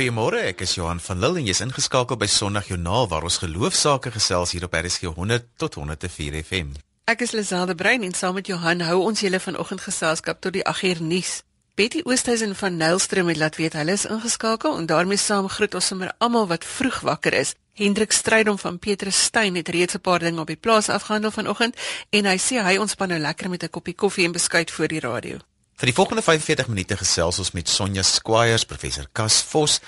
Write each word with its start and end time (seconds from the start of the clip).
Goeiemôre, 0.00 0.38
ek 0.48 0.62
is 0.64 0.78
Johan 0.78 0.96
van 1.04 1.18
Lille 1.20 1.42
en 1.42 1.48
jy's 1.50 1.58
ingeskakel 1.60 2.16
by 2.16 2.24
Sondagjoernaal 2.32 3.10
waar 3.10 3.26
ons 3.28 3.34
geloofsaake 3.42 4.08
gesels 4.14 4.54
hier 4.54 4.64
op 4.64 4.72
RSG 4.78 5.10
100 5.12 5.50
tot 5.60 5.74
104 5.76 6.38
FM. 6.40 6.70
Ek 7.04 7.20
is 7.20 7.34
Liselde 7.36 7.74
Brein 7.76 8.06
en 8.06 8.16
saam 8.16 8.38
met 8.38 8.48
Johan 8.48 8.80
hou 8.88 8.96
ons 9.10 9.20
julle 9.20 9.36
vanoggend 9.44 9.84
geselskap 9.84 10.40
tot 10.40 10.56
die 10.56 10.64
8 10.64 10.88
uur 10.88 11.02
nuus. 11.04 11.34
Betty 11.76 12.00
Oosthuizen 12.08 12.56
van 12.56 12.80
Nylstrom 12.80 13.28
het 13.28 13.42
laat 13.42 13.60
weet 13.60 13.76
hulle 13.76 13.98
is 13.98 14.06
ingeskakel 14.08 14.80
en 14.80 14.88
daarmee 14.88 15.20
saam 15.20 15.52
groet 15.52 15.76
ons 15.76 15.92
sommer 15.92 16.14
almal 16.16 16.48
wat 16.48 16.64
vroeg 16.64 17.02
wakker 17.04 17.36
is. 17.36 17.52
Hendrik 17.76 18.16
Strydom 18.16 18.56
van 18.56 18.80
Petrus 18.80 19.20
Steyn 19.28 19.60
het 19.60 19.68
reeds 19.68 20.00
'n 20.00 20.00
paar 20.00 20.24
dinge 20.24 20.40
op 20.40 20.48
die 20.48 20.56
plaas 20.56 20.88
afgehandel 20.88 21.30
vanoggend 21.30 21.76
en 22.08 22.24
hy 22.24 22.38
sê 22.40 22.64
hy 22.64 22.80
ontspan 22.80 23.08
nou 23.08 23.20
lekker 23.20 23.50
met 23.50 23.64
'n 23.64 23.70
koppie 23.70 23.94
koffie 23.94 24.24
en 24.24 24.32
beskuit 24.32 24.70
voor 24.70 24.88
die 24.88 25.00
radio. 25.00 25.36
Vir 25.80 25.88
die 25.88 25.96
volgende 25.96 26.20
45 26.20 26.66
minute 26.68 26.96
gesels 27.00 27.38
ons 27.40 27.54
met 27.56 27.70
Sonja 27.72 28.02
Squires, 28.04 28.66
professor 28.68 29.06
Cas 29.16 29.38
Vos, 29.48 29.78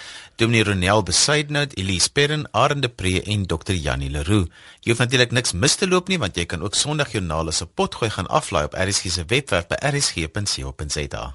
Dominee 0.41 0.65
Ronel 0.65 1.05
Besaidnout, 1.05 1.77
Elise 1.77 2.09
Perrin, 2.09 2.47
Arende 2.57 2.89
Pre 2.89 3.19
en 3.21 3.45
Dr. 3.45 3.77
Janie 3.77 4.09
Leroux. 4.09 4.49
Jy 4.81 4.95
hoef 4.95 5.05
natuurlik 5.05 5.37
niks 5.37 5.53
mis 5.53 5.77
te 5.77 5.85
loop 5.85 6.09
nie 6.09 6.17
want 6.23 6.41
jy 6.41 6.49
kan 6.49 6.65
ook 6.65 6.81
Sondagjoernale 6.81 7.53
se 7.53 7.69
potgooi 7.69 8.09
gaan 8.17 8.33
aflaai 8.33 8.71
op 8.71 8.81
RSG 8.89 9.13
se 9.13 9.29
webwerf 9.29 9.69
by 9.69 9.85
rsg.co.za. 9.93 11.27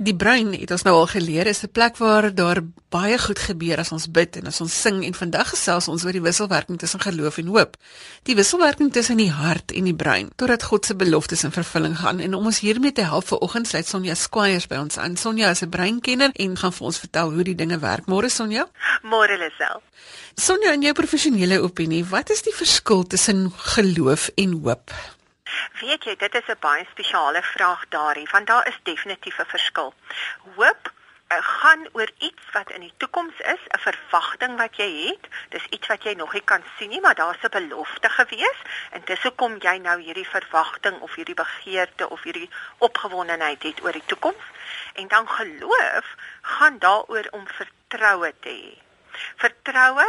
Die 0.00 0.14
brein 0.16 0.54
het 0.56 0.70
ons 0.72 0.86
nou 0.86 0.94
al 0.96 1.10
geleer 1.12 1.46
is 1.50 1.58
'n 1.62 1.68
plek 1.76 1.98
waar 2.00 2.34
daar 2.34 2.60
baie 2.88 3.18
goed 3.18 3.38
gebeur 3.38 3.78
as 3.78 3.92
ons 3.92 4.10
bid 4.10 4.36
en 4.36 4.46
as 4.46 4.60
ons 4.60 4.80
sing 4.80 5.04
en 5.04 5.14
vandag 5.14 5.48
gesels 5.48 5.88
ons 5.88 6.04
oor 6.04 6.12
die 6.12 6.22
wisselwerking 6.22 6.78
tussen 6.78 7.00
geloof 7.00 7.36
en 7.38 7.46
hoop. 7.46 7.76
Die 8.22 8.34
wisselwerking 8.34 8.92
tussen 8.92 9.16
die 9.16 9.30
hart 9.30 9.72
en 9.72 9.84
die 9.84 9.94
brein 9.94 10.30
totdat 10.36 10.62
God 10.62 10.86
se 10.86 10.94
beloftes 10.94 11.44
in 11.44 11.52
vervulling 11.52 11.98
gaan 11.98 12.20
en 12.20 12.34
om 12.34 12.46
ons 12.46 12.60
hiermee 12.60 12.92
te 12.92 13.02
help 13.02 13.26
vanoggend 13.26 13.68
sluit 13.68 13.86
Sonja 13.86 14.14
Squires 14.14 14.66
by 14.66 14.76
ons 14.76 14.96
aan. 14.98 15.16
Sonja 15.16 15.50
is 15.50 15.62
'n 15.62 15.68
breinkenner 15.68 16.30
en 16.32 16.56
gaan 16.56 16.72
vir 16.72 16.86
ons 16.86 16.98
vertel 16.98 17.32
hoe 17.32 17.44
die 17.44 17.54
dinge 17.54 17.78
werk. 17.78 18.06
Môre 18.06 18.30
Sonja? 18.30 18.68
Môre 19.02 19.36
Lisel. 19.38 19.82
Sonja, 20.34 20.72
in 20.72 20.82
jou 20.82 20.92
professionele 20.92 21.60
opinie, 21.62 22.04
wat 22.04 22.30
is 22.30 22.42
die 22.42 22.54
verskil 22.54 23.06
tussen 23.06 23.52
geloof 23.56 24.30
en 24.34 24.52
hoop? 24.62 24.90
Weet 25.80 26.04
jy, 26.04 26.16
dit 26.16 26.34
is 26.34 26.48
'n 26.48 26.60
baie 26.60 26.86
spesiale 26.90 27.42
vraag 27.42 27.84
daarin, 27.88 28.28
want 28.30 28.46
daar 28.46 28.66
is 28.66 28.78
definitief 28.82 29.38
'n 29.38 29.46
verskil. 29.46 29.94
Hoop 30.56 30.92
uh, 31.32 31.38
gaan 31.40 31.88
oor 31.92 32.10
iets 32.18 32.42
wat 32.52 32.70
in 32.70 32.80
die 32.80 32.92
toekoms 32.96 33.38
is, 33.38 33.62
'n 33.68 33.78
verwagting 33.78 34.56
wat 34.56 34.76
jy 34.76 34.90
het. 35.06 35.28
Dis 35.48 35.66
iets 35.70 35.86
wat 35.86 36.02
jy 36.02 36.12
nog 36.12 36.32
nie 36.32 36.44
kan 36.44 36.62
sien 36.76 36.88
nie, 36.88 37.00
maar 37.00 37.14
daar's 37.14 37.42
'n 37.42 37.48
belofte 37.50 38.08
gewees 38.08 38.60
en 38.90 39.02
dis 39.04 39.22
hoekom 39.22 39.56
jy 39.58 39.76
nou 39.78 40.00
hierdie 40.00 40.28
verwagting 40.28 41.00
of 41.00 41.14
hierdie 41.14 41.34
begeerte 41.34 42.08
of 42.08 42.22
hierdie 42.22 42.50
opgewondenheid 42.78 43.62
het 43.62 43.82
oor 43.82 43.92
die 43.92 44.06
toekoms. 44.06 44.44
En 44.94 45.08
dan 45.08 45.28
geloof 45.28 46.06
gaan 46.40 46.78
daaroor 46.78 47.26
om 47.30 47.46
vertroue 47.48 48.34
te 48.40 48.48
hê. 48.48 48.89
Vertroue 49.36 50.06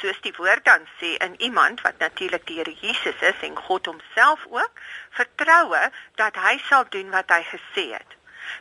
soos 0.00 0.20
die 0.24 0.34
woord 0.36 0.64
dan 0.64 0.86
sê 0.98 1.14
in 1.24 1.34
iemand 1.48 1.80
wat 1.86 1.98
natuurlik 1.98 2.46
die 2.46 2.58
Here 2.60 2.74
Jesus 2.80 3.20
is 3.30 3.42
en 3.48 3.56
God 3.56 3.86
homself 3.86 4.46
ook 4.50 4.80
vertroue 5.10 5.90
dat 6.20 6.36
hy 6.36 6.56
sal 6.68 6.86
doen 6.94 7.10
wat 7.10 7.30
hy 7.34 7.42
gesê 7.50 7.86
het. 7.92 8.16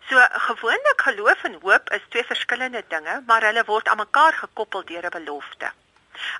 So 0.09 0.19
gewoonlik 0.49 1.01
geloof 1.01 1.43
en 1.43 1.59
hoop 1.61 1.89
is 1.95 2.07
twee 2.09 2.23
verskillende 2.23 2.83
dinge, 2.87 3.21
maar 3.25 3.45
hulle 3.47 3.63
word 3.65 3.87
aan 3.87 4.03
mekaar 4.03 4.33
gekoppel 4.33 4.85
deur 4.85 5.05
'n 5.05 5.17
belofte. 5.19 5.71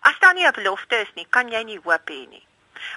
As 0.01 0.19
daar 0.19 0.33
nie 0.33 0.47
'n 0.47 0.59
belofte 0.59 0.95
is 0.95 1.11
nie, 1.13 1.27
kan 1.29 1.49
jy 1.49 1.63
nie 1.63 1.79
hoop 1.83 2.09
hê 2.09 2.27
nie. 2.27 2.45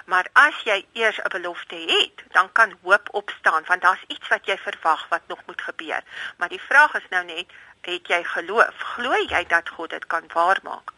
Maar 0.05 0.27
as 0.33 0.55
jy 0.63 0.85
eers 0.93 1.19
'n 1.21 1.29
belofte 1.29 1.75
het, 1.75 2.23
dan 2.31 2.51
kan 2.51 2.77
hoop 2.83 3.07
opstaan 3.11 3.63
want 3.67 3.81
daar's 3.81 4.03
iets 4.07 4.27
wat 4.27 4.45
jy 4.45 4.57
verwag 4.57 5.07
wat 5.09 5.21
nog 5.27 5.39
moet 5.45 5.61
gebeur. 5.61 6.03
Maar 6.37 6.49
die 6.49 6.61
vraag 6.61 6.93
is 6.93 7.09
nou 7.09 7.25
net, 7.25 7.45
het 7.81 8.07
jy 8.07 8.23
geloof? 8.23 8.77
Glo 8.95 9.13
jy 9.27 9.45
dat 9.47 9.69
God 9.69 9.89
dit 9.89 10.05
kan 10.07 10.27
waarmaak? 10.33 10.93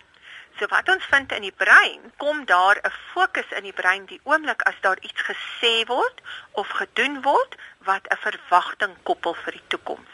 So 0.59 0.67
wat 0.69 0.89
ons 0.89 1.05
vind 1.09 1.31
in 1.31 1.45
die 1.47 1.55
brein, 1.63 2.11
kom 2.17 2.45
daar 2.45 2.77
'n 2.81 2.91
fokus 3.13 3.49
in 3.57 3.63
die 3.63 3.73
brein 3.81 4.05
die 4.05 4.19
oomblik 4.23 4.61
as 4.61 4.75
daar 4.81 4.99
iets 5.01 5.21
gesê 5.29 5.85
word 5.87 6.21
of 6.51 6.67
gedoen 6.67 7.21
word 7.21 7.55
wat 7.77 8.07
'n 8.07 8.17
verwagting 8.17 8.93
koppel 9.03 9.33
vir 9.33 9.51
die 9.51 9.67
toekoms. 9.67 10.11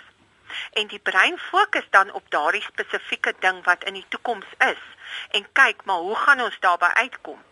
En 0.74 0.88
die 0.88 1.00
brein 1.00 1.38
fokus 1.38 1.88
dan 1.90 2.12
op 2.12 2.30
daardie 2.30 2.62
spesifieke 2.62 3.34
ding 3.40 3.64
wat 3.64 3.84
in 3.84 3.94
die 3.94 4.06
toekoms 4.10 4.52
is 4.58 4.84
en 5.30 5.52
kyk 5.52 5.84
maar 5.86 5.98
hoe 6.08 6.16
gaan 6.16 6.42
ons 6.42 6.60
daarby 6.60 6.86
uitkom? 6.94 7.44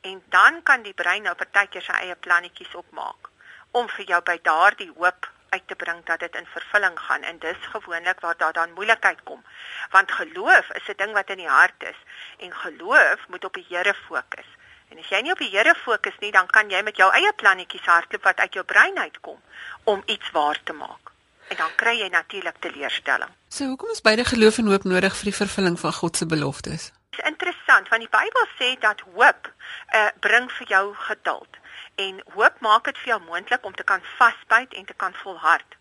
En 0.00 0.22
dan 0.28 0.62
kan 0.62 0.82
die 0.82 0.94
brein 0.94 1.22
nou 1.22 1.34
partykeer 1.34 1.82
sy 1.82 1.92
eie 1.92 2.14
plannetjies 2.14 2.74
opmaak 2.74 3.30
om 3.70 3.88
vir 3.88 4.04
jou 4.04 4.22
by 4.22 4.38
daardie 4.42 4.92
hoop 4.96 5.30
uit 5.48 5.62
te 5.66 5.74
bring 5.74 6.04
dat 6.04 6.20
dit 6.20 6.34
in 6.34 6.46
vervulling 6.46 6.98
gaan 6.98 7.22
en 7.22 7.38
dis 7.38 7.56
gewoonlik 7.72 8.20
waar 8.20 8.36
daar 8.36 8.52
dan 8.52 8.72
moeilikheid 8.72 9.22
kom. 9.22 9.44
Want 9.90 10.12
geloof 10.12 10.70
is 10.78 10.88
'n 10.88 10.96
ding 10.96 11.12
wat 11.12 11.30
in 11.30 11.36
die 11.36 11.48
hart 11.48 11.82
is 11.82 12.00
en 12.38 12.52
geloof 12.52 13.18
moet 13.28 13.44
op 13.44 13.54
die 13.54 13.66
Here 13.68 13.94
fokus. 13.94 14.48
En 14.88 14.98
as 14.98 15.08
jy 15.08 15.20
nie 15.20 15.32
op 15.32 15.38
die 15.38 15.50
Here 15.50 15.74
fokus 15.74 16.16
nie 16.20 16.32
dan 16.32 16.46
kan 16.46 16.70
jy 16.70 16.82
met 16.82 16.96
jou 16.96 17.12
eie 17.12 17.32
plannetjies 17.32 17.84
hardloop 17.84 18.22
wat 18.22 18.40
uit 18.40 18.52
jou 18.54 18.64
brein 18.64 18.98
uitkom 18.98 19.40
om 19.84 20.02
iets 20.06 20.30
waar 20.30 20.58
te 20.62 20.72
maak. 20.72 21.10
En 21.48 21.56
dan 21.56 21.74
kry 21.76 21.98
jy 21.98 22.08
natuurlik 22.08 22.56
teleurstelling. 22.58 23.30
So 23.48 23.64
hoekom 23.64 23.90
is 23.90 24.00
beide 24.00 24.24
geloof 24.24 24.58
en 24.58 24.66
hoop 24.66 24.84
nodig 24.84 25.16
vir 25.16 25.24
die 25.30 25.34
vervulling 25.34 25.80
van 25.80 25.92
God 25.92 26.16
se 26.16 26.26
beloftes? 26.26 26.92
Dit 27.10 27.20
is 27.20 27.30
interessant 27.30 27.88
want 27.88 28.02
die 28.02 28.10
Bybel 28.18 28.48
sê 28.58 28.78
dat 28.80 29.00
hoop 29.00 29.52
uh, 29.94 30.08
bring 30.20 30.50
vir 30.52 30.66
jou 30.66 30.94
geduld 30.94 31.62
en 31.96 32.22
hoop 32.34 32.60
maak 32.60 32.84
dit 32.84 32.98
vir 32.98 33.14
jou 33.14 33.20
moontlik 33.24 33.64
om 33.64 33.74
te 33.74 33.84
kan 33.90 34.02
vasbyt 34.18 34.74
en 34.74 34.84
te 34.84 34.94
kan 34.94 35.14
volhard. 35.24 35.76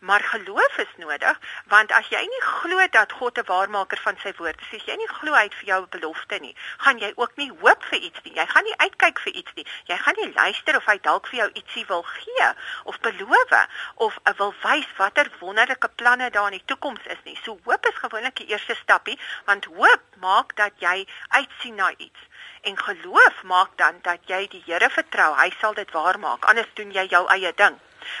Maar 0.00 0.20
geloof 0.20 0.76
is 0.76 0.94
nodig 0.96 1.38
want 1.66 1.92
as 1.92 2.08
jy 2.12 2.20
nie 2.20 2.42
glo 2.46 2.86
dat 2.96 3.12
God 3.12 3.38
'n 3.38 3.46
waarmaker 3.46 3.98
van 3.98 4.16
sy 4.22 4.32
woord 4.36 4.60
is, 4.60 4.72
as 4.80 4.84
jy 4.84 4.96
nie 4.96 5.08
glo 5.08 5.32
hy 5.34 5.42
het 5.42 5.54
vir 5.54 5.68
jou 5.72 5.80
'n 5.82 5.92
belofte 5.96 6.38
nie, 6.38 6.56
gaan 6.78 6.98
jy 6.98 7.12
ook 7.16 7.36
nie 7.36 7.50
hoop 7.60 7.84
vir 7.84 7.98
iets 7.98 8.22
nie. 8.22 8.34
Jy 8.34 8.46
gaan 8.46 8.64
nie 8.64 8.76
uitkyk 8.76 9.18
vir 9.18 9.32
iets 9.32 9.52
nie. 9.54 9.66
Jy 9.84 9.96
gaan 9.96 10.14
nie 10.18 10.32
luister 10.32 10.76
of 10.76 10.84
hy 10.84 10.98
dalk 10.98 11.26
vir 11.26 11.38
jou 11.38 11.50
ietsie 11.52 11.86
wil 11.86 12.02
gee 12.02 12.48
of 12.84 13.00
beloof 13.00 13.66
of 13.94 14.18
wil 14.36 14.54
wys 14.62 14.88
watter 14.96 15.30
wonderlike 15.38 15.88
planne 15.88 16.30
daar 16.30 16.52
in 16.52 16.58
die 16.58 16.64
toekoms 16.64 17.06
is 17.06 17.22
nie. 17.24 17.38
So 17.42 17.58
hoop 17.64 17.86
is 17.86 17.94
gewoonlik 17.94 18.36
die 18.36 18.46
eerste 18.46 18.74
stappie 18.74 19.18
want 19.44 19.64
hoop 19.64 20.02
maak 20.16 20.56
dat 20.56 20.72
jy 20.78 21.06
uitsien 21.28 21.74
na 21.74 21.92
iets. 21.96 22.20
En 22.60 22.78
geloof 22.78 23.42
maak 23.42 23.70
dan 23.76 23.98
dat 24.02 24.18
jy 24.26 24.48
die 24.48 24.62
Here 24.66 24.90
vertrou, 24.90 25.34
hy 25.36 25.52
sal 25.60 25.74
dit 25.74 25.90
waarmaak. 25.90 26.44
Anders 26.44 26.68
doen 26.74 26.92
jy 26.92 27.06
jou 27.08 27.26
eie 27.28 27.52
ding. 27.56 27.78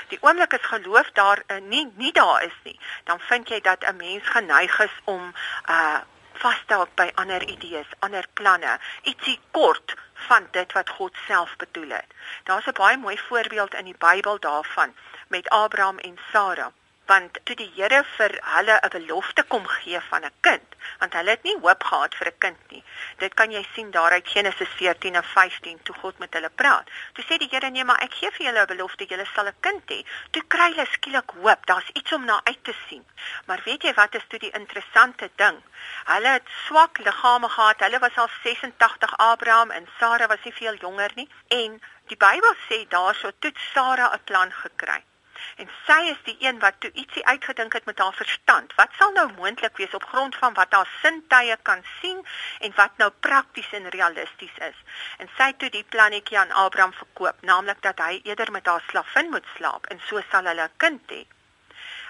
Die 0.08 0.18
oomblik 0.20 0.54
as 0.54 0.66
geloof 0.72 1.10
daar 1.12 1.42
uh, 1.46 1.58
nie 1.60 1.92
nie 1.96 2.12
daar 2.12 2.42
is 2.44 2.56
nie, 2.64 2.80
dan 3.04 3.20
vind 3.20 3.48
jy 3.48 3.60
dat 3.60 3.84
'n 3.84 3.96
mens 3.96 4.28
geneig 4.28 4.78
is 4.80 4.96
om 5.04 5.32
uh 5.68 6.00
vas 6.40 6.60
te 6.66 6.74
hou 6.74 6.86
by 6.96 7.10
ander 7.14 7.42
idees, 7.42 7.88
ander 7.98 8.26
planne, 8.32 8.78
ietsie 9.02 9.38
kort 9.50 9.94
van 10.28 10.46
dit 10.50 10.72
wat 10.72 10.90
God 10.90 11.16
self 11.26 11.56
bedoel 11.56 11.90
het. 11.90 12.06
Daar's 12.44 12.66
'n 12.66 12.72
baie 12.72 12.96
mooi 12.96 13.18
voorbeeld 13.18 13.74
in 13.74 13.84
die 13.84 13.98
Bybel 13.98 14.38
daarvan 14.38 14.94
met 15.28 15.48
Abraham 15.48 15.98
en 15.98 16.18
Sara 16.32 16.72
want 17.10 17.38
toe 17.48 17.56
die 17.58 17.70
Here 17.74 18.00
vir 18.16 18.36
hulle 18.54 18.74
'n 18.86 18.90
belofte 18.94 19.42
kom 19.52 19.64
gee 19.76 20.00
van 20.10 20.24
'n 20.26 20.34
kind, 20.46 20.68
want 21.00 21.14
hulle 21.18 21.30
het 21.30 21.42
nie 21.42 21.56
hoop 21.62 21.82
gehad 21.90 22.14
vir 22.18 22.28
'n 22.28 22.38
kind 22.44 22.60
nie. 22.74 22.84
Dit 23.22 23.34
kan 23.34 23.50
jy 23.50 23.62
sien 23.74 23.90
daaruit 23.90 24.28
Genesis 24.34 24.68
14 24.80 25.14
en 25.20 25.24
15 25.24 25.82
toe 25.82 25.94
God 26.02 26.18
met 26.18 26.34
hulle 26.34 26.50
praat. 26.50 26.86
Toe 27.14 27.24
sê 27.24 27.38
die 27.38 27.48
Here 27.50 27.70
nee, 27.70 27.84
maar 27.84 28.02
ek 28.06 28.14
gee 28.14 28.30
vir 28.30 28.46
julle 28.46 28.62
'n 28.62 28.72
belofte, 28.74 29.04
julle 29.04 29.26
sal 29.34 29.46
'n 29.46 29.60
kind 29.60 29.90
hê. 29.90 30.00
Toe 30.30 30.42
kry 30.46 30.68
hulle 30.70 30.86
skielik 30.92 31.30
hoop, 31.42 31.66
daar's 31.66 31.90
iets 31.92 32.12
om 32.12 32.24
na 32.24 32.40
uit 32.44 32.64
te 32.64 32.74
sien. 32.88 33.04
Maar 33.46 33.60
weet 33.64 33.82
jy 33.82 33.94
wat 33.94 34.14
is 34.14 34.26
toe 34.28 34.38
die 34.38 34.56
interessante 34.60 35.30
ding? 35.36 35.62
Hulle 36.04 36.28
het 36.28 36.48
swak 36.66 36.98
liggame 36.98 37.48
gehad. 37.48 37.80
Hulle 37.80 37.98
was 37.98 38.16
al 38.16 38.28
86 38.42 39.16
Abraham 39.16 39.70
en 39.70 39.88
Sara 39.98 40.26
was 40.26 40.44
nie 40.44 40.54
veel 40.54 40.74
jonger 40.74 41.10
nie 41.14 41.28
en 41.48 41.82
die 42.06 42.16
Bybel 42.16 42.54
sê 42.68 42.88
daarso 42.88 43.30
toe 43.38 43.52
Sara 43.74 44.12
'n 44.14 44.24
plan 44.24 44.52
gekry 44.52 45.09
en 45.56 45.68
sy 45.86 45.98
is 46.10 46.20
die 46.24 46.36
een 46.38 46.58
wat 46.58 46.78
toe 46.78 46.90
ietsie 46.92 47.24
uitgedink 47.26 47.72
het 47.72 47.84
met 47.84 47.98
haar 47.98 48.14
verstand. 48.14 48.74
Wat 48.76 48.94
sal 48.98 49.12
nou 49.12 49.26
moontlik 49.36 49.76
wees 49.76 49.94
op 49.94 50.04
grond 50.04 50.36
van 50.36 50.54
wat 50.54 50.72
haar 50.72 50.88
sintuie 51.02 51.56
kan 51.62 51.84
sien 52.00 52.26
en 52.60 52.72
wat 52.76 52.96
nou 52.96 53.10
prakties 53.20 53.72
en 53.72 53.88
realisties 53.88 54.56
is. 54.70 54.78
En 55.18 55.30
sy 55.36 55.50
het 55.52 55.58
toe 55.58 55.70
die 55.70 55.84
plannetjie 55.84 56.38
aan 56.38 56.52
Abraham 56.64 56.92
verkoop, 56.92 57.42
naamlik 57.42 57.82
dat 57.82 57.98
hy 57.98 58.20
eerder 58.22 58.50
met 58.50 58.66
haar 58.66 58.84
slavin 58.88 59.30
moet 59.30 59.46
slaap 59.56 59.86
en 59.86 60.02
so 60.08 60.22
sal 60.30 60.44
hulle 60.44 60.68
'n 60.68 60.76
kind 60.76 61.02
hê. 61.10 61.22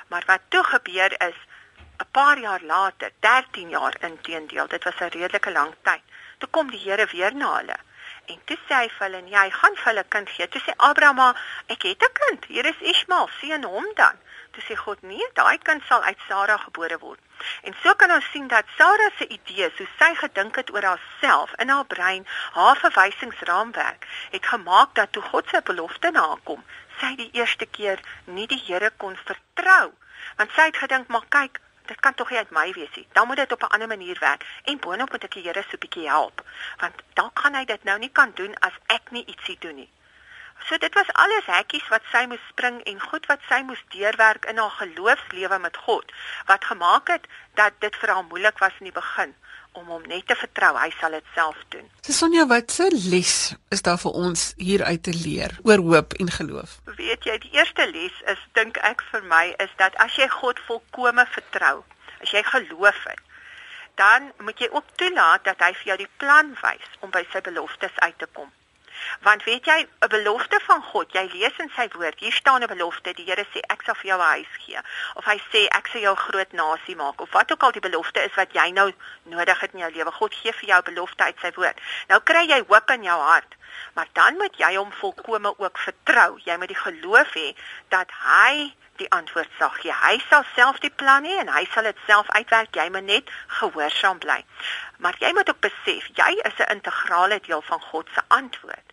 Maar 0.09 0.25
wat 0.27 0.41
toe 0.49 0.65
gebeur 0.65 1.13
is 1.29 1.39
'n 1.99 2.11
paar 2.11 2.39
jaar 2.39 2.63
later, 2.63 3.11
13 3.21 3.69
jaar 3.69 3.95
inteendeel, 4.01 4.67
dit 4.67 4.85
was 4.85 5.01
'n 5.01 5.15
redelike 5.19 5.51
lang 5.51 5.75
tyd. 5.83 6.03
Toe 6.39 6.49
kom 6.49 6.71
die 6.71 6.81
Here 6.81 7.07
weer 7.07 7.35
na 7.35 7.57
hulle 7.57 7.77
En 8.31 8.41
toe 8.47 8.57
sê 8.67 8.75
hy 8.75 8.89
vir 8.89 9.05
hulle, 9.07 9.21
"Nee, 9.27 9.39
hy 9.39 9.51
gaan 9.51 9.77
vir 9.77 9.89
hulle 9.91 10.05
kind 10.15 10.29
gee." 10.31 10.49
Toe 10.49 10.61
sê 10.67 10.73
Abraham, 10.77 11.17
"Maar 11.17 11.63
ek 11.67 11.83
het 11.83 12.03
'n 12.03 12.13
kind. 12.21 12.45
Hier 12.45 12.67
is 12.67 12.81
Ismael, 12.93 13.29
sien 13.41 13.65
hom 13.65 13.87
dan." 13.95 14.17
Toe 14.53 14.63
sê 14.63 14.77
God: 14.77 15.03
"Nee, 15.03 15.27
daai 15.33 15.59
kind 15.59 15.83
sal 15.89 16.03
uit 16.03 16.19
Sara 16.29 16.57
gebore 16.57 16.99
word." 16.99 17.21
En 17.63 17.75
so 17.83 17.95
kan 17.95 18.11
ons 18.11 18.31
sien 18.33 18.49
dat 18.49 18.65
Sara 18.77 19.11
se 19.19 19.27
idees, 19.27 19.77
hoe 19.79 19.89
sy 19.99 20.15
gedink 20.15 20.57
het 20.57 20.73
oor 20.75 20.85
haarself 20.85 21.51
in 21.57 21.69
haar 21.69 21.85
brein, 21.85 22.27
haar 22.53 22.77
verwysingsraamwerk, 22.77 24.07
het 24.31 24.47
gemaak 24.47 24.95
dat 24.95 25.13
toe 25.13 25.23
God 25.23 25.49
se 25.49 25.61
belofte 25.63 26.11
na 26.11 26.27
haar 26.29 26.45
kom, 26.45 26.65
sy 27.01 27.15
die 27.17 27.31
eerste 27.33 27.67
keer 27.67 28.01
nie 28.25 28.47
die 28.47 28.63
Here 28.67 28.91
kon 28.97 29.17
vertrou, 29.25 29.93
want 30.37 30.51
sy 30.57 30.63
het 30.71 30.77
gedink, 30.77 31.09
"Maar 31.09 31.27
kyk, 31.29 31.61
dit 31.91 32.01
kan 32.01 32.15
tog 32.15 32.31
nie 32.31 32.39
uit 32.39 32.51
my 32.55 32.73
wees 32.73 32.95
nie. 32.95 33.07
Dan 33.13 33.27
moet 33.27 33.37
dit 33.43 33.53
op 33.53 33.63
'n 33.63 33.73
ander 33.75 33.89
manier 33.89 34.19
werk 34.21 34.45
en 34.65 34.79
boonop 34.79 35.11
moet 35.11 35.25
ek 35.25 35.35
die 35.35 35.43
Here 35.47 35.63
so 35.63 35.77
'n 35.77 35.85
bietjie 35.85 36.09
help, 36.09 36.43
want 36.83 36.95
dalk 37.15 37.39
gaan 37.39 37.55
hy 37.55 37.65
dit 37.65 37.85
nou 37.85 37.99
nie 37.99 38.13
kan 38.19 38.31
doen 38.35 38.55
as 38.59 38.77
ek 38.87 39.11
nie 39.11 39.25
ietsie 39.25 39.59
doen 39.59 39.75
nie." 39.75 39.91
So 40.69 40.79
dit 40.79 40.95
was 40.95 41.13
alles 41.13 41.47
hekkies 41.47 41.89
wat 41.89 42.03
sy 42.13 42.27
moes 42.27 42.47
spring 42.49 42.83
en 42.83 43.01
goed 43.01 43.27
wat 43.27 43.41
sy 43.49 43.61
moes 43.63 43.83
deurwerk 43.95 44.45
in 44.45 44.59
haar 44.59 44.71
geloofslewe 44.71 45.59
met 45.59 45.77
God 45.77 46.13
wat 46.47 46.65
gemaak 46.65 47.09
het 47.09 47.27
dat 47.55 47.73
dit 47.79 47.97
vir 47.97 48.09
haar 48.15 48.25
moeilik 48.25 48.59
was 48.59 48.77
in 48.79 48.91
die 48.91 48.99
begin 49.01 49.35
om 49.73 49.87
hom 49.87 50.03
net 50.11 50.27
te 50.27 50.37
vertrou 50.39 50.73
hy 50.77 50.91
sal 50.99 51.15
dit 51.17 51.33
self 51.35 51.59
doen. 51.75 51.87
So 52.03 52.13
Sonja, 52.17 52.47
wat 52.51 52.73
se 52.75 52.89
les 52.91 53.35
is 53.75 53.83
daar 53.87 53.99
vir 54.03 54.19
ons 54.19 54.53
hier 54.59 54.85
uit 54.85 55.03
te 55.03 55.15
leer 55.15 55.57
oor 55.63 55.85
hoop 55.87 56.17
en 56.19 56.31
geloof? 56.35 56.79
Weet 56.99 57.25
jy, 57.29 57.39
die 57.47 57.55
eerste 57.59 57.87
les 57.91 58.23
is 58.33 58.45
dink 58.59 58.81
ek 58.87 59.05
vir 59.13 59.27
my 59.31 59.47
is 59.63 59.73
dat 59.83 59.97
as 60.03 60.17
jy 60.19 60.29
God 60.41 60.61
volkome 60.67 61.27
vertrou, 61.35 61.83
as 62.21 62.33
jy 62.35 62.43
geloof 62.51 63.05
het, 63.07 63.23
dan 64.01 64.31
moet 64.41 64.59
jy 64.59 64.71
ook 64.73 64.87
toelaat 64.97 65.45
dat 65.45 65.61
hy 65.61 65.73
vir 65.83 65.93
jou 65.93 65.99
die 66.05 66.13
plan 66.23 66.55
wys 66.63 66.89
om 67.05 67.13
by 67.15 67.23
sy 67.33 67.43
beloftes 67.45 68.03
uit 68.07 68.19
te 68.19 68.29
kom. 68.33 68.51
Want 69.21 69.45
weet 69.45 69.65
jy, 69.65 69.89
'n 70.01 70.09
belofte 70.09 70.61
van 70.67 70.83
God, 70.83 71.13
jy 71.13 71.29
lees 71.33 71.57
in 71.59 71.71
sy 71.77 71.89
woord, 71.93 72.21
hier 72.21 72.33
staan 72.33 72.63
'n 72.63 72.67
belofte, 72.67 73.13
die 73.13 73.25
Here 73.25 73.45
sê 73.53 73.61
ek 73.69 73.83
sal 73.83 73.95
vir 73.95 74.07
jou 74.11 74.19
'n 74.21 74.33
huis 74.37 74.55
gee, 74.59 74.81
of 75.15 75.25
hy 75.25 75.39
sê 75.53 75.67
ek 75.69 75.87
sal 75.87 76.01
jou 76.01 76.17
groot 76.17 76.53
nasie 76.53 76.97
maak, 76.97 77.21
of 77.21 77.31
wat 77.31 77.53
ook 77.53 77.63
al 77.63 77.73
die 77.73 77.89
belofte 77.89 78.25
is 78.25 78.35
wat 78.35 78.53
jy 78.53 78.71
nou 78.71 78.93
nodig 79.23 79.61
het 79.61 79.73
in 79.73 79.79
jou 79.81 79.93
lewe. 79.93 80.13
God 80.13 80.35
gee 80.35 80.53
vir 80.53 80.69
jou 80.69 80.79
'n 80.79 80.95
belofte 80.95 81.25
uit 81.25 81.39
sy 81.41 81.53
woord. 81.55 81.81
Nou 82.09 82.21
kry 82.21 82.47
jy 82.47 82.65
hoop 82.69 82.91
in 82.91 83.03
jou 83.03 83.21
hart. 83.21 83.55
Maar 83.95 84.09
dan 84.13 84.37
moet 84.37 84.57
jy 84.57 84.75
hom 84.77 84.93
volkome 84.93 85.55
ook 85.59 85.79
vertrou. 85.79 86.39
Jy 86.45 86.57
moet 86.57 86.69
die 86.69 86.83
geloof 86.85 87.35
hê 87.35 87.57
dat 87.89 88.11
hy 88.11 88.75
die 89.01 89.11
antwoord 89.17 89.51
sal 89.59 89.73
gee. 89.81 89.95
Hy 90.03 90.21
sal 90.29 90.45
self 90.55 90.79
die 90.85 90.93
plan 91.03 91.27
hê 91.29 91.41
en 91.43 91.51
hy 91.53 91.65
sal 91.73 91.89
dit 91.89 92.05
self 92.07 92.31
uitwerk. 92.37 92.77
Jy 92.77 92.89
moet 92.95 93.09
net 93.09 93.33
gehoorsaam 93.61 94.21
bly. 94.23 94.39
Maar 94.99 95.17
jy 95.25 95.33
moet 95.37 95.51
ook 95.51 95.61
besef, 95.65 96.09
jy 96.21 96.33
is 96.45 96.57
'n 96.61 96.73
integrale 96.77 97.41
deel 97.49 97.63
van 97.63 97.81
God 97.91 98.09
se 98.15 98.23
antwoord. 98.29 98.87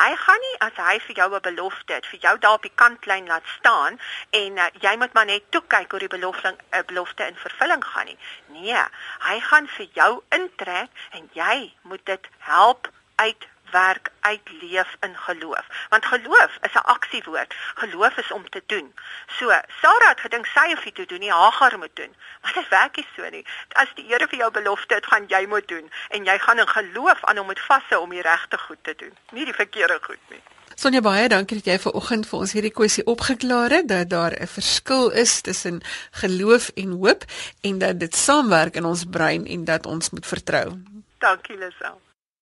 Hy 0.00 0.14
gaan 0.16 0.40
nie 0.40 0.56
as 0.64 0.76
hy 0.76 0.98
vir 1.06 1.16
jou 1.16 1.28
'n 1.34 1.40
belofte 1.40 1.92
het, 1.92 2.06
vir 2.06 2.20
jou 2.20 2.38
daar 2.38 2.58
op 2.58 2.62
die 2.62 2.72
kantlyn 2.74 3.26
laat 3.26 3.46
staan 3.58 3.98
en 4.30 4.56
uh, 4.56 4.66
jy 4.80 4.96
moet 4.96 5.12
maar 5.12 5.26
net 5.26 5.50
toe 5.50 5.62
kyk 5.66 5.90
hoe 5.90 6.00
die 6.00 6.14
belofte 6.16 6.48
'n 6.48 6.58
uh, 6.72 6.82
belofte 6.86 7.26
in 7.26 7.36
vervulling 7.36 7.84
gaan 7.84 8.06
nie. 8.06 8.18
Nee, 8.46 8.84
hy 9.28 9.40
gaan 9.40 9.68
vir 9.68 9.88
jou 9.92 10.22
intrek 10.28 10.90
en 11.10 11.30
jy 11.32 11.74
moet 11.82 12.06
dit 12.06 12.28
help 12.38 12.88
uit 13.16 13.48
werk 13.70 14.10
uitleef 14.20 14.96
in 15.00 15.16
geloof. 15.16 15.66
Want 15.88 16.06
geloof 16.06 16.52
is 16.60 16.74
'n 16.74 16.86
aksiewoord. 16.96 17.54
Geloof 17.74 18.16
is 18.16 18.32
om 18.32 18.50
te 18.50 18.62
doen. 18.66 18.94
So, 19.26 19.46
Sarah 19.80 20.08
het 20.08 20.20
gedink 20.20 20.46
sy 20.46 20.66
hoef 20.72 20.82
dit 20.82 20.94
te 20.94 21.06
doen, 21.06 21.18
nie 21.18 21.32
Hagar 21.32 21.78
moet 21.78 21.96
doen. 21.96 22.14
Maar 22.42 22.52
dit 22.52 22.68
werk 22.68 22.96
nie 22.96 23.06
so 23.16 23.28
nie. 23.30 23.46
As 23.72 23.88
die 23.94 24.06
Here 24.06 24.26
vir 24.28 24.38
jou 24.38 24.50
belofte 24.50 24.94
het, 24.94 25.06
gaan 25.06 25.24
jy 25.26 25.46
moet 25.46 25.68
doen 25.68 25.90
en 26.08 26.24
jy 26.24 26.38
gaan 26.38 26.58
in 26.58 26.68
geloof 26.68 27.24
aan 27.24 27.36
hom 27.36 27.46
moet 27.46 27.60
vashou 27.60 28.02
om 28.02 28.10
die 28.10 28.22
regte 28.22 28.58
goed 28.58 28.78
te 28.82 28.94
doen, 28.96 29.16
nie 29.30 29.44
die 29.44 29.54
verkeerde 29.54 29.98
goed 30.02 30.24
nie. 30.28 30.42
Sonja 30.80 31.02
baie 31.04 31.28
dankie 31.28 31.58
dat 31.58 31.66
jy 31.68 31.74
ver 31.82 31.96
oggend 31.98 32.24
vir 32.28 32.38
ons 32.38 32.52
hierdie 32.56 32.72
kwessie 32.72 33.02
opgeklaar 33.04 33.74
het 33.74 33.88
dat 33.88 34.08
daar 34.08 34.32
'n 34.32 34.46
verskil 34.46 35.10
is 35.10 35.40
tussen 35.40 35.82
geloof 36.10 36.70
en 36.74 36.90
hoop 36.90 37.24
en 37.60 37.78
dat 37.78 38.00
dit 38.00 38.16
saamwerk 38.16 38.74
in 38.74 38.84
ons 38.84 39.04
brein 39.04 39.46
en 39.46 39.64
dat 39.64 39.86
ons 39.86 40.10
moet 40.10 40.26
vertrou. 40.26 40.80
Dankie 41.18 41.58
Lisel. 41.58 42.00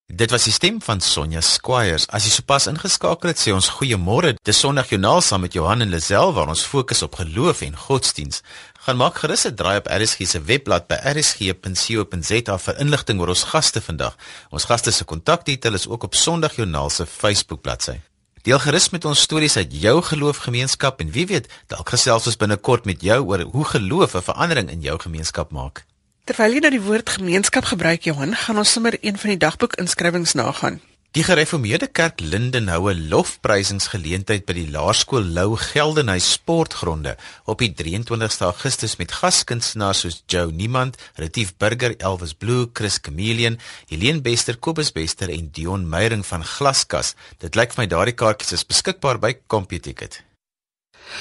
Dit 0.09 0.31
was 0.31 0.47
die 0.49 0.53
stem 0.53 0.79
van 0.81 1.03
Sonja 1.05 1.43
Squires. 1.45 2.07
As 2.09 2.25
jy 2.25 2.31
sopas 2.33 2.65
ingeskakel 2.71 3.29
het, 3.29 3.39
sê 3.39 3.53
ons 3.53 3.67
goeiemôre. 3.77 4.31
Dis 4.41 4.57
Sondag 4.65 4.89
Joernaal 4.89 5.21
saam 5.21 5.43
met 5.45 5.53
Johan 5.53 5.85
en 5.85 5.93
Lisel 5.93 6.33
waar 6.33 6.49
ons 6.49 6.63
fokus 6.65 7.03
op 7.05 7.19
geloof 7.21 7.61
en 7.67 7.77
godsdiens. 7.77 8.41
Gaan 8.87 8.97
maak 8.97 9.21
gerus 9.21 9.45
'n 9.45 9.55
draai 9.55 9.77
op 9.77 9.87
RSG 9.87 10.25
se 10.27 10.41
webblad 10.41 10.89
by 10.89 10.97
rsg.co.za 11.13 12.59
vir 12.59 12.79
inligting 12.81 13.21
oor 13.21 13.29
ons 13.29 13.45
gaste 13.53 13.81
vandag. 13.81 14.17
Ons 14.51 14.65
gaste 14.65 14.91
se 14.91 15.05
kontakdetail 15.05 15.75
is 15.75 15.87
ook 15.87 16.03
op 16.03 16.15
Sondag 16.15 16.57
Joernaal 16.57 16.91
se 16.91 17.07
Facebook 17.07 17.61
bladsy. 17.61 18.01
Deel 18.43 18.59
gerus 18.59 18.91
met 18.91 19.05
ons 19.05 19.21
stories 19.21 19.57
uit 19.57 19.73
jou 19.81 20.03
geloofgemeenskap 20.03 21.01
en 21.01 21.11
wie 21.11 21.27
weet, 21.27 21.49
dalk 21.67 21.89
gesels 21.89 22.27
ons 22.27 22.37
binnekort 22.37 22.85
met 22.85 23.03
jou 23.03 23.21
oor 23.25 23.41
hoe 23.41 23.65
geloof 23.65 24.15
'n 24.15 24.23
verandering 24.23 24.71
in 24.71 24.81
jou 24.81 24.99
gemeenskap 24.99 25.51
maak. 25.51 25.85
Terwyl 26.29 26.59
jy 26.59 26.61
nou 26.61 26.71
die 26.75 26.85
woord 26.85 27.09
gemeenskap 27.15 27.65
gebruik, 27.71 28.05
Johan, 28.05 28.35
gaan 28.37 28.59
ons 28.61 28.75
sommer 28.75 28.99
een 29.01 29.17
van 29.17 29.31
die 29.33 29.41
dagboek 29.41 29.79
inskrywings 29.81 30.35
nagaan. 30.37 30.77
Die 31.17 31.23
Gereformeerde 31.25 31.89
Kerk 31.89 32.21
Linden 32.21 32.69
hou 32.69 32.91
'n 32.93 33.09
lofprysingsgeleentheid 33.09 34.45
by 34.45 34.53
die 34.53 34.67
Laerskool 34.69 35.25
Lou 35.25 35.57
Geldenhuys 35.57 36.33
Sportgronde 36.33 37.17
op 37.47 37.65
die 37.65 37.73
23ste 37.73 38.45
Augustus 38.45 38.99
met 38.99 39.13
gaskunstenaars 39.13 40.01
soos 40.05 40.23
Joe 40.29 40.53
Niemand, 40.53 41.01
Retief 41.17 41.57
Burger, 41.57 41.97
Elvis 41.97 42.35
Blue, 42.35 42.69
Chris 42.75 42.99
Chameleon, 43.01 43.59
Helene 43.89 44.21
Bester, 44.21 44.59
Kobus 44.59 44.93
Bester 44.93 45.31
en 45.31 45.49
Dion 45.51 45.89
Meyering 45.89 46.27
van 46.27 46.45
Glaskas. 46.45 47.15
Dit 47.39 47.55
lyk 47.55 47.73
vir 47.73 47.85
my 47.85 47.89
daardie 47.89 48.15
kaartjies 48.15 48.53
is 48.53 48.67
beskikbaar 48.67 49.19
by 49.19 49.39
CompuTicket. 49.47 50.28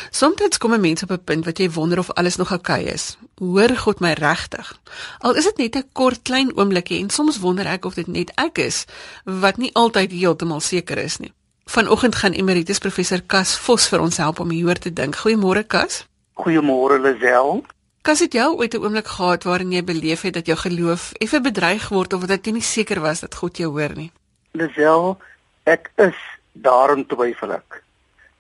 Soms 0.10 0.58
kom 0.58 0.74
'n 0.74 0.82
mens 0.82 1.04
op 1.04 1.12
'n 1.12 1.24
punt 1.24 1.46
wat 1.46 1.58
jy 1.58 1.70
wonder 1.72 2.00
of 2.00 2.12
alles 2.12 2.36
nog 2.36 2.52
oukei 2.52 2.82
okay 2.82 2.94
is. 2.94 3.18
Hoor 3.40 3.76
God 3.78 4.00
my 4.00 4.14
regtig? 4.14 4.80
Al 5.20 5.36
is 5.36 5.44
dit 5.44 5.58
net 5.58 5.76
'n 5.76 5.90
kort 5.92 6.22
klein 6.22 6.58
oombliekie 6.58 7.00
en 7.00 7.10
soms 7.10 7.40
wonder 7.40 7.66
ek 7.66 7.86
of 7.86 7.94
dit 7.94 8.08
net 8.08 8.32
ek 8.36 8.58
is 8.58 8.86
wat 9.24 9.58
nie 9.58 9.74
altyd 9.74 10.12
heeltemal 10.12 10.60
seker 10.60 10.98
is 10.98 11.18
nie. 11.18 11.34
Vanoggend 11.66 12.16
gaan 12.16 12.32
Emeritus 12.32 12.78
Professor 12.80 13.22
Kas 13.22 13.58
Vos 13.58 13.88
vir 13.88 14.00
ons 14.00 14.18
help 14.18 14.40
om 14.40 14.50
hieroor 14.50 14.80
te 14.80 14.94
dink. 14.94 15.16
Goeiemôre 15.16 15.68
Kas. 15.68 16.06
Goeiemôre 16.34 17.00
Lisel. 17.02 17.66
Kas 18.02 18.20
het 18.20 18.34
jou 18.34 18.56
ooit 18.56 18.74
'n 18.74 18.84
oomblik 18.84 19.08
gehad 19.08 19.44
waarin 19.44 19.72
jy 19.72 19.84
beleef 19.84 20.22
het 20.22 20.34
dat 20.34 20.46
jou 20.46 20.58
geloof 20.58 21.12
effe 21.20 21.42
bedreig 21.42 21.90
word 21.90 22.14
of 22.14 22.26
dat 22.26 22.46
jy 22.46 22.52
nie 22.52 22.62
seker 22.62 23.00
was 23.00 23.20
dat 23.20 23.36
God 23.36 23.58
jou 23.58 23.72
hoor 23.72 23.96
nie? 23.96 24.12
Lisel, 24.52 25.18
ek 25.64 25.92
is 25.96 26.16
daarin 26.52 27.06
twyfel 27.06 27.52
ek. 27.52 27.84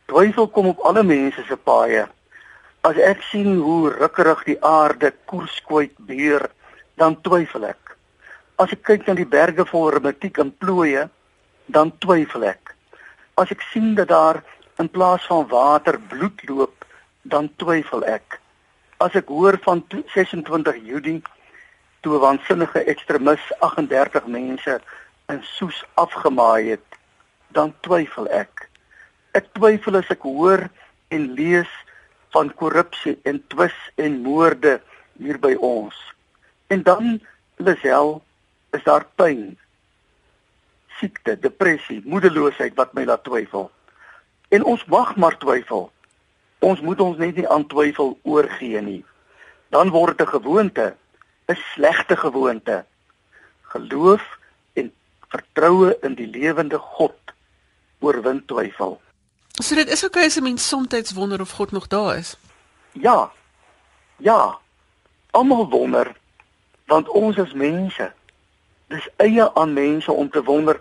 Twyfel 0.08 0.48
kom 0.48 0.68
op 0.68 0.80
alle 0.88 1.04
mense 1.04 1.44
se 1.44 1.56
paaie. 1.60 2.06
As 2.88 2.96
ek 3.04 3.26
sien 3.28 3.58
hoe 3.60 3.90
rukkerig 3.92 4.44
die 4.48 4.56
aarde 4.64 5.10
koers 5.28 5.58
kwyt 5.68 5.98
beheer, 6.08 6.46
dan 6.96 7.18
twyfel 7.26 7.66
ek. 7.68 7.92
As 8.56 8.72
ek 8.72 8.86
kyk 8.88 9.04
na 9.08 9.18
die 9.18 9.28
berge 9.28 9.66
vol 9.68 9.90
rematiek 9.92 10.40
en 10.40 10.54
plooie, 10.64 11.04
dan 11.68 11.92
twyfel 12.00 12.46
ek. 12.48 12.72
As 13.36 13.52
ek 13.52 13.66
sien 13.74 13.98
dat 13.98 14.08
daar 14.14 14.40
in 14.80 14.88
plaas 14.88 15.28
van 15.28 15.44
water 15.52 16.00
bloed 16.00 16.40
loop, 16.48 16.88
dan 17.28 17.52
twyfel 17.60 18.08
ek. 18.08 18.40
As 19.04 19.18
ek 19.20 19.28
hoor 19.28 19.60
van 19.68 19.84
26 20.16 20.80
Julie 20.88 21.20
toe 22.02 22.16
'n 22.16 22.24
waansinnige 22.24 22.86
ekstremis 22.96 23.44
38 23.60 24.32
mense 24.32 24.80
in 25.28 25.44
Soes 25.44 25.84
afgemaai 26.00 26.70
het, 26.70 26.88
dan 27.52 27.76
twyfel 27.82 28.32
ek. 28.32 28.67
Ek 29.38 29.52
twyfel 29.54 30.00
as 30.00 30.10
ek 30.10 30.24
hoor 30.26 30.66
en 31.14 31.26
lees 31.38 31.70
van 32.34 32.50
korrupsie 32.58 33.18
en 33.30 33.38
twis 33.54 33.76
en 34.02 34.22
moorde 34.26 34.80
hier 35.22 35.38
by 35.42 35.54
ons. 35.62 35.96
En 36.74 36.82
dan 36.84 37.20
Lisel 37.62 38.18
is 38.74 38.84
daar 38.84 39.06
pyn. 39.20 39.56
Siekte, 40.98 41.38
depressie, 41.38 42.02
moedeloosheid 42.06 42.74
wat 42.80 42.96
my 42.98 43.06
laat 43.06 43.24
twyfel. 43.28 43.70
En 44.50 44.66
ons 44.66 44.84
mag 44.90 45.14
maar 45.22 45.38
twyfel. 45.38 45.90
Ons 46.66 46.82
moet 46.82 47.02
ons 47.04 47.18
net 47.22 47.38
nie 47.38 47.48
aan 47.48 47.68
twyfel 47.70 48.16
oorgee 48.26 48.82
nie. 48.82 49.04
Dan 49.70 49.94
word 49.94 50.18
dit 50.18 50.28
'n 50.28 50.34
gewoonte, 50.34 50.96
'n 51.50 51.60
slegte 51.74 52.18
gewoonte. 52.18 52.86
Geloof 53.62 54.24
en 54.74 54.92
vertroue 55.30 55.98
in 56.02 56.16
die 56.16 56.28
lewende 56.28 56.78
God 56.78 57.20
oorwin 58.00 58.46
twyfel. 58.46 59.02
So 59.64 59.76
dit 59.76 59.90
is 59.90 60.04
okay 60.04 60.26
as 60.26 60.38
'n 60.38 60.44
mens 60.44 60.68
soms 60.68 61.12
wonder 61.14 61.42
of 61.42 61.52
God 61.52 61.72
nog 61.72 61.88
daar 61.88 62.18
is. 62.18 62.38
Ja. 62.92 63.32
Ja. 64.18 64.60
Almal 65.32 65.70
wonder 65.70 66.16
want 66.86 67.10
ons 67.10 67.38
is 67.38 67.54
mense. 67.54 68.14
Dis 68.88 69.10
eie 69.16 69.54
aan 69.54 69.74
mense 69.74 70.12
om 70.12 70.30
te 70.30 70.44
wonder. 70.44 70.80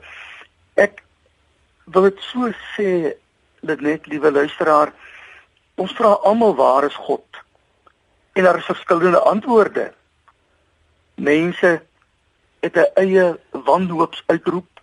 Ek 0.75 1.03
wil 1.85 2.03
dit 2.03 2.21
so 2.21 2.53
sê 2.77 3.15
dat 3.61 3.81
net 3.81 4.07
liewe 4.07 4.31
luisteraar, 4.31 4.93
ons 5.75 5.93
vra 5.93 6.09
almal 6.09 6.55
waar 6.55 6.85
is 6.85 6.95
God? 6.95 7.25
En 8.33 8.45
daar 8.45 8.59
is 8.59 8.65
verskillende 8.65 9.19
antwoorde. 9.19 9.93
Mense 11.15 11.83
het 12.61 12.77
'n 12.77 12.91
eie 12.95 13.39
wanhoopsuitroep 13.51 14.77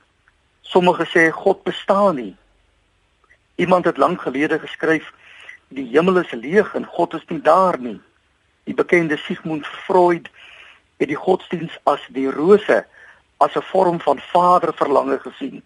Sommige 0.64 1.06
sê 1.06 1.30
God 1.30 1.64
bestaan 1.64 2.16
nie. 2.16 2.36
Iemand 3.56 3.86
het 3.86 3.98
lank 3.98 4.22
gelede 4.22 4.60
geskryf 4.60 5.14
die 5.68 5.86
hemel 5.92 6.18
is 6.22 6.32
leeg 6.32 6.74
en 6.76 6.86
God 6.86 7.14
is 7.14 7.26
nie 7.28 7.42
daar 7.42 7.80
nie. 7.80 8.00
Die 8.64 8.74
bekende 8.74 9.18
Sigmund 9.18 9.68
Freud 9.68 10.30
het 10.98 11.08
die 11.08 11.20
godsdiens 11.20 11.78
as 11.90 12.02
die 12.16 12.30
rose 12.32 12.86
as 13.38 13.56
'n 13.56 13.62
vorm 13.72 14.00
van 14.00 14.20
vaderverlange 14.20 15.20
gesien. 15.20 15.64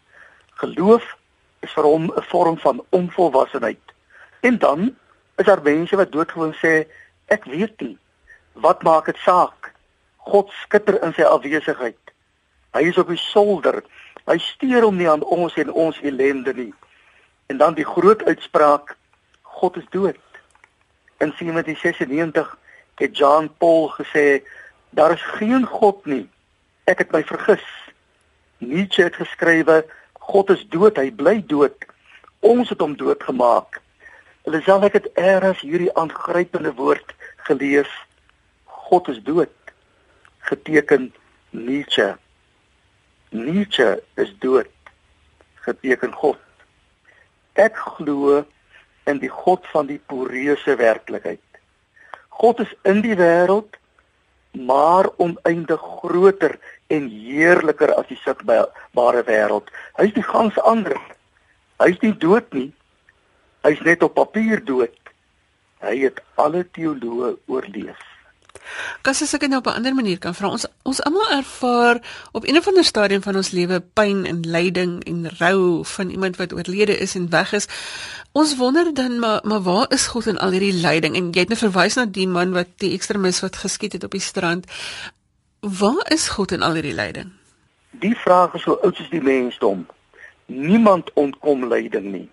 Geloof 0.54 1.18
is 1.60 1.72
vir 1.72 1.84
hom 1.84 2.12
'n 2.16 2.24
vorm 2.32 2.58
van 2.58 2.84
onvolwassenheid. 2.90 3.86
En 4.40 4.58
dan 4.58 4.96
is 5.36 5.46
daar 5.46 5.62
mense 5.62 5.96
wat 5.96 6.12
doodgewoon 6.12 6.54
sê 6.54 6.88
ek 7.26 7.46
weet 7.46 7.80
nie. 7.82 7.98
Wat 8.54 8.84
maak 8.84 9.06
dit 9.06 9.18
saak? 9.18 9.74
God 10.18 10.52
skitter 10.52 11.04
in 11.04 11.14
sy 11.14 11.22
afwesigheid. 11.22 12.00
Hy 12.74 12.82
is 12.82 12.98
op 12.98 13.08
die 13.08 13.18
solder. 13.22 13.84
Hy 14.26 14.38
steur 14.38 14.82
hom 14.82 14.98
nie 14.98 15.10
aan 15.10 15.24
ons 15.24 15.56
en 15.56 15.72
ons 15.72 16.00
ellende 16.02 16.54
nie. 16.54 16.74
En 17.48 17.58
dan 17.58 17.74
die 17.74 17.86
groot 17.86 18.24
uitspraak 18.26 18.96
God 19.42 19.76
is 19.76 19.86
dood. 19.90 20.18
In 21.18 21.34
1796 21.38 22.58
het 22.96 23.18
John 23.18 23.52
Paul 23.58 23.90
gesê 23.90 24.44
daar 24.90 25.12
is 25.12 25.22
geen 25.22 25.66
God 25.66 26.06
nie. 26.06 26.30
Ek 26.84 26.98
het 26.98 27.12
my 27.12 27.24
vergis. 27.24 27.66
Nietzsche 28.58 29.04
het 29.04 29.16
geskrywe 29.16 29.86
God 30.14 30.50
is 30.50 30.66
dood, 30.70 30.98
hy 30.98 31.12
bly 31.12 31.40
dood. 31.48 31.86
Ons 32.40 32.70
het 32.70 32.82
hom 32.84 32.98
doodgemaak. 33.00 33.80
Hulle 34.44 34.60
sê 34.64 34.76
ek 34.88 34.98
het 35.00 35.08
eers 35.16 35.64
hierdie 35.64 35.94
aangrypende 35.96 36.74
woord 36.76 37.16
gelees. 37.48 37.92
God 38.66 39.08
is 39.08 39.22
dood. 39.24 39.54
Geteken 40.50 41.14
Nietzsche. 41.50 42.18
Nietzsche 43.32 44.04
is 44.16 44.36
dood. 44.44 44.68
Geteken 45.64 46.14
God. 46.14 46.47
Ek 47.58 47.78
glo 47.98 48.44
in 49.10 49.20
die 49.24 49.32
God 49.32 49.66
van 49.74 49.88
die 49.90 50.00
poreuse 50.12 50.76
werklikheid. 50.78 51.42
God 52.38 52.62
is 52.62 52.74
in 52.86 53.02
die 53.02 53.16
wêreld, 53.18 53.80
maar 54.54 55.10
oneindig 55.18 55.82
groter 56.02 56.58
en 56.94 57.08
heerliker 57.10 57.94
as 57.98 58.10
die 58.12 58.20
sigbare 58.22 59.24
wêreld. 59.26 59.72
Hy 59.98 60.10
is 60.10 60.16
die 60.18 60.26
gans 60.26 60.58
ander. 60.70 61.00
Hy 61.82 61.90
is 61.94 62.04
nie 62.06 62.14
dood 62.14 62.54
nie. 62.54 62.70
Hy 63.66 63.74
is 63.74 63.84
net 63.86 64.06
op 64.06 64.16
papier 64.18 64.62
dood. 64.66 64.94
Hy 65.82 65.96
het 66.06 66.22
alle 66.42 66.64
teoloë 66.78 67.36
oorleef. 67.50 68.07
Kas 69.02 69.22
as 69.22 69.34
ek 69.34 69.46
dit 69.46 69.50
nou 69.50 69.60
op 69.60 69.68
'n 69.68 69.78
ander 69.80 69.96
manier 69.96 70.18
kan 70.18 70.36
vra, 70.36 70.50
ons 70.50 70.66
ons 70.84 71.02
almal 71.04 71.30
ervaar 71.30 72.02
op 72.32 72.48
een 72.48 72.58
of 72.58 72.68
ander 72.68 72.84
stadium 72.84 73.22
van 73.22 73.36
ons 73.36 73.52
lewe 73.52 73.80
pyn 73.80 74.26
en 74.26 74.40
lyding 74.42 75.04
en 75.04 75.30
rou 75.38 75.86
van 75.86 76.10
iemand 76.10 76.38
wat 76.38 76.54
oorlede 76.54 76.98
is 76.98 77.16
en 77.16 77.30
weg 77.30 77.54
is. 77.54 77.68
Ons 78.32 78.56
wonder 78.56 78.94
dan 78.94 79.20
maar 79.20 79.40
maar 79.44 79.62
waar 79.62 79.86
is 79.90 80.08
God 80.08 80.26
in 80.26 80.38
al 80.38 80.52
hierdie 80.52 80.82
lyding? 80.82 81.16
En 81.16 81.32
jy 81.32 81.40
het 81.40 81.50
net 81.50 81.62
nou 81.62 81.72
verwys 81.72 81.96
na 81.96 82.06
die 82.06 82.28
man 82.28 82.52
wat 82.52 82.68
die 82.78 82.94
ekstremis 82.94 83.40
wat 83.40 83.56
geskiet 83.56 83.94
het 83.94 84.04
op 84.04 84.12
die 84.12 84.22
strand. 84.22 84.66
Waar 85.60 86.12
is 86.12 86.30
God 86.30 86.52
in 86.52 86.62
al 86.62 86.74
hierdie 86.74 86.94
lyding? 86.94 87.32
Die 87.92 88.16
vraag 88.16 88.54
is 88.54 88.62
so 88.62 88.78
oud 88.84 88.96
soos 88.96 89.10
die 89.10 89.22
mensdom. 89.22 89.88
Niemand 90.46 91.14
ontkom 91.14 91.68
lyding 91.68 92.12
nie. 92.12 92.30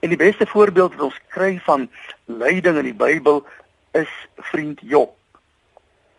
En 0.00 0.08
die 0.08 0.18
beste 0.18 0.46
voorbeeld 0.46 0.94
wat 0.94 1.04
ons 1.04 1.20
kry 1.28 1.60
van 1.64 1.90
lyding 2.24 2.76
in 2.76 2.84
die 2.90 2.94
Bybel 2.94 3.46
is 3.92 4.10
vriend 4.36 4.80
Job. 4.82 5.14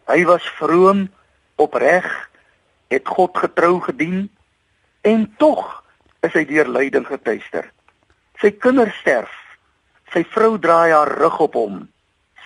Hy 0.07 0.23
was 0.27 0.43
vroom, 0.59 1.07
opreg, 1.55 2.07
het 2.91 3.07
God 3.07 3.37
getrou 3.37 3.79
gedien 3.81 4.27
en 5.01 5.25
tog 5.37 5.83
is 6.27 6.35
hy 6.35 6.43
deur 6.47 6.67
lyding 6.67 7.05
getuister. 7.07 7.69
Sy 8.41 8.51
kinders 8.51 8.95
sterf. 8.99 9.31
Sy 10.13 10.25
vrou 10.35 10.57
draai 10.61 10.91
haar 10.91 11.11
rug 11.19 11.39
op 11.47 11.55
hom. 11.57 11.81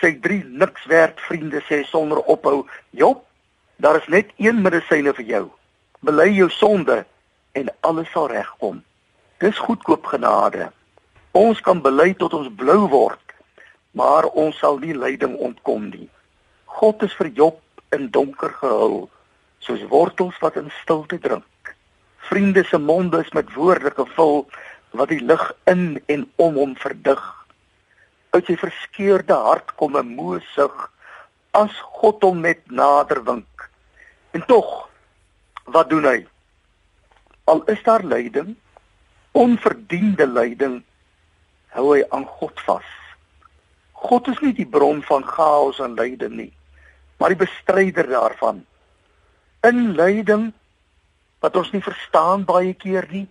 Sy 0.00 0.14
drie 0.22 0.44
niks 0.46 0.86
werd 0.86 1.18
vriende 1.26 1.60
sê 1.66 1.82
sonder 1.84 2.22
ophou: 2.30 2.66
"Job, 2.90 3.24
daar 3.76 3.98
is 3.98 4.08
net 4.08 4.30
een 4.36 4.62
medisyne 4.62 5.12
vir 5.14 5.24
jou. 5.24 5.44
Bely 6.00 6.30
jou 6.38 6.48
sonde 6.50 7.04
en 7.52 7.70
alles 7.80 8.10
sal 8.10 8.28
regkom." 8.30 8.82
Dis 9.38 9.58
goedkoop 9.58 10.06
genade. 10.06 10.70
Ons 11.32 11.60
kan 11.60 11.82
bely 11.82 12.14
tot 12.14 12.34
ons 12.34 12.48
blou 12.56 12.88
word, 12.88 13.34
maar 13.90 14.24
ons 14.24 14.58
sal 14.58 14.78
nie 14.78 14.94
lyding 14.94 15.36
ontkom 15.36 15.90
nie. 15.90 16.08
God 16.78 17.02
is 17.02 17.14
vir 17.18 17.32
Job 17.34 17.56
in 17.90 18.04
donker 18.14 18.52
gehul, 18.60 19.08
soos 19.66 19.80
wortels 19.90 20.36
wat 20.38 20.54
in 20.60 20.68
stilte 20.76 21.16
drink. 21.18 21.70
Vriende 22.28 22.62
se 22.64 22.78
monde 22.78 23.18
is 23.24 23.32
met 23.34 23.48
woorde 23.56 23.90
gevul 23.96 24.44
wat 24.94 25.10
die 25.10 25.18
lig 25.18 25.42
in 25.66 25.98
en 26.06 26.22
om 26.36 26.54
hom 26.60 26.76
verdig. 26.78 27.24
Uit 28.30 28.46
sy 28.46 28.54
verskeurde 28.60 29.34
hart 29.34 29.72
kom 29.80 29.98
'n 29.98 30.14
moe 30.14 30.38
sug 30.54 30.76
as 31.50 31.74
God 31.98 32.22
hom 32.22 32.44
net 32.46 32.62
nader 32.70 33.24
wink. 33.26 33.70
En 34.30 34.46
tog, 34.46 34.86
wat 35.64 35.90
doen 35.90 36.06
hy? 36.06 36.26
Al 37.50 37.64
is 37.74 37.82
daar 37.82 38.04
lyding, 38.04 38.54
onverdiende 39.32 40.26
lyding, 40.26 40.84
hou 41.74 41.90
hy 41.96 42.04
aan 42.10 42.26
God 42.38 42.60
vas. 42.60 42.86
God 43.92 44.28
is 44.28 44.38
nie 44.46 44.54
die 44.54 44.70
bron 44.78 45.02
van 45.02 45.26
chaos 45.26 45.80
en 45.80 45.98
lyding 45.98 46.36
nie 46.36 46.52
maar 47.18 47.34
die 47.34 47.40
bestryder 47.44 48.08
daarvan. 48.08 48.64
In 49.66 49.94
lyding 49.98 50.52
wat 51.42 51.56
ons 51.56 51.70
nie 51.74 51.82
verstaan 51.82 52.44
baie 52.46 52.74
keer 52.74 53.06
nie, 53.10 53.26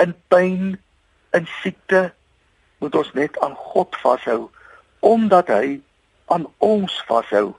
in 0.00 0.14
pyn, 0.32 0.78
in 1.36 1.46
siekte, 1.60 2.10
moet 2.80 2.96
ons 2.96 3.12
net 3.12 3.36
aan 3.44 3.54
God 3.54 3.96
vashou 4.02 4.48
omdat 5.00 5.48
hy 5.48 5.80
aan 6.28 6.44
ons 6.60 6.92
vashou. 7.08 7.54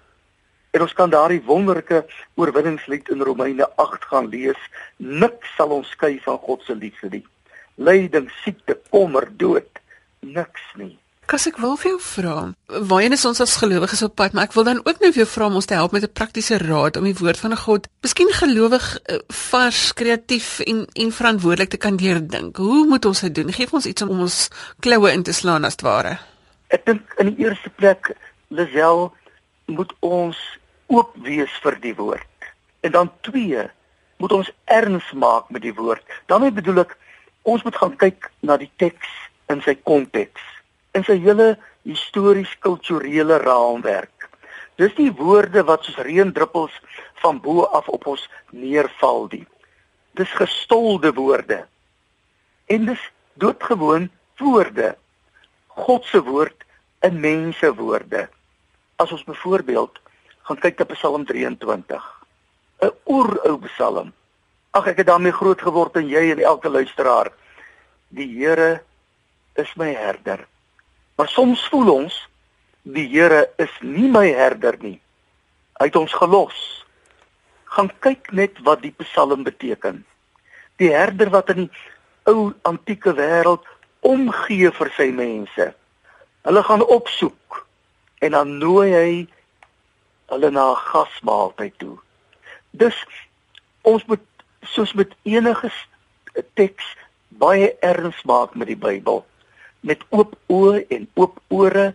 En 0.72 0.86
ons 0.86 0.94
kan 0.94 1.10
daardie 1.10 1.42
wonderlike 1.44 2.04
oorwinningslied 2.40 3.10
in 3.10 3.24
Romeine 3.26 3.66
8 3.82 4.06
gaan 4.12 4.30
lees. 4.30 4.60
Niks 4.98 5.56
sal 5.58 5.74
ons 5.76 5.90
skei 5.90 6.20
van 6.24 6.38
God 6.46 6.62
se 6.64 6.76
liefde 6.78 7.10
nie. 7.12 7.26
Lyding, 7.82 8.30
siekte, 8.44 8.78
kommer, 8.94 9.26
dood, 9.42 9.82
niks 10.22 10.62
nie. 10.78 11.01
Kas 11.32 11.46
ek 11.48 11.62
wil 11.64 11.78
vir 11.80 11.94
jou 11.94 12.00
vra, 12.04 12.32
waarheen 12.90 13.14
is 13.16 13.22
ons 13.24 13.40
as 13.40 13.54
gelowiges 13.62 14.02
op 14.04 14.18
pad, 14.20 14.34
maar 14.36 14.50
ek 14.50 14.56
wil 14.58 14.66
dan 14.68 14.82
ook 14.84 14.98
nou 15.00 15.14
vir 15.14 15.22
jou 15.22 15.28
vra 15.32 15.46
om 15.48 15.54
ons 15.62 15.68
te 15.70 15.78
help 15.78 15.94
met 15.96 16.04
'n 16.04 16.12
praktiese 16.12 16.58
raad 16.60 16.98
om 17.00 17.08
die 17.08 17.16
woord 17.16 17.40
van 17.40 17.56
God, 17.56 17.88
miskien 18.04 18.28
gelowig 18.36 19.00
uh, 19.00 19.20
vars, 19.30 19.94
kreatief 19.94 20.60
en 20.60 20.84
en 20.94 21.12
verantwoordelik 21.12 21.70
te 21.70 21.78
kan 21.78 21.96
deurdink. 21.96 22.58
Hoe 22.58 22.86
moet 22.86 23.06
ons 23.06 23.22
dit 23.22 23.36
doen? 23.36 23.54
Geef 23.54 23.72
ons 23.74 23.86
iets 23.86 24.02
om 24.02 24.20
ons 24.20 24.50
kloue 24.80 25.12
in 25.12 25.24
te 25.24 25.32
slaan 25.32 25.64
as 25.64 25.80
ware. 25.82 26.20
Ek 26.68 26.86
dink 26.86 27.16
in 27.18 27.32
die 27.32 27.48
eerste 27.48 27.70
plek, 27.70 28.12
Lisel, 28.50 29.14
moet 29.66 29.94
ons 30.00 30.38
oop 30.88 31.16
wees 31.16 31.52
vir 31.64 31.80
die 31.80 31.96
woord. 31.96 32.52
En 32.82 32.92
dan 32.92 33.12
twee, 33.22 33.70
moet 34.18 34.32
ons 34.32 34.52
erns 34.66 35.12
maak 35.16 35.50
met 35.50 35.62
die 35.62 35.76
woord. 35.76 36.04
daarmee 36.28 36.52
bedoel 36.52 36.80
ek 36.80 36.98
ons 37.42 37.64
moet 37.64 37.76
gaan 37.76 37.96
kyk 37.96 38.32
na 38.42 38.58
die 38.58 38.72
teks 38.76 39.08
in 39.48 39.62
sy 39.62 39.80
konteks 39.84 40.42
in 40.98 41.06
sy 41.08 41.18
hele 41.24 41.56
histories 41.88 42.52
kulturele 42.64 43.40
raamwerk. 43.42 44.30
Dis 44.80 44.94
die 44.98 45.12
woorde 45.14 45.64
wat 45.68 45.86
soos 45.86 46.00
reendruppels 46.06 46.74
van 47.22 47.40
bo 47.44 47.68
af 47.70 47.90
op 47.92 48.08
ons 48.14 48.24
neerval 48.52 49.28
die. 49.32 49.46
Dis 50.18 50.32
gestolde 50.36 51.14
woorde. 51.16 51.64
En 52.68 52.88
dis 52.90 53.04
doodgewoon 53.40 54.10
woorde. 54.42 54.96
God 55.68 56.06
se 56.06 56.22
woord 56.24 56.66
in 57.06 57.20
mense 57.20 57.74
woorde. 57.76 58.28
As 58.98 59.12
ons 59.12 59.24
byvoorbeeld 59.28 60.00
gaan 60.50 60.60
kyk 60.60 60.80
na 60.80 60.96
Psalm 60.96 61.26
23. 61.26 62.08
'n 62.82 62.92
Oerou 63.06 63.58
Psalm. 63.68 64.14
Ag 64.74 64.88
ek 64.88 65.04
het 65.04 65.08
daarmee 65.08 65.32
groot 65.32 65.62
geword 65.62 65.96
en 65.96 66.08
jy 66.08 66.32
en 66.32 66.40
elke 66.40 66.70
luisteraar. 66.70 67.32
Die 68.10 68.28
Here 68.28 68.82
is 69.56 69.76
my 69.76 69.94
herder. 69.94 70.48
Maar 71.22 71.30
soms 71.30 71.68
voel 71.70 71.90
ons 71.94 72.16
die 72.82 73.04
Here 73.06 73.44
is 73.62 73.74
nie 73.86 74.08
my 74.10 74.24
herder 74.34 74.74
nie. 74.82 74.96
Hy 75.78 75.86
het 75.92 76.00
ons 76.00 76.16
gelos. 76.18 76.58
Gaan 77.76 77.92
kyk 78.02 78.32
net 78.34 78.58
wat 78.66 78.82
die 78.82 78.94
Psalm 79.04 79.44
beteken. 79.46 80.00
Die 80.82 80.90
herder 80.90 81.30
wat 81.30 81.54
in 81.54 81.68
die 81.68 81.70
ou 82.26 82.56
antieke 82.66 83.14
wêreld 83.22 83.70
omgee 84.02 84.74
vir 84.74 84.94
sy 84.98 85.12
mense. 85.14 85.70
Hulle 86.50 86.66
gaan 86.66 86.88
opsoek 86.90 87.62
en 88.26 88.34
dan 88.40 88.58
nooi 88.58 88.90
hy 88.90 89.16
hulle 90.34 90.50
na 90.50 90.72
'n 90.74 90.84
gasmaaltyd 90.90 91.78
toe. 91.78 92.00
Dus 92.74 92.98
ons 93.86 94.10
moet 94.10 94.26
soos 94.74 94.98
met 94.98 95.14
enige 95.22 95.70
teks 96.58 96.96
baie 97.30 97.76
erns 97.80 98.26
maak 98.26 98.58
met 98.58 98.74
die 98.74 98.84
Bybel 98.90 99.22
met 99.82 100.04
oop 100.10 100.36
oë 100.48 100.86
en 100.90 101.08
oop 101.14 101.40
ore. 101.48 101.92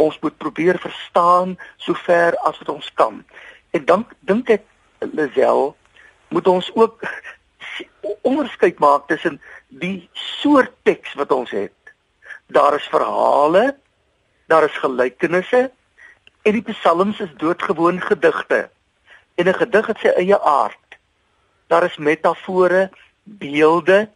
Ons 0.00 0.18
moet 0.20 0.36
probeer 0.36 0.78
verstaan 0.78 1.56
sover 1.76 2.36
as 2.48 2.58
wat 2.58 2.68
ons 2.68 2.90
kan. 2.94 3.22
En 3.70 3.84
dan 3.84 4.06
dink 4.20 4.50
ek 4.50 4.64
Lisel 5.12 5.76
moet 6.28 6.46
ons 6.46 6.70
ook 6.74 7.02
onderskeid 8.30 8.78
maak 8.78 9.06
tussen 9.08 9.40
die 9.68 10.08
soort 10.12 10.72
teks 10.82 11.14
wat 11.14 11.32
ons 11.32 11.50
het. 11.50 11.76
Daar 12.46 12.74
is 12.74 12.88
verhale, 12.90 13.76
daar 14.46 14.66
is 14.66 14.82
gelykenisse 14.82 15.70
en 16.42 16.56
die 16.56 16.64
psalms 16.72 17.20
is 17.20 17.32
doodgewoon 17.38 18.00
gedigte. 18.00 18.68
En 19.34 19.48
'n 19.48 19.54
gedig 19.54 19.86
het 19.86 19.98
sy 19.98 20.08
eie 20.08 20.40
aard. 20.40 20.98
Daar 21.66 21.84
is 21.84 21.96
metafore, 21.96 22.90
beelde 23.22 24.08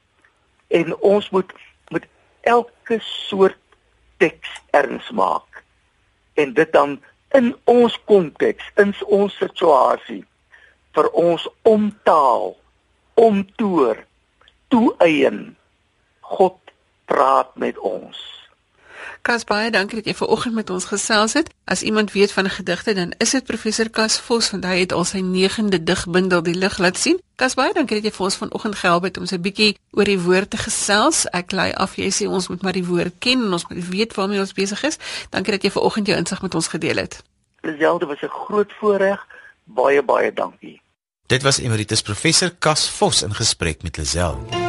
en 0.68 0.96
ons 0.96 1.30
moet 1.30 1.52
met 1.88 2.06
elke 2.84 3.00
soort 3.00 3.56
teks 4.20 4.48
erns 4.70 5.10
maak 5.10 5.64
en 6.34 6.52
dit 6.52 6.72
dan 6.72 7.00
in 7.32 7.54
ons 7.64 7.96
konteks, 8.04 8.64
in 8.76 8.92
ons 9.08 9.32
situasie 9.40 10.24
vir 10.94 11.08
ons 11.16 11.48
omtaal, 11.62 12.52
omtoer, 13.14 14.04
toeëien. 14.68 15.56
God 16.20 16.58
praat 17.08 17.56
met 17.56 17.78
ons. 17.78 18.43
Kas 19.22 19.44
baie 19.44 19.70
dankie 19.70 19.96
dat 19.96 20.06
jy 20.06 20.14
ver 20.14 20.28
oggend 20.28 20.54
met 20.54 20.70
ons 20.70 20.84
gesels 20.84 21.32
het. 21.32 21.50
As 21.64 21.82
iemand 21.82 22.12
weet 22.12 22.32
van 22.32 22.50
gedigte, 22.50 22.94
dan 22.94 23.12
is 23.18 23.30
dit 23.30 23.44
professor 23.44 23.88
Kas 23.90 24.18
Vos 24.20 24.50
want 24.50 24.64
hy 24.64 24.78
het 24.82 24.92
al 24.92 25.04
sy 25.04 25.22
9de 25.24 25.82
digbundel 25.82 26.42
die 26.42 26.54
lig 26.54 26.78
laat 26.78 26.98
sien. 26.98 27.20
Kas 27.36 27.54
baie 27.54 27.72
dankie 27.72 27.96
dat 28.00 28.04
jy 28.04 28.12
vir 28.16 28.26
ons 28.26 28.36
vanoggend 28.36 28.76
gehelp 28.78 29.08
het 29.08 29.18
om 29.18 29.26
so 29.26 29.36
'n 29.36 29.42
bietjie 29.42 29.76
oor 29.92 30.04
die 30.04 30.20
woord 30.20 30.50
te 30.50 30.56
gesels. 30.56 31.26
Ek 31.32 31.52
lei 31.52 31.72
af 31.72 31.96
jy 31.96 32.10
sê 32.10 32.28
ons 32.28 32.48
moet 32.48 32.62
maar 32.62 32.76
die 32.76 32.86
woord 32.86 33.14
ken 33.18 33.44
en 33.44 33.52
ons 33.52 33.66
moet 33.68 33.88
weet 33.88 34.14
waarmee 34.14 34.40
ons 34.40 34.52
besig 34.52 34.82
is. 34.82 34.98
Dankie 35.30 35.52
dat 35.52 35.62
jy 35.62 35.70
ver 35.70 35.82
oggend 35.82 36.06
jou 36.06 36.18
insig 36.18 36.42
met 36.42 36.54
ons 36.54 36.68
gedeel 36.68 36.96
het. 36.96 37.22
Dieselfde 37.62 38.06
was 38.06 38.22
'n 38.22 38.28
groot 38.28 38.72
voorreg. 38.80 39.26
Baie 39.64 40.02
baie 40.02 40.32
dankie. 40.32 40.80
Dit 41.26 41.42
was 41.42 41.58
emeritus 41.58 42.02
professor 42.02 42.50
Kas 42.58 42.90
Vos 42.90 43.22
in 43.22 43.34
gesprek 43.34 43.82
met 43.82 43.96
Lazel. 43.96 44.63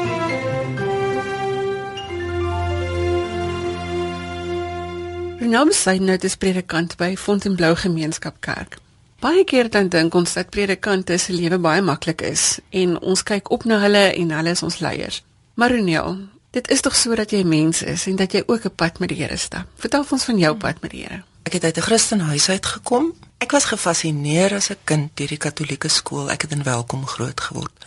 Renaam 5.46 5.72
Sydney 5.72 6.18
is 6.26 6.36
predikant 6.42 6.96
by 6.98 7.14
Fontainebleau 7.16 7.76
Gemeenskap 7.78 8.40
Kerk. 8.42 8.80
Baie 9.22 9.44
keer 9.46 9.68
dan 9.70 9.92
dink 9.94 10.16
ons 10.18 10.32
dat 10.34 10.50
predikante 10.50 11.20
se 11.22 11.36
lewe 11.38 11.60
baie 11.62 11.84
maklik 11.86 12.24
is 12.26 12.46
en 12.74 12.96
ons 12.98 13.22
kyk 13.22 13.52
op 13.54 13.68
na 13.70 13.78
hulle 13.84 14.02
en 14.08 14.32
hulle 14.34 14.56
is 14.58 14.64
ons 14.66 14.80
leiers. 14.82 15.20
Maar 15.54 15.76
Renel, 15.76 16.18
dit 16.58 16.72
is 16.74 16.82
tog 16.82 16.98
so 16.98 17.14
dat 17.14 17.30
jy 17.30 17.44
mens 17.46 17.84
is 17.86 18.08
en 18.10 18.18
dat 18.18 18.34
jy 18.34 18.42
ook 18.48 18.66
'n 18.66 18.74
pad 18.74 18.98
met 19.00 19.14
die 19.14 19.22
Here 19.22 19.38
stap. 19.38 19.70
Vertel 19.78 20.06
ons 20.10 20.24
van 20.24 20.38
jou 20.40 20.56
pad 20.58 20.82
met 20.82 20.92
die 20.92 21.06
Here. 21.06 21.22
Ek 21.44 21.54
het 21.54 21.64
uit 21.64 21.78
'n 21.78 21.88
Christenhuis 21.90 22.50
uitgekom. 22.50 23.14
Ek 23.38 23.52
was 23.52 23.66
gefassineer 23.66 24.54
as 24.56 24.72
'n 24.72 24.82
kind 24.84 25.12
deur 25.14 25.28
die 25.28 25.38
Katolieke 25.38 25.90
skool. 25.90 26.32
Ek 26.32 26.42
het 26.42 26.52
in 26.52 26.64
Welkom 26.64 27.06
groot 27.06 27.42
geword. 27.42 27.86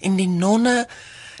En 0.00 0.16
die 0.16 0.28
nonne, 0.28 0.88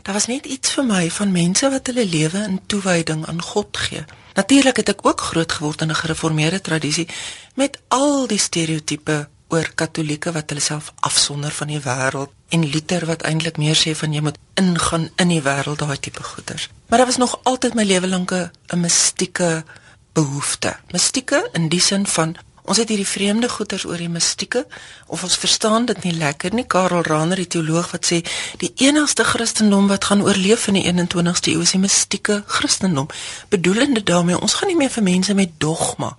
daar 0.06 0.14
was 0.14 0.26
net 0.30 0.46
iets 0.46 0.70
vir 0.70 0.84
my 0.86 1.10
van 1.10 1.32
mense 1.34 1.66
wat 1.70 1.88
hulle 1.90 2.04
lewe 2.06 2.38
in 2.46 2.60
toewyding 2.70 3.24
aan 3.26 3.42
God 3.42 3.76
gee. 3.76 4.04
Natuurlik 4.38 4.76
het 4.78 4.92
ek 4.92 5.00
ook 5.02 5.20
groot 5.20 5.52
geword 5.52 5.80
in 5.82 5.90
'n 5.90 6.02
gereformeerde 6.02 6.60
tradisie 6.60 7.08
met 7.54 7.80
al 7.88 8.26
die 8.26 8.38
stereotipe 8.38 9.28
oor 9.48 9.70
Katolieke 9.74 10.32
wat 10.32 10.48
hulle 10.50 10.62
self 10.62 10.92
afsonder 11.00 11.50
van 11.50 11.66
die 11.66 11.80
wêreld 11.80 12.30
en 12.48 12.68
Luther 12.70 13.06
wat 13.06 13.22
eintlik 13.22 13.56
meer 13.56 13.74
sê 13.74 13.96
van 13.98 14.12
jy 14.12 14.20
moet 14.20 14.38
ingaan 14.54 15.10
in 15.16 15.28
die 15.28 15.42
wêreld 15.42 15.78
daai 15.78 15.98
tipe 15.98 16.22
goeders. 16.22 16.68
Maar 16.86 16.98
daar 16.98 17.06
was 17.06 17.16
nog 17.16 17.40
altyd 17.42 17.74
my 17.74 17.84
lewe 17.84 18.08
lank 18.08 18.30
'n 18.30 18.80
mistieke 18.80 19.64
behoefte. 20.12 20.76
Mistieke 20.90 21.48
in 21.52 21.68
die 21.68 21.80
sin 21.80 22.06
van 22.06 22.36
Ons 22.66 22.80
het 22.82 22.90
hierdie 22.90 23.06
vreemde 23.06 23.48
goeters 23.48 23.84
oor 23.86 24.00
die 24.00 24.10
mistieke 24.10 24.64
of 25.06 25.22
ons 25.22 25.38
verstaan 25.38 25.86
dit 25.86 26.02
nie 26.04 26.14
lekker 26.16 26.54
nie. 26.54 26.66
Karel 26.66 27.04
Rahner, 27.06 27.38
die 27.38 27.50
teoloog 27.56 27.92
wat 27.94 28.08
sê 28.10 28.22
die 28.62 28.72
enigste 28.88 29.24
Christendom 29.24 29.86
wat 29.90 30.08
gaan 30.10 30.24
oorleef 30.26 30.66
in 30.70 30.80
die 30.80 30.84
21ste 30.90 31.54
eeu 31.54 31.62
is 31.62 31.76
die 31.76 31.82
mistieke 31.82 32.42
Christendom. 32.46 33.06
Bedoelende 33.54 34.02
daarmee 34.02 34.40
ons 34.40 34.58
gaan 34.58 34.72
nie 34.72 34.78
meer 34.78 34.90
vir 34.90 35.06
mense 35.06 35.34
met 35.38 35.54
dogma 35.62 36.16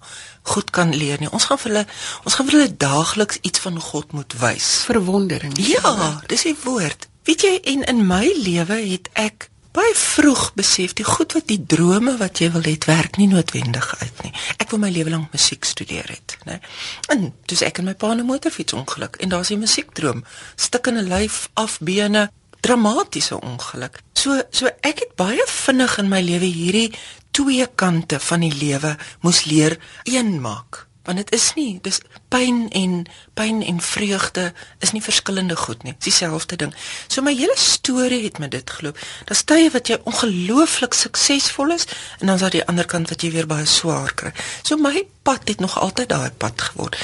goed 0.47 0.71
kan 0.71 0.95
leer 0.95 1.19
nie. 1.19 1.31
Ons 1.35 1.49
gaan 1.49 1.59
vir 1.59 1.71
hulle 1.73 1.85
ons 2.23 2.37
gaan 2.37 2.47
vir 2.47 2.59
hulle 2.59 2.77
daagliks 2.79 3.41
iets 3.41 3.59
van 3.65 3.79
God 3.89 4.15
moet 4.15 4.39
wys. 4.39 4.71
Verwondering. 4.87 5.53
Ja, 5.59 6.21
dis 6.31 6.47
die 6.47 6.55
woord. 6.63 7.09
Weet 7.27 7.43
jy 7.43 7.53
en 7.73 7.83
in 7.91 8.05
my 8.07 8.23
lewe 8.39 8.79
het 8.88 9.12
ek 9.19 9.49
baie 9.77 9.93
vroeg 9.95 10.53
besef 10.57 10.95
die 10.97 11.05
goed 11.05 11.35
wat 11.37 11.47
die 11.51 11.59
drome 11.73 12.15
wat 12.17 12.41
jy 12.41 12.49
wil 12.55 12.65
hê 12.65 12.75
werk 12.87 13.19
nie 13.21 13.27
noodwendig 13.29 13.87
uit 14.01 14.23
nie. 14.25 14.33
Ek 14.57 14.71
wou 14.73 14.79
my 14.81 14.89
lewe 14.93 15.13
lank 15.13 15.35
musiek 15.35 15.65
studeer 15.69 16.07
het, 16.09 16.37
né? 16.49 16.57
En 17.13 17.29
dis 17.51 17.61
ek 17.65 17.81
en 17.81 17.89
my 17.91 17.93
pa 17.93 18.13
'n 18.13 18.25
motorfiets 18.25 18.73
ongeluk 18.73 19.21
en 19.21 19.29
daar's 19.29 19.51
'n 19.51 19.59
musiekdroom, 19.59 20.23
stik 20.55 20.87
in 20.87 20.97
'n 20.97 21.09
lyf 21.09 21.49
af 21.53 21.77
bene, 21.79 22.31
dramatiese 22.61 23.41
ongeluk. 23.41 24.01
So 24.13 24.41
so 24.51 24.65
ek 24.81 24.99
het 24.99 25.15
baie 25.15 25.45
vinnig 25.45 25.97
in 25.97 26.09
my 26.09 26.21
lewe 26.21 26.45
hierdie 26.45 26.91
twee 27.31 27.67
kante 27.75 28.19
van 28.19 28.39
die 28.39 28.53
lewe 28.53 28.97
moes 29.21 29.45
leer 29.45 29.77
een 30.03 30.41
maak 30.41 30.87
want 31.08 31.17
dit 31.24 31.32
is 31.36 31.54
nie 31.56 31.80
dis 31.84 32.00
pyn 32.34 32.65
en 32.76 33.00
pyn 33.39 33.63
en 33.63 33.80
vreugde 33.82 34.52
is 34.84 34.91
nie 34.91 35.04
verskillende 35.04 35.56
goed 35.56 35.84
nie. 35.84 35.96
Dis 35.98 36.17
dieselfde 36.17 36.60
ding. 36.60 36.74
So 37.08 37.24
my 37.24 37.34
hele 37.36 37.56
storie 37.58 38.24
het 38.26 38.39
met 38.43 38.52
dit 38.52 38.70
geloop. 38.70 39.00
Daar's 39.26 39.43
tye 39.48 39.72
wat 39.74 39.89
jy 39.91 40.00
ongelooflik 40.04 40.93
suksesvol 40.98 41.74
is 41.76 41.88
en 42.20 42.28
dan 42.28 42.36
is 42.36 42.46
daar 42.46 42.56
die 42.56 42.65
ander 42.67 42.86
kant 42.86 43.10
wat 43.10 43.24
jy 43.24 43.32
weer 43.36 43.50
baie 43.50 43.65
swaar 43.65 44.13
kry. 44.13 44.34
So 44.63 44.78
my 44.78 45.06
pad 45.24 45.48
het 45.48 45.63
nog 45.63 45.80
altyd 45.80 46.10
daai 46.10 46.32
pad 46.32 46.62
geword. 46.72 47.00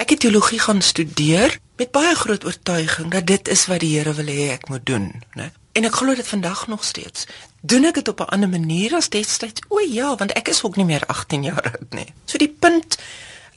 Ek 0.00 0.14
het 0.14 0.22
teologie 0.24 0.60
gaan 0.60 0.80
studeer 0.82 1.58
met 1.76 1.90
baie 1.92 2.14
groot 2.14 2.44
oortuiging 2.44 3.10
dat 3.12 3.26
dit 3.26 3.48
is 3.48 3.66
wat 3.68 3.82
die 3.84 3.96
Here 3.98 4.14
wil 4.16 4.30
hê 4.32 4.52
ek 4.56 4.68
moet 4.68 4.86
doen 4.86 5.10
né? 5.36 5.50
En 5.72 5.86
ek 5.86 6.00
glo 6.00 6.14
dit 6.18 6.26
vandag 6.26 6.66
nog 6.66 6.84
steeds. 6.84 7.26
Doen 7.60 7.84
ek 7.90 8.00
dit 8.00 8.08
op 8.08 8.20
'n 8.20 8.32
ander 8.34 8.48
manier 8.48 8.94
as 8.96 9.08
destyds 9.08 9.62
o 9.68 9.80
ja 9.80 10.16
want 10.16 10.32
ek 10.32 10.48
is 10.48 10.62
ook 10.62 10.76
nie 10.76 10.84
meer 10.84 11.06
18 11.06 11.42
jaar 11.42 11.62
oud 11.62 11.92
nie. 11.92 12.12
So 12.24 12.38
die 12.38 12.54
punt 12.58 12.98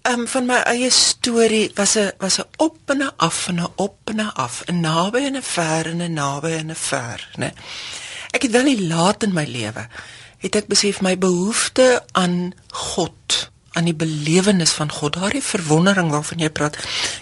um, 0.09 0.27
van 0.27 0.45
my 0.45 0.59
eie 0.67 0.89
storie 0.89 1.71
was 1.75 1.95
'n 1.97 2.11
was 2.17 2.39
'n 2.39 2.47
op 2.57 2.77
en 2.85 2.97
'n 2.97 3.11
af 3.17 3.47
en 3.47 3.55
'n 3.55 3.71
op 3.75 3.97
en 4.03 4.15
'n 4.15 4.33
af, 4.33 4.63
'n 4.65 4.79
naby 4.79 5.17
en 5.17 5.35
'n 5.35 5.41
ver 5.41 5.85
en 5.85 6.01
'n 6.01 6.13
naby 6.13 6.51
en 6.51 6.71
'n 6.71 6.75
ver, 6.75 7.29
né? 7.37 7.51
Ek 8.31 8.41
het 8.41 8.51
wel 8.51 8.79
laat 8.79 9.23
in 9.23 9.33
my 9.33 9.45
lewe 9.45 9.87
het 10.37 10.55
ek 10.55 10.67
besef 10.67 11.01
my 11.01 11.17
behoefte 11.17 12.03
aan 12.11 12.51
God, 12.67 13.51
aan 13.71 13.83
die 13.83 13.95
belewenis 13.95 14.71
van 14.71 14.91
God, 14.91 15.13
daardie 15.13 15.43
verwondering 15.43 16.11
waarvan 16.11 16.37
jy 16.37 16.49
praat, 16.49 16.77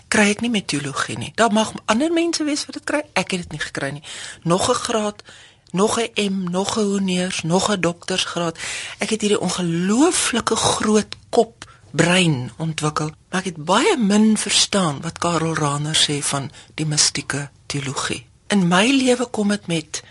kry 0.07 0.29
ek 0.29 0.41
nie 0.41 0.49
met 0.49 0.67
teologie 0.67 1.17
nie. 1.17 1.31
Daar 1.35 1.51
mag 1.51 1.73
ander 1.85 2.11
mense 2.11 2.43
wees 2.43 2.65
wat 2.65 2.73
dit 2.73 2.83
kry, 2.83 3.03
ek 3.13 3.31
het 3.31 3.41
dit 3.41 3.51
nie 3.51 3.59
gekry 3.59 3.89
nie. 3.89 4.03
Nog 4.43 4.69
'n 4.69 4.73
graad 4.73 5.23
nog 5.71 5.99
'n 5.99 6.31
M, 6.31 6.49
nog 6.49 6.77
'n 6.77 6.81
honeurs, 6.81 7.41
nog 7.41 7.69
'n 7.69 7.79
doktorsgraad. 7.79 8.57
Ek 8.97 9.09
het 9.09 9.21
hierdie 9.21 9.39
ongelooflike 9.39 10.55
groot 10.55 11.15
kop 11.29 11.70
brein 11.91 12.51
ontwikkel, 12.57 13.11
maar 13.29 13.39
ek 13.39 13.51
het 13.51 13.65
baie 13.65 13.97
min 13.97 14.37
verstaan 14.37 15.01
wat 15.01 15.19
Karel 15.19 15.55
Rahner 15.55 15.97
sê 15.97 16.21
van 16.21 16.51
die 16.75 16.85
mistieke 16.85 17.49
teologie. 17.65 18.25
In 18.51 18.67
my 18.67 18.87
lewe 18.91 19.27
kom 19.31 19.53
dit 19.53 19.67
met 19.67 20.01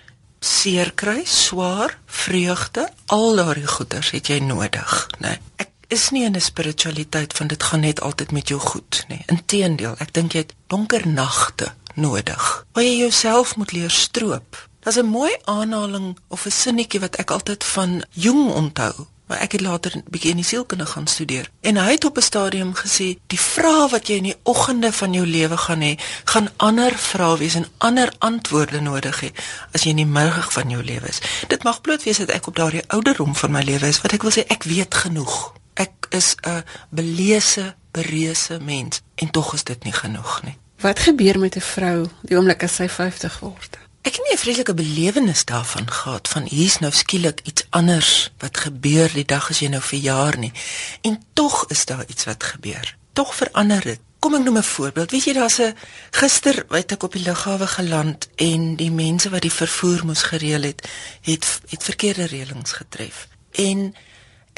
seer 0.40 0.92
kry, 0.96 1.20
swaar, 1.24 1.98
vreugde, 2.06 2.88
al 3.06 3.36
daardie 3.36 3.68
goeders 3.68 4.10
het 4.16 4.30
jy 4.32 4.40
nodig, 4.40 4.94
né? 5.18 5.36
Nee. 5.36 5.38
Ek 5.56 5.68
is 5.90 6.10
nie 6.10 6.24
in 6.24 6.36
'n 6.36 6.40
spiritualiteit 6.40 7.32
van 7.32 7.46
dit 7.46 7.62
gaan 7.62 7.80
net 7.80 8.00
altyd 8.00 8.32
met 8.32 8.48
jou 8.48 8.60
goed 8.60 9.04
nie. 9.08 9.22
Inteendeel, 9.26 9.94
ek 9.98 10.12
dink 10.14 10.32
jy 10.32 10.38
het 10.38 10.54
donker 10.66 11.08
nagte 11.08 11.74
nodig 11.94 12.64
waar 12.72 12.84
jy 12.84 12.96
jouself 12.96 13.56
moet 13.56 13.72
leer 13.72 13.90
stroop. 13.90 14.68
Daar's 14.80 14.96
'n 14.96 15.06
mooi 15.06 15.36
aanhaling 15.44 16.18
of 16.28 16.46
'n 16.46 16.50
sinnetjie 16.50 17.00
wat 17.00 17.16
ek 17.16 17.30
altyd 17.30 17.64
van 17.64 18.04
Jung 18.10 18.50
onthou 18.50 19.06
maar 19.30 19.38
ek 19.38 19.52
het 19.52 19.60
later 19.60 19.92
'n 19.96 20.04
bietjie 20.10 20.30
in 20.30 20.36
die 20.36 20.44
sielkunde 20.44 20.86
gaan 20.86 21.06
studeer. 21.06 21.50
En 21.60 21.76
hy 21.76 21.90
het 21.90 22.04
op 22.04 22.16
'n 22.16 22.20
stadium 22.22 22.74
gesê, 22.74 23.18
die 23.26 23.40
vrae 23.40 23.88
wat 23.88 24.06
jy 24.06 24.14
in 24.14 24.22
die 24.22 24.36
oggende 24.42 24.92
van 24.92 25.12
jou 25.12 25.26
lewe 25.26 25.56
gaan 25.56 25.80
hê, 25.80 25.94
gaan 26.24 26.48
ander 26.56 26.98
vrae 26.98 27.36
wees 27.38 27.54
en 27.54 27.66
ander 27.78 28.12
antwoorde 28.18 28.80
nodig 28.80 29.20
hê 29.20 29.30
as 29.72 29.82
jy 29.82 29.90
in 29.90 29.96
die 29.96 30.06
middag 30.06 30.52
van 30.52 30.70
jou 30.70 30.82
lewe 30.82 31.08
is. 31.08 31.20
Dit 31.48 31.62
mag 31.62 31.80
bloot 31.80 32.02
wees 32.02 32.16
dat 32.16 32.28
ek 32.28 32.46
op 32.46 32.56
daardie 32.56 32.86
ouderdom 32.86 33.36
van 33.36 33.50
my 33.50 33.62
lewe 33.62 33.86
is 33.86 34.00
wat 34.00 34.12
ek 34.12 34.22
wil 34.22 34.30
sê 34.30 34.44
ek 34.46 34.62
weet 34.62 34.94
genoeg. 34.94 35.52
Ek 35.74 36.06
is 36.08 36.34
'n 36.42 36.64
belese, 36.88 37.74
bereuse 37.90 38.58
mens 38.60 39.00
en 39.14 39.30
tog 39.30 39.54
is 39.54 39.64
dit 39.64 39.84
nie 39.84 39.92
genoeg 39.92 40.42
nie. 40.42 40.56
Wat 40.80 40.98
gebeur 40.98 41.38
met 41.38 41.56
'n 41.56 41.60
vrou 41.60 42.08
die 42.22 42.36
oomblik 42.36 42.62
as 42.62 42.74
sy 42.74 42.88
50 42.88 43.38
word? 43.38 43.78
Ek 44.02 44.14
het 44.16 44.24
nie 44.24 44.34
'n 44.34 44.38
vreeslike 44.38 44.74
belewenis 44.74 45.44
daarvan 45.44 45.90
gehad 45.90 46.28
van 46.28 46.42
hier's 46.42 46.78
nou 46.78 46.92
skielik 46.92 47.40
iets 47.44 47.66
anders 47.70 48.30
wat 48.38 48.56
gebeur 48.56 49.12
die 49.12 49.24
dag 49.24 49.50
as 49.50 49.58
jy 49.58 49.68
nou 49.68 49.82
verjaar 49.82 50.38
nie. 50.38 50.52
En 51.00 51.22
tog 51.32 51.64
is 51.68 51.84
daar 51.84 52.04
iets 52.06 52.24
wat 52.24 52.42
gebeur. 52.44 52.96
Tog 53.12 53.34
verander 53.34 53.80
dit. 53.80 54.00
Kom 54.18 54.34
ek 54.34 54.44
noem 54.44 54.56
'n 54.56 54.62
voorbeeld. 54.62 55.10
Weet 55.10 55.24
jy 55.24 55.32
daar's 55.32 55.60
'n 55.60 55.76
gister 56.10 56.64
het 56.68 56.92
ek 56.92 57.02
op 57.02 57.12
die 57.12 57.22
lughawe 57.22 57.66
geland 57.66 58.28
en 58.36 58.76
die 58.76 58.90
mense 58.90 59.30
wat 59.30 59.42
die 59.42 59.52
vervoer 59.52 60.04
moes 60.04 60.22
gereël 60.22 60.62
het, 60.62 60.88
het 61.20 61.60
het 61.68 61.84
verkeerde 61.84 62.24
reëlings 62.24 62.72
getref. 62.72 63.28
En 63.50 63.94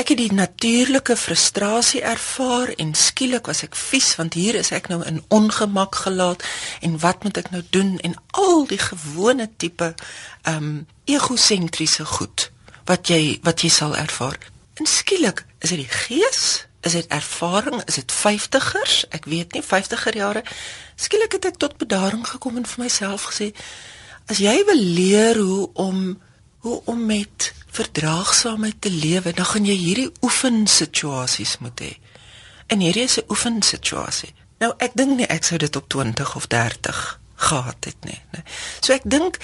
Ek 0.00 0.08
het 0.08 0.18
die 0.18 0.32
natuurlike 0.32 1.16
frustrasie 1.16 2.00
ervaar 2.02 2.72
en 2.80 2.94
skielik 2.96 3.46
was 3.46 3.62
ek 3.66 3.76
vies 3.76 4.14
want 4.16 4.34
hier 4.34 4.56
is 4.58 4.72
ek 4.72 4.88
nou 4.88 5.02
in 5.04 5.20
ongemak 5.28 6.00
gelaat 6.06 6.42
en 6.80 6.96
wat 7.04 7.24
moet 7.26 7.42
ek 7.42 7.50
nou 7.52 7.62
doen 7.70 7.98
en 8.00 8.16
al 8.40 8.64
die 8.70 8.80
gewone 8.80 9.50
tipe 9.56 9.92
um 10.48 10.86
egosentriese 11.04 12.06
goed 12.08 12.48
wat 12.88 13.12
jy 13.12 13.38
wat 13.44 13.62
jy 13.62 13.70
sal 13.70 13.96
ervaar. 13.96 14.38
En 14.80 14.88
skielik 14.88 15.44
is 15.60 15.70
dit 15.70 15.84
die 15.84 15.92
gees, 15.92 16.66
is 16.82 16.96
dit 16.96 17.06
ervaring, 17.14 17.82
is 17.86 18.00
dit 18.00 18.12
50ers? 18.12 19.02
Ek 19.14 19.28
weet 19.30 19.54
nie 19.54 19.62
50er 19.62 20.16
jare. 20.18 20.42
Skielik 20.96 21.36
het 21.36 21.52
ek 21.52 21.60
tot 21.62 21.76
bedaring 21.78 22.24
gekom 22.26 22.56
en 22.58 22.66
vir 22.66 22.86
myself 22.86 23.28
gesê 23.30 23.52
as 24.30 24.40
jy 24.42 24.54
wil 24.66 24.78
leer 24.78 25.38
hoe 25.38 25.68
om 25.74 26.04
hoe 26.62 26.78
om 26.86 27.06
met 27.06 27.52
verdraagsaamheid 27.72 28.80
te 28.80 28.90
lewe, 28.90 29.32
dan 29.32 29.48
gaan 29.48 29.66
jy 29.66 29.76
hierdie 29.80 30.10
oefensituasies 30.20 31.58
moet 31.64 31.80
hê. 31.80 31.92
En 32.72 32.80
hierdie 32.84 33.08
is 33.08 33.18
'n 33.18 33.28
oefensituasie. 33.28 34.34
Nou 34.58 34.72
ek 34.78 34.92
dink 34.94 35.16
nie 35.16 35.26
ek 35.26 35.44
sou 35.44 35.58
dit 35.58 35.76
op 35.76 35.88
20 35.88 36.36
of 36.36 36.46
30 36.46 37.20
gehad 37.34 37.84
het 37.84 38.04
nie, 38.04 38.20
nee. 38.32 38.44
So 38.80 38.92
ek 38.92 39.02
dink 39.04 39.38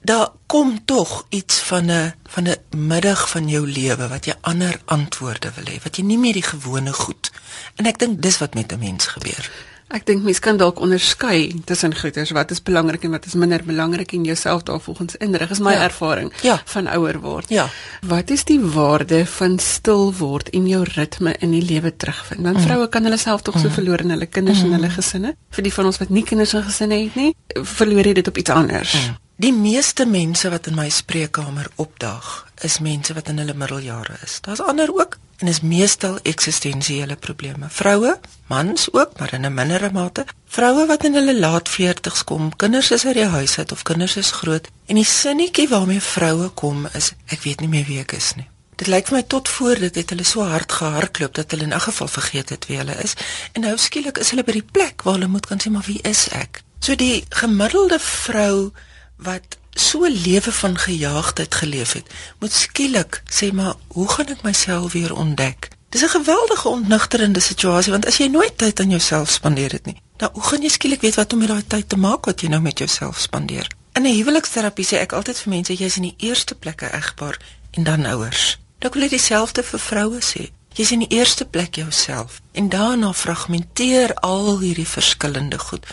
daar 0.00 0.28
kom 0.46 0.84
tog 0.84 1.26
iets 1.28 1.58
van 1.58 1.90
'n 1.90 2.14
van 2.24 2.48
'n 2.48 2.56
middag 2.70 3.28
van 3.28 3.48
jou 3.48 3.66
lewe 3.66 4.08
wat 4.08 4.24
jy 4.24 4.34
ander 4.40 4.80
antwoorde 4.84 5.52
wil 5.54 5.64
hê, 5.64 5.82
wat 5.82 5.96
jy 5.96 6.02
nie 6.04 6.18
meer 6.18 6.32
die 6.32 6.42
gewone 6.54 6.92
goed. 6.92 7.30
En 7.76 7.86
ek 7.86 7.98
dink 7.98 8.22
dis 8.22 8.38
wat 8.38 8.54
met 8.54 8.72
'n 8.72 8.78
mens 8.78 9.06
gebeur. 9.06 9.50
Ek 9.88 10.04
dink 10.04 10.20
mens 10.22 10.38
kan 10.44 10.58
dalk 10.60 10.80
onderskei 10.84 11.54
tussen 11.64 11.94
goeders 11.96 12.30
wat 12.36 12.50
is 12.52 12.60
belangrik 12.62 13.04
en 13.04 13.14
wat 13.14 13.24
is 13.26 13.32
minder 13.40 13.62
belangrik 13.64 14.12
en 14.12 14.24
jouself 14.28 14.62
daarvolgens 14.68 15.16
inrig. 15.16 15.50
Is 15.50 15.58
my 15.64 15.72
Ja. 15.72 15.82
ervaring 15.86 16.32
Ja. 16.42 16.60
van 16.64 16.86
ouer 16.88 17.20
word. 17.20 17.48
Ja. 17.48 17.68
Wat 18.02 18.30
is 18.30 18.44
die 18.44 18.60
waarde 18.60 19.26
van 19.26 19.58
stil 19.58 20.12
word 20.18 20.50
en 20.50 20.66
jou 20.68 20.84
ritme 20.94 21.34
in 21.40 21.50
die 21.50 21.62
lewe 21.62 21.96
terugvind? 21.96 22.40
Mm. 22.40 22.44
Want 22.52 22.60
vroue 22.66 22.88
kan 22.88 23.02
hulle 23.04 23.16
self 23.16 23.42
tog 23.42 23.58
so 23.58 23.68
verloor 23.68 24.00
in 24.00 24.10
hulle 24.10 24.26
kinders 24.26 24.60
en 24.62 24.72
hulle 24.72 24.90
gesinne. 24.90 25.36
Vir 25.50 25.62
die 25.62 25.72
van 25.72 25.84
ons 25.86 25.98
wat 25.98 26.08
nie 26.10 26.22
kinders 26.24 26.52
en 26.54 26.62
gesinne 26.62 26.94
het 27.04 27.14
nie, 27.16 27.34
verloor 27.54 28.04
jy 28.04 28.12
dit 28.12 28.28
op 28.28 28.38
iets 28.38 28.50
anders. 28.50 28.92
Mm. 28.94 29.16
Die 29.40 29.52
meeste 29.52 30.04
mense 30.06 30.50
wat 30.50 30.66
in 30.66 30.74
my 30.74 30.88
spreekkamer 30.90 31.66
opdaag, 31.76 32.46
is 32.62 32.78
mense 32.80 33.14
wat 33.14 33.28
in 33.28 33.38
hulle 33.38 33.54
middeljare 33.54 34.16
is. 34.24 34.40
Daar's 34.42 34.60
ander 34.60 34.92
ook 34.94 35.16
en 35.38 35.46
is 35.46 35.60
meestal 35.60 36.18
eksistensiële 36.22 37.16
probleme. 37.16 37.66
Vroue, 37.70 38.18
mans 38.46 38.88
ook, 38.92 39.18
maar 39.18 39.32
in 39.32 39.46
'n 39.46 39.54
mindere 39.54 39.90
mate. 39.92 40.26
Vroue 40.46 40.86
wat 40.86 41.04
in 41.04 41.14
hulle 41.14 41.38
laat 41.38 41.68
40's 41.68 42.24
kom, 42.24 42.56
kinders 42.56 42.90
is 42.90 43.06
uit 43.06 43.14
die 43.14 43.24
huis 43.24 43.58
uit 43.58 43.72
of 43.72 43.82
kinders 43.82 44.16
is 44.16 44.30
groot 44.30 44.68
en 44.86 44.94
die 44.94 45.04
sinnetjie 45.04 45.68
waarmee 45.68 46.00
vroue 46.00 46.48
kom 46.48 46.88
is 46.92 47.12
ek 47.26 47.42
weet 47.42 47.60
nie 47.60 47.68
meer 47.68 47.84
wie 47.84 47.98
ek 48.00 48.12
is 48.12 48.34
nie. 48.34 48.48
Dit 48.76 48.86
lyk 48.86 49.06
vir 49.06 49.16
my 49.16 49.22
tot 49.22 49.48
voor 49.48 49.78
dit 49.78 49.94
het 49.94 50.10
hulle 50.10 50.24
so 50.24 50.42
hard 50.42 50.72
gehardloop 50.72 51.34
dat 51.34 51.50
hulle 51.50 51.62
in 51.62 51.74
'n 51.74 51.80
geval 51.80 52.08
vergeet 52.08 52.48
het 52.48 52.66
wie 52.66 52.76
hulle 52.76 53.02
is 53.02 53.14
en 53.52 53.60
nou 53.60 53.76
skielik 53.76 54.18
is 54.18 54.30
hulle 54.30 54.44
by 54.44 54.52
die 54.52 54.68
plek 54.72 55.02
waar 55.02 55.14
hulle 55.14 55.26
moet 55.26 55.46
kan 55.46 55.60
sê 55.60 55.70
maar 55.70 55.86
wie 55.86 56.00
is 56.02 56.28
ek? 56.28 56.62
So 56.78 56.94
die 56.94 57.24
gemiddelde 57.28 57.98
vrou 57.98 58.72
wat 59.16 59.58
so 59.80 60.04
'n 60.04 60.20
lewe 60.26 60.52
van 60.52 60.78
gejaagdheid 60.78 61.54
geleef 61.54 61.92
het, 61.92 62.06
moet 62.38 62.52
skielik 62.52 63.22
sê 63.30 63.52
maar 63.52 63.74
hoe 63.88 64.08
gaan 64.08 64.28
ek 64.28 64.42
myself 64.42 64.92
weer 64.92 65.14
ontdek? 65.14 65.68
Dis 65.88 66.02
'n 66.02 66.08
geweldige 66.08 66.68
ontnigterende 66.68 67.40
situasie 67.40 67.92
want 67.92 68.06
as 68.06 68.16
jy 68.16 68.26
nooit 68.26 68.58
tyd 68.58 68.80
aan 68.80 68.90
jouself 68.90 69.30
spandeer 69.30 69.72
het 69.72 69.86
nie, 69.86 70.02
nou 70.16 70.30
hoe 70.32 70.42
gaan 70.42 70.62
jy 70.62 70.68
skielik 70.68 71.00
weet 71.00 71.14
wat 71.14 71.32
om 71.32 71.38
met 71.38 71.48
daai 71.48 71.66
tyd 71.66 71.88
te 71.88 71.96
maak 71.96 72.24
wat 72.24 72.40
jy 72.40 72.48
nou 72.48 72.60
met 72.60 72.78
jouself 72.78 73.20
spandeer? 73.20 73.66
In 73.92 74.02
'n 74.02 74.16
huweliksterapie 74.16 74.86
sê 74.86 74.96
ek 74.98 75.12
altyd 75.12 75.38
vir 75.38 75.52
mense 75.52 75.74
jy's 75.74 75.96
in 75.96 76.02
die 76.02 76.14
eerste 76.18 76.54
plek 76.54 76.82
'n 76.82 76.94
egpaar 76.96 77.38
en 77.70 77.84
dan 77.84 78.06
ouers. 78.06 78.58
Nou 78.78 78.92
wil 78.94 79.02
ek 79.02 79.10
dieselfde 79.10 79.62
vir 79.62 79.78
vroue 79.78 80.20
sê. 80.20 80.50
Jy's 80.78 80.92
in 80.94 81.00
die 81.02 81.16
eerste 81.16 81.42
plek 81.44 81.74
jouself 81.74 82.36
en 82.52 82.68
daarna 82.70 83.08
fragmenteer 83.12 84.12
al 84.14 84.60
hierdie 84.60 84.86
verskillende 84.86 85.58
goed. 85.58 85.86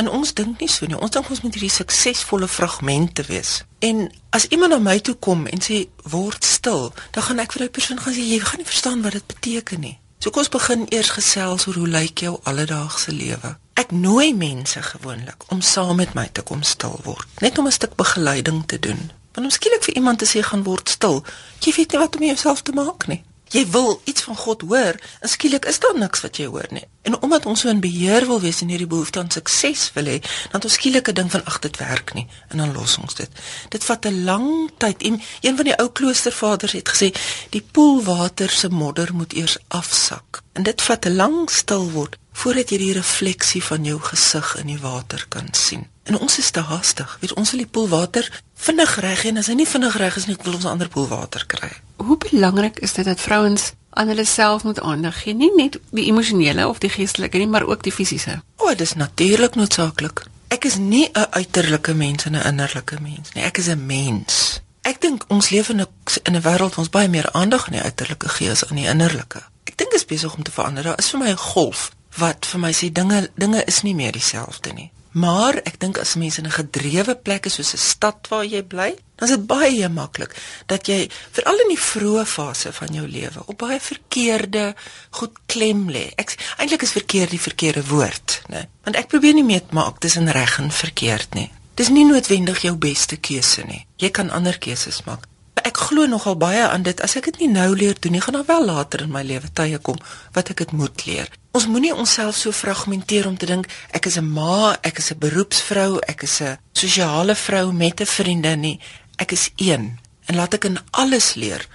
En 0.00 0.08
ons 0.08 0.32
dink 0.34 0.62
nie 0.62 0.68
so 0.68 0.88
nie. 0.88 0.96
Ons 0.96 1.12
dink 1.12 1.28
ons 1.28 1.42
moet 1.44 1.58
hierdie 1.58 1.74
suksesvolle 1.74 2.48
fragmente 2.48 3.26
wees. 3.28 3.58
En 3.84 4.06
as 4.32 4.46
iemand 4.48 4.72
na 4.72 4.78
my 4.80 4.96
toe 5.04 5.14
kom 5.20 5.44
en 5.44 5.60
sê 5.60 5.82
word 6.08 6.48
stil, 6.48 6.88
dan 7.12 7.28
gaan 7.28 7.44
ek 7.44 7.52
vir 7.52 7.66
daai 7.66 7.76
persoon 7.76 8.00
gaan 8.00 8.16
sê 8.16 8.24
jy 8.24 8.40
gaan 8.40 8.64
nie 8.64 8.70
verstaan 8.72 9.04
wat 9.04 9.18
dit 9.20 9.28
beteken 9.34 9.84
nie. 9.84 9.94
So 10.24 10.32
kom 10.32 10.46
ons 10.46 10.54
begin 10.56 10.88
eers 10.88 11.12
gesels 11.20 11.68
oor 11.68 11.82
hoe 11.82 11.92
lyk 12.00 12.24
jou 12.24 12.38
alledaagse 12.48 13.12
lewe. 13.12 13.54
Ek 13.76 13.92
nooi 13.92 14.32
mense 14.32 14.80
gewoonlik 14.88 15.50
om 15.52 15.60
saam 15.60 16.00
met 16.00 16.16
my 16.16 16.30
te 16.32 16.40
kom 16.40 16.64
stil 16.64 16.96
word, 17.04 17.28
net 17.44 17.60
om 17.60 17.68
'n 17.68 17.76
stuk 17.76 17.92
begeleiding 18.00 18.64
te 18.64 18.78
doen. 18.78 19.12
Want 19.36 19.46
om 19.46 19.52
skielik 19.52 19.84
vir 19.84 19.94
iemand 19.94 20.18
te 20.18 20.24
sê 20.24 20.40
gaan 20.40 20.64
word 20.64 20.88
stil, 20.88 21.24
jy 21.60 21.72
weet 21.76 21.92
nie 21.92 22.00
wat 22.00 22.16
om 22.16 22.24
jouself 22.24 22.62
te 22.62 22.72
maak 22.72 23.06
nie. 23.06 23.24
Jy 23.50 23.64
wil 23.74 24.00
iets 24.04 24.22
van 24.22 24.36
God 24.36 24.60
hoor, 24.62 24.94
en 25.20 25.28
skielik 25.28 25.64
is 25.66 25.80
daar 25.82 25.98
niks 25.98 26.20
wat 26.22 26.38
jy 26.38 26.46
hoor 26.46 26.68
nie. 26.70 26.84
En 27.02 27.16
omdat 27.18 27.46
ons 27.50 27.60
so 27.64 27.68
in 27.68 27.80
beheer 27.82 28.26
wil 28.28 28.38
wees 28.40 28.60
en 28.62 28.70
hierdie 28.70 28.86
behoefte 28.86 29.18
aan 29.18 29.30
sukses 29.34 29.88
wil 29.96 30.06
hê, 30.06 30.20
dan 30.20 30.60
het 30.60 30.68
ons 30.68 30.76
skielik 30.78 31.08
'n 31.10 31.14
ding 31.14 31.30
van 31.30 31.44
ag 31.44 31.58
dit 31.58 31.76
werk 31.76 32.14
nie 32.14 32.28
en 32.48 32.58
dan 32.58 32.72
los 32.72 32.98
ons 32.98 33.14
dit. 33.14 33.30
Dit 33.68 33.84
vat 33.84 34.06
'n 34.06 34.24
lang 34.24 34.70
tyd. 34.78 35.02
En 35.02 35.20
een 35.40 35.56
van 35.56 35.64
die 35.64 35.78
ou 35.78 35.88
kloostervaders 35.90 36.72
het 36.72 36.88
gesê, 36.88 37.10
die 37.50 37.66
poelwater 37.72 38.50
se 38.50 38.68
modder 38.68 39.14
moet 39.14 39.32
eers 39.32 39.58
afsak. 39.68 40.42
En 40.52 40.62
dit 40.62 40.82
vat 40.82 41.06
'n 41.06 41.16
lang 41.16 41.50
stil 41.50 41.90
word 41.90 42.18
voordat 42.32 42.70
jy 42.70 42.78
die 42.78 42.92
refleksie 42.92 43.64
van 43.64 43.84
jou 43.84 44.00
gesig 44.00 44.56
in 44.56 44.66
die 44.66 44.78
water 44.78 45.26
kan 45.28 45.48
sien. 45.52 45.88
En 46.10 46.18
ons 46.18 46.38
is 46.38 46.50
te 46.50 46.60
haastig. 46.60 47.10
Weet 47.20 47.36
ons 47.38 47.50
wil 47.54 47.60
die 47.62 47.70
poelwater 47.70 48.26
vinnig 48.58 48.96
reg 49.00 49.20
en 49.30 49.36
as 49.38 49.46
hy 49.46 49.54
nie 49.60 49.66
vinnig 49.68 49.94
reg 50.00 50.16
is 50.18 50.26
nie, 50.26 50.34
wil 50.42 50.56
ons 50.58 50.66
ander 50.66 50.88
poelwater 50.90 51.44
kry. 51.46 51.70
Hoe 52.02 52.16
belangrik 52.18 52.80
is 52.82 52.96
dit 52.96 53.06
dat 53.06 53.22
vrouens 53.22 53.68
aan 53.94 54.10
hulle 54.10 54.24
self 54.26 54.64
moet 54.66 54.80
aandag 54.82 55.20
gee, 55.22 55.36
nie 55.38 55.52
net 55.54 55.78
die 55.94 56.08
emosionele 56.10 56.66
of 56.66 56.82
die 56.82 56.90
geestelike 56.90 57.38
nie, 57.38 57.46
maar 57.46 57.68
ook 57.68 57.86
die 57.86 57.94
fisiese. 57.94 58.40
O, 58.58 58.66
oh, 58.66 58.74
dis 58.74 58.96
natuurlik 58.98 59.54
noodsaaklik. 59.54 60.24
Ek 60.50 60.66
is 60.66 60.80
nie 60.82 61.06
'n 61.12 61.30
uiterlike 61.30 61.94
mens 61.94 62.24
en 62.24 62.34
'n 62.34 62.46
innerlike 62.46 62.98
mens 63.00 63.32
nie. 63.34 63.44
Ek 63.44 63.58
is 63.58 63.68
'n 63.68 63.86
mens. 63.86 64.60
Ek 64.82 65.00
dink 65.00 65.24
ons 65.28 65.50
leef 65.50 65.68
in 65.68 65.80
'n 65.80 65.86
in 66.22 66.36
'n 66.36 66.42
wêreld 66.42 66.74
waar 66.74 66.84
ons 66.84 66.90
baie 66.90 67.08
meer 67.08 67.32
aandag 67.32 67.66
aan 67.66 67.78
die 67.78 67.82
uiterlike 67.82 68.28
gee 68.28 68.50
as 68.50 68.64
aan 68.66 68.76
die 68.76 68.88
innerlike. 68.88 69.42
Ek 69.64 69.76
dink 69.76 69.90
dit 69.90 70.00
is 70.00 70.06
besig 70.06 70.34
om 70.34 70.42
te 70.42 70.50
verander. 70.50 70.82
Daar 70.82 70.98
is 70.98 71.10
vir 71.10 71.18
my 71.18 71.30
'n 71.30 71.36
golf 71.36 71.90
wat 72.16 72.46
vir 72.46 72.60
my 72.60 72.72
sê 72.72 72.92
dinge 72.92 73.30
dinge 73.34 73.64
is 73.64 73.82
nie 73.82 73.94
meer 73.94 74.12
dieselfde 74.12 74.72
nie. 74.72 74.90
Maar 75.12 75.58
ek 75.66 75.80
dink 75.82 75.98
as 75.98 76.14
mense 76.14 76.38
in 76.38 76.46
'n 76.46 76.54
gedrewe 76.54 77.14
plek 77.16 77.46
is 77.46 77.54
soos 77.54 77.74
'n 77.74 77.78
stad 77.78 78.28
waar 78.30 78.44
jy 78.44 78.62
bly, 78.62 78.94
dan 79.16 79.28
is 79.28 79.34
dit 79.36 79.46
baie 79.46 79.88
maklik 79.88 80.36
dat 80.66 80.86
jy 80.86 81.10
veral 81.30 81.58
in 81.58 81.68
die 81.68 81.82
vroeë 81.82 82.26
fase 82.26 82.72
van 82.72 82.88
jou 82.94 83.08
lewe 83.08 83.42
op 83.46 83.58
baie 83.58 83.80
verkeerde 83.80 84.74
goed 85.10 85.32
klem 85.46 85.90
lê. 85.90 86.12
Ek 86.16 86.36
eintlik 86.56 86.82
is 86.82 86.92
verkeerd 86.92 87.30
die 87.30 87.40
verkeerde 87.40 87.86
woord, 87.86 88.42
né? 88.48 88.66
Want 88.84 88.96
ek 88.96 89.08
probeer 89.08 89.34
nie 89.34 89.44
meer 89.44 89.62
maak 89.70 89.98
tussen 89.98 90.30
reg 90.32 90.58
en 90.58 90.70
verkeerd 90.70 91.34
nie. 91.34 91.50
Dis 91.74 91.88
nie 91.88 92.04
noodwendig 92.04 92.62
jou 92.62 92.76
beste 92.76 93.16
keuse 93.16 93.62
nie. 93.62 93.86
Jy 93.96 94.10
kan 94.10 94.30
ander 94.30 94.58
keuses 94.58 95.02
maak. 95.04 95.29
Ek 95.64 95.76
glo 95.76 96.06
nogal 96.06 96.36
baie 96.36 96.62
aan 96.68 96.82
dit. 96.82 97.00
As 97.00 97.16
ek 97.16 97.24
dit 97.30 97.38
nie 97.44 97.50
nou 97.52 97.74
leer 97.76 97.96
doen 98.00 98.12
nie, 98.12 98.20
gaan 98.20 98.34
daar 98.38 98.48
wel 98.48 98.64
later 98.64 99.02
in 99.04 99.12
my 99.12 99.22
lewe 99.22 99.48
tye 99.52 99.78
kom 99.78 99.98
wat 100.32 100.50
ek 100.50 100.64
dit 100.64 100.72
moet 100.72 101.06
leer. 101.06 101.28
Ons 101.52 101.66
moenie 101.66 101.94
onsself 101.94 102.36
so 102.36 102.52
fragmenteer 102.52 103.26
om 103.26 103.36
te 103.36 103.46
dink 103.46 103.66
ek 103.90 104.06
is 104.06 104.18
'n 104.18 104.30
ma, 104.30 104.76
ek 104.82 104.98
is 104.98 105.10
'n 105.10 105.18
beroepsvrou, 105.18 105.98
ek 106.06 106.22
is 106.22 106.40
'n 106.40 106.58
sosiale 106.72 107.34
vrou 107.34 107.72
met 107.72 108.00
'n 108.00 108.06
vriendin 108.06 108.60
nie. 108.60 108.80
Ek 109.16 109.32
is 109.32 109.50
een 109.56 109.98
en 110.26 110.36
laat 110.36 110.54
ek 110.54 110.64
in 110.64 110.78
alles 110.90 111.34
leer 111.34 111.66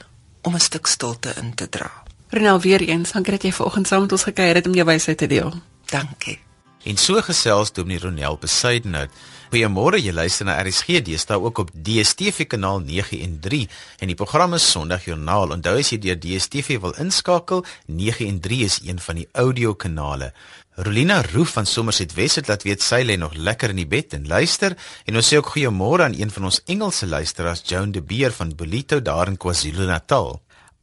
om 0.41 0.55
'n 0.55 0.59
stuk 0.59 0.87
stilte 0.87 1.33
in 1.41 1.53
te 1.53 1.69
dra. 1.69 1.91
Renel 2.29 2.59
weer 2.59 2.81
eens, 2.81 3.11
dankie 3.11 3.31
dat 3.31 3.43
jy 3.43 3.51
vanoggend 3.51 3.87
saam 3.87 4.01
met 4.01 4.11
ons 4.11 4.23
gekuier 4.23 4.55
het 4.55 4.67
om 4.67 4.73
jou 4.73 4.85
wysheid 4.85 5.17
te 5.17 5.27
deel. 5.27 5.53
Dankie. 5.85 6.44
En 6.85 6.99
so 7.01 7.17
gesels 7.25 7.71
Dominee 7.73 7.97
Ronel 7.97 8.35
Besuidenhout. 8.37 9.13
Goeiemôre, 9.49 9.97
jy 9.97 10.11
luister 10.13 10.45
na 10.45 10.59
RSG, 10.61 10.99
daar 11.25 11.41
ook 11.41 11.63
op 11.63 11.71
DStv 11.73 12.45
kanaal 12.45 12.83
9 12.85 13.21
en 13.25 13.39
3 13.41 13.69
en 14.03 14.11
die 14.11 14.15
program 14.15 14.53
is 14.53 14.67
Sondagjoernaal. 14.69 15.55
Onthou 15.55 15.79
as 15.81 15.89
jy 15.89 15.97
deur 16.03 16.19
DStv 16.21 16.77
wil 16.83 16.93
inskakel, 17.01 17.65
9 17.87 18.27
en 18.27 18.39
3 18.39 18.61
is 18.65 18.77
een 18.85 19.01
van 19.01 19.17
die 19.17 19.27
audiokanale. 19.33 20.29
Rolina 20.77 21.23
Roof 21.31 21.55
van 21.57 21.65
Somerset 21.65 22.13
West 22.13 22.35
het 22.35 22.53
laat 22.53 22.67
weet 22.67 22.85
sy 22.85 23.01
lê 23.01 23.17
nog 23.17 23.33
lekker 23.33 23.73
in 23.73 23.81
die 23.81 23.89
bed 23.89 24.13
en 24.13 24.27
luister 24.27 24.77
en 25.07 25.17
ons 25.17 25.25
sê 25.25 25.41
ook 25.41 25.55
goeiemôre 25.55 26.05
aan 26.05 26.19
een 26.19 26.29
van 26.29 26.51
ons 26.51 26.61
Engelse 26.69 27.07
luisteraars, 27.09 27.65
Joan 27.65 27.95
de 27.95 28.05
Beer 28.05 28.35
van 28.35 28.53
Bolito 28.53 29.01
daar 29.01 29.31
in 29.31 29.41
KwaZulu-Natal. 29.41 30.35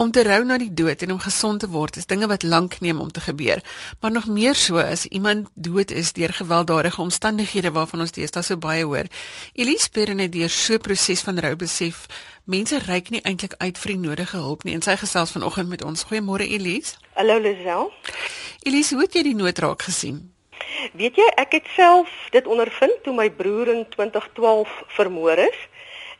Om 0.02 0.10
te 0.10 0.22
rou 0.26 0.40
na 0.42 0.56
die 0.58 0.72
dood 0.74 1.02
en 1.04 1.12
om 1.14 1.18
gesond 1.22 1.60
te 1.62 1.68
word 1.70 1.96
is 2.00 2.08
dinge 2.10 2.26
wat 2.26 2.42
lank 2.42 2.80
neem 2.82 2.98
om 3.00 3.10
te 3.14 3.20
gebeur. 3.22 3.60
Maar 4.00 4.10
nog 4.10 4.26
meer 4.26 4.54
so 4.58 4.80
as 4.82 5.04
iemand 5.06 5.46
dood 5.54 5.90
is 5.90 6.10
deur 6.12 6.32
gewelddadige 6.34 7.00
omstandighede 7.00 7.70
waarvan 7.70 8.02
ons 8.02 8.14
deesdae 8.16 8.42
so 8.42 8.58
baie 8.58 8.82
hoor. 8.82 9.06
Elise 9.54 9.90
Perrin 9.94 10.18
het 10.18 10.32
deur 10.32 10.50
so 10.50 10.74
'n 10.74 10.80
proses 10.80 11.20
van 11.20 11.38
rou 11.38 11.54
besef, 11.56 12.06
mense 12.44 12.78
reik 12.78 13.10
nie 13.10 13.22
eintlik 13.22 13.54
uit 13.58 13.78
vir 13.78 13.92
die 13.92 14.08
nodige 14.08 14.36
hulp 14.36 14.64
nie 14.64 14.74
en 14.74 14.82
sy 14.82 14.96
gesels 14.96 15.30
vanoggend 15.30 15.68
met 15.68 15.84
ons. 15.84 16.04
Goeiemôre 16.04 16.48
Elise. 16.50 16.96
Hallo 17.14 17.38
Lisel. 17.38 17.92
Elise, 18.62 18.94
hoe 18.94 19.02
het 19.02 19.14
jy 19.14 19.22
die 19.22 19.34
nood 19.34 19.58
raak 19.58 19.82
gesien? 19.82 20.34
Weet 20.92 21.16
jy, 21.16 21.28
ek 21.36 21.52
het 21.52 21.66
self 21.76 22.08
dit 22.30 22.46
ondervind 22.46 23.02
toe 23.02 23.14
my 23.14 23.30
broer 23.30 23.68
in 23.68 23.86
2012 23.88 24.82
vermoor 24.88 25.38
is 25.38 25.68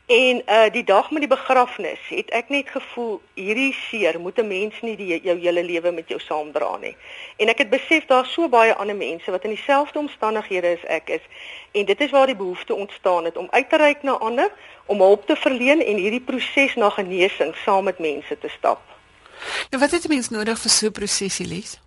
En 0.05 0.41
uh 0.49 0.71
die 0.71 0.83
dag 0.83 1.11
met 1.11 1.19
die 1.19 1.29
begrafnis 1.31 1.99
het 2.07 2.29
ek 2.35 2.49
net 2.51 2.67
gevoel 2.69 3.21
hierdie 3.39 3.73
seer 3.73 4.19
moet 4.19 4.37
'n 4.37 4.47
mens 4.47 4.81
nie 4.81 4.95
die 4.99 5.21
jou 5.23 5.37
hele 5.39 5.63
lewe 5.63 5.91
met 5.91 6.07
jou 6.07 6.19
saamdra 6.19 6.77
nie. 6.77 6.95
En 7.37 7.47
ek 7.47 7.57
het 7.57 7.69
besef 7.69 8.05
daar's 8.05 8.33
so 8.33 8.49
baie 8.49 8.73
ander 8.75 8.95
mense 8.95 9.31
wat 9.31 9.43
in 9.43 9.55
dieselfde 9.55 9.99
omstandighede 9.99 10.67
as 10.67 10.83
ek 10.83 11.09
is 11.09 11.21
en 11.71 11.85
dit 11.85 12.01
is 12.01 12.11
waar 12.11 12.25
die 12.25 12.35
behoefte 12.35 12.75
ontstaan 12.75 13.25
het 13.25 13.37
om 13.37 13.47
uit 13.51 13.69
te 13.69 13.77
reik 13.77 14.03
na 14.03 14.11
ander, 14.11 14.51
om 14.85 14.99
hulp 14.99 15.25
te 15.25 15.35
verleen 15.35 15.85
en 15.85 15.95
hierdie 15.95 16.21
proses 16.21 16.75
na 16.75 16.89
genesing 16.89 17.55
saam 17.55 17.83
met 17.83 17.99
mense 17.99 18.39
te 18.39 18.49
stap. 18.49 18.92
Nou 19.71 19.81
wat 19.81 19.91
het 19.91 20.05
'n 20.05 20.13
mens 20.13 20.29
nodig 20.29 20.59
vir 20.59 20.71
so 20.71 20.87
'n 20.87 20.91
proses, 20.91 21.39
Elise? 21.39 21.77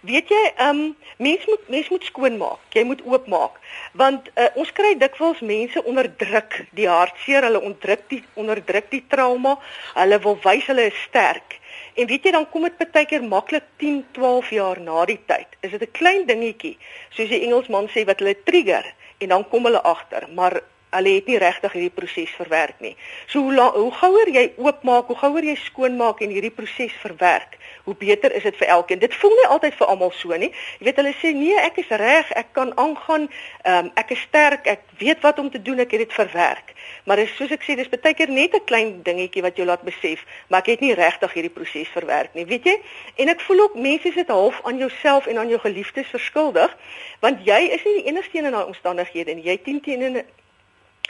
Weet 0.00 0.28
jy, 0.28 0.52
um, 0.60 0.96
mens 1.16 1.46
moet 1.46 1.68
mens 1.68 1.88
moet 1.88 2.04
skoonmaak. 2.04 2.60
Jy 2.68 2.84
moet 2.84 3.02
oopmaak. 3.04 3.58
Want 3.92 4.28
uh, 4.34 4.46
ons 4.54 4.72
kry 4.72 4.94
dikwels 4.98 5.40
mense 5.40 5.84
onderdruk, 5.84 6.64
die 6.70 6.88
hartseer, 6.88 7.42
hulle 7.42 7.60
onderdruk 7.60 8.08
die 8.08 8.22
onderdruk 8.34 8.90
die 8.90 9.04
trauma. 9.08 9.58
Hulle 9.94 10.18
wil 10.18 10.38
wys 10.42 10.66
hulle 10.66 10.86
is 10.90 11.02
sterk. 11.08 11.58
En 11.94 12.06
weet 12.06 12.26
jy 12.26 12.30
dan 12.34 12.48
kom 12.50 12.66
dit 12.66 12.92
baie 12.92 13.06
keer 13.06 13.22
maklik 13.22 13.66
10, 13.82 14.04
12 14.12 14.50
jaar 14.50 14.80
na 14.82 15.04
die 15.06 15.20
tyd. 15.26 15.46
Is 15.60 15.70
dit 15.70 15.82
'n 15.82 15.92
klein 15.92 16.26
dingetjie, 16.26 16.76
soos 17.10 17.28
die 17.28 17.42
Engelsman 17.46 17.88
sê 17.88 18.04
wat 18.04 18.18
hulle 18.18 18.36
trigger 18.44 18.94
en 19.18 19.28
dan 19.28 19.48
kom 19.48 19.64
hulle 19.64 19.82
agter, 19.82 20.28
maar 20.34 20.60
hulle 20.94 21.14
het 21.16 21.26
nie 21.30 21.38
regtig 21.42 21.74
hierdie 21.76 21.92
proses 21.94 22.32
verwerk 22.38 22.80
nie. 22.84 22.94
So 23.26 23.42
hoe 23.44 23.54
la, 23.54 23.70
hoe 23.74 23.90
gouer 23.98 24.30
jy 24.30 24.44
oopmaak, 24.62 25.10
hoe 25.10 25.18
gouer 25.18 25.46
jy 25.46 25.56
skoonmaak 25.66 26.22
en 26.24 26.34
hierdie 26.34 26.52
proses 26.54 26.94
verwerk, 27.02 27.58
hoe 27.84 27.94
beter 27.98 28.32
is 28.32 28.46
dit 28.46 28.56
vir 28.56 28.70
elkeen. 28.76 29.00
Dit 29.02 29.14
voel 29.20 29.34
nie 29.38 29.48
altyd 29.52 29.76
vir 29.78 29.90
almal 29.92 30.12
so 30.16 30.36
nie. 30.40 30.50
Jy 30.78 30.88
weet 30.88 31.00
hulle 31.02 31.14
sê 31.20 31.32
nee, 31.36 31.56
ek 31.60 31.80
is 31.82 31.90
reg, 32.00 32.30
ek 32.38 32.52
kan 32.56 32.72
aangaan, 32.80 33.28
um, 33.70 33.90
ek 34.00 34.14
is 34.16 34.22
sterk, 34.28 34.68
ek 34.70 34.86
weet 35.00 35.24
wat 35.26 35.40
om 35.42 35.50
te 35.50 35.62
doen, 35.62 35.82
ek 35.84 35.96
het 35.96 36.06
dit 36.06 36.16
verwerk. 36.16 36.74
Maar 37.08 37.22
dis 37.24 37.34
soos 37.38 37.52
ek 37.54 37.64
sê, 37.66 37.76
dis 37.76 37.90
baie 37.92 38.14
keer 38.16 38.30
net 38.32 38.54
'n 38.54 38.64
klein 38.68 39.02
dingetjie 39.02 39.42
wat 39.42 39.56
jou 39.56 39.66
laat 39.66 39.82
besef, 39.82 40.24
maar 40.48 40.60
ek 40.60 40.72
het 40.74 40.80
nie 40.80 40.94
regtig 40.94 41.32
hierdie 41.32 41.52
proses 41.52 41.88
verwerk 41.88 42.34
nie, 42.34 42.46
weet 42.46 42.64
jy? 42.64 42.76
En 43.16 43.28
ek 43.28 43.40
voel 43.40 43.60
ook 43.60 43.74
mense 43.74 44.12
sit 44.12 44.28
half 44.28 44.60
aan 44.64 44.78
jouself 44.78 45.26
en 45.26 45.38
aan 45.38 45.48
jou 45.48 45.60
geliefdes 45.60 46.08
verskuldig, 46.08 46.76
want 47.20 47.44
jy 47.44 47.60
is 47.72 47.84
nie 47.84 47.94
die 48.00 48.08
enigste 48.08 48.38
een 48.38 48.44
in 48.44 48.52
daai 48.52 48.66
omstandighede 48.66 49.34
nie. 49.34 49.44
Jy 49.44 49.58
teen 49.64 49.80
teen 49.80 50.24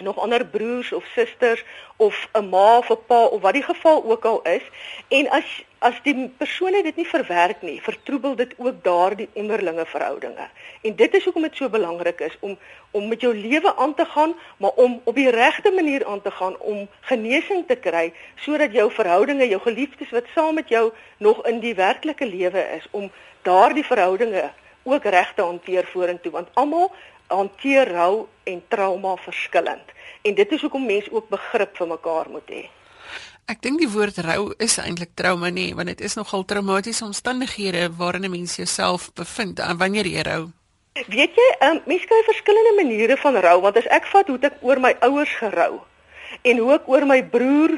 nog 0.02 0.18
ander 0.18 0.46
broers 0.46 0.92
of 0.92 1.04
susters 1.04 1.64
of 1.96 2.28
'n 2.33 2.48
ma 2.48 2.78
of 2.78 2.90
'n 2.90 2.98
pa 3.07 3.24
of 3.24 3.40
wat 3.40 3.52
die 3.52 3.62
geval 3.62 4.04
ook 4.04 4.24
al 4.24 4.42
is 4.42 4.62
en 5.09 5.30
as 5.30 5.64
as 5.78 6.00
die 6.02 6.28
persone 6.40 6.83
dit 6.83 6.96
nie 6.96 7.07
verwerk 7.07 7.62
nie, 7.62 7.83
vertroebel 7.83 8.35
dit 8.35 8.54
ook 8.57 8.78
daardie 8.85 9.28
onderlinge 9.33 9.85
verhoudinge. 9.87 10.46
En 10.83 10.96
dit 10.96 11.14
is 11.14 11.24
hoekom 11.24 11.42
dit 11.42 11.57
so 11.57 11.68
belangrik 11.68 12.20
is 12.20 12.37
om 12.40 12.57
om 12.90 13.09
met 13.09 13.20
jou 13.20 13.35
lewe 13.37 13.76
aan 13.76 13.94
te 13.94 14.04
gaan, 14.04 14.35
maar 14.57 14.70
om 14.70 15.00
op 15.04 15.14
die 15.14 15.30
regte 15.30 15.70
manier 15.70 16.07
aan 16.07 16.22
te 16.22 16.30
gaan 16.30 16.59
om 16.59 16.88
genesing 17.00 17.66
te 17.66 17.76
kry 17.76 18.12
sodat 18.35 18.72
jou 18.72 18.92
verhoudinge, 18.92 19.48
jou 19.48 19.61
geliefdes 19.61 20.11
wat 20.11 20.24
saam 20.35 20.54
met 20.54 20.68
jou 20.68 20.92
nog 21.16 21.46
in 21.46 21.61
die 21.61 21.74
werklike 21.74 22.26
lewe 22.26 22.66
is, 22.76 22.87
om 22.90 23.11
daardie 23.42 23.85
verhoudinge 23.85 24.50
ook 24.85 25.04
reg 25.04 25.33
te 25.35 25.42
hanteer 25.42 25.85
vorentoe 25.92 26.33
want 26.33 26.48
almal 26.54 26.92
hanteer 27.27 27.89
rou 27.93 28.27
en 28.45 28.63
trauma 28.69 29.17
verskillend. 29.17 29.93
En 30.23 30.35
dit 30.35 30.53
is 30.53 30.61
hoekom 30.61 30.87
mense 30.87 31.13
ook 31.13 31.29
begrip 31.29 31.77
vir 31.77 31.89
mekaar 31.89 32.31
moet 32.31 32.51
hê. 32.51 32.65
Ek 33.45 33.61
dink 33.61 33.77
die 33.83 33.91
woord 33.93 34.19
rou 34.25 34.53
is 34.65 34.79
eintlik 34.81 35.11
trauma 35.15 35.51
nie, 35.53 35.75
want 35.77 35.91
dit 35.93 36.01
is 36.01 36.17
nogal 36.17 36.47
traumatiese 36.49 37.05
omstandighede 37.05 37.91
waarin 37.99 38.25
'n 38.25 38.31
mens 38.31 38.57
jouself 38.57 39.13
bevind 39.13 39.61
wanneer 39.77 40.07
jy 40.07 40.23
rou. 40.23 40.53
Weet 40.95 41.35
jy, 41.35 41.49
um, 41.69 41.81
mense 41.87 42.07
kry 42.07 42.23
verskillende 42.25 42.73
maniere 42.83 43.17
van 43.17 43.37
rou, 43.37 43.61
want 43.61 43.77
as 43.77 43.87
ek 43.87 44.07
vat 44.07 44.29
hoe 44.29 44.39
ek 44.41 44.57
oor 44.63 44.81
my 44.81 44.97
ouers 45.01 45.35
gerou 45.37 45.83
en 46.43 46.59
hoe 46.59 46.73
ek 46.75 46.89
oor 46.89 47.07
my 47.07 47.23
broer 47.23 47.75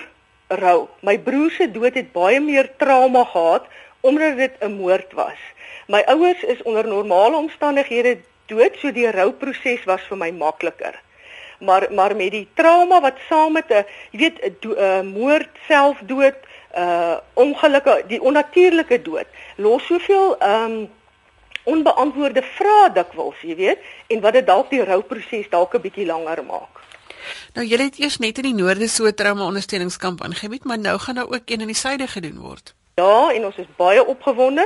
rou. 0.49 0.89
My 1.03 1.19
broer 1.19 1.51
se 1.51 1.71
dood 1.71 1.95
het 1.95 2.13
baie 2.13 2.41
meer 2.41 2.71
trauma 2.79 3.25
gehad 3.25 3.67
omdat 4.01 4.37
dit 4.37 4.55
'n 4.61 4.77
moord 4.77 5.13
was. 5.13 5.41
My 5.89 6.03
ouers 6.07 6.43
is 6.43 6.63
onder 6.63 6.87
normale 6.87 7.37
omstandighede 7.37 8.19
dood, 8.47 8.77
so 8.81 8.93
die 8.93 9.11
rouproses 9.11 9.85
was 9.85 10.03
vir 10.09 10.17
my 10.17 10.31
makliker. 10.31 10.95
Maar 11.61 11.89
maar 11.91 12.17
met 12.17 12.31
die 12.31 12.49
trauma 12.55 13.01
wat 13.01 13.19
saam 13.29 13.53
met 13.53 13.71
'n 13.71 13.85
jy 14.13 14.19
weet 14.19 14.39
'n 14.65 15.07
moord, 15.07 15.49
selfdood, 15.69 16.37
uh 16.77 17.17
ongelukke, 17.35 18.05
die 18.09 18.21
onnatuurlike 18.21 19.03
dood, 19.03 19.27
los 19.57 19.87
soveel 19.87 20.37
um 20.43 20.89
onbeantwoorde 21.65 22.43
vrae 22.43 22.93
dikwels, 22.95 23.41
jy 23.43 23.57
weet, 23.57 23.79
en 24.07 24.21
wat 24.21 24.33
dit 24.33 24.47
dalk 24.47 24.71
die 24.71 24.85
rouproses 24.85 25.49
dalk 25.51 25.75
'n 25.75 25.81
bietjie 25.81 26.07
langer 26.07 26.45
maak. 26.45 26.77
Nou 27.55 27.67
jy 27.67 27.79
het 27.81 27.99
eers 27.99 28.19
net 28.19 28.39
in 28.39 28.51
die 28.51 28.63
noorde 28.63 28.89
so 28.89 29.11
trauma 29.11 29.47
ondersteuningskamp 29.47 30.23
aangebied, 30.23 30.65
maar 30.65 30.79
nou 30.79 30.99
gaan 30.99 31.15
daar 31.15 31.31
ook 31.31 31.51
een 31.51 31.61
in 31.61 31.73
die 31.73 31.75
suide 31.75 32.07
gedoen 32.07 32.39
word. 32.39 32.75
Ja, 33.01 33.33
en 33.33 33.45
ons 33.45 33.57
is 33.61 33.67
baie 33.77 34.01
opgewonde 34.09 34.63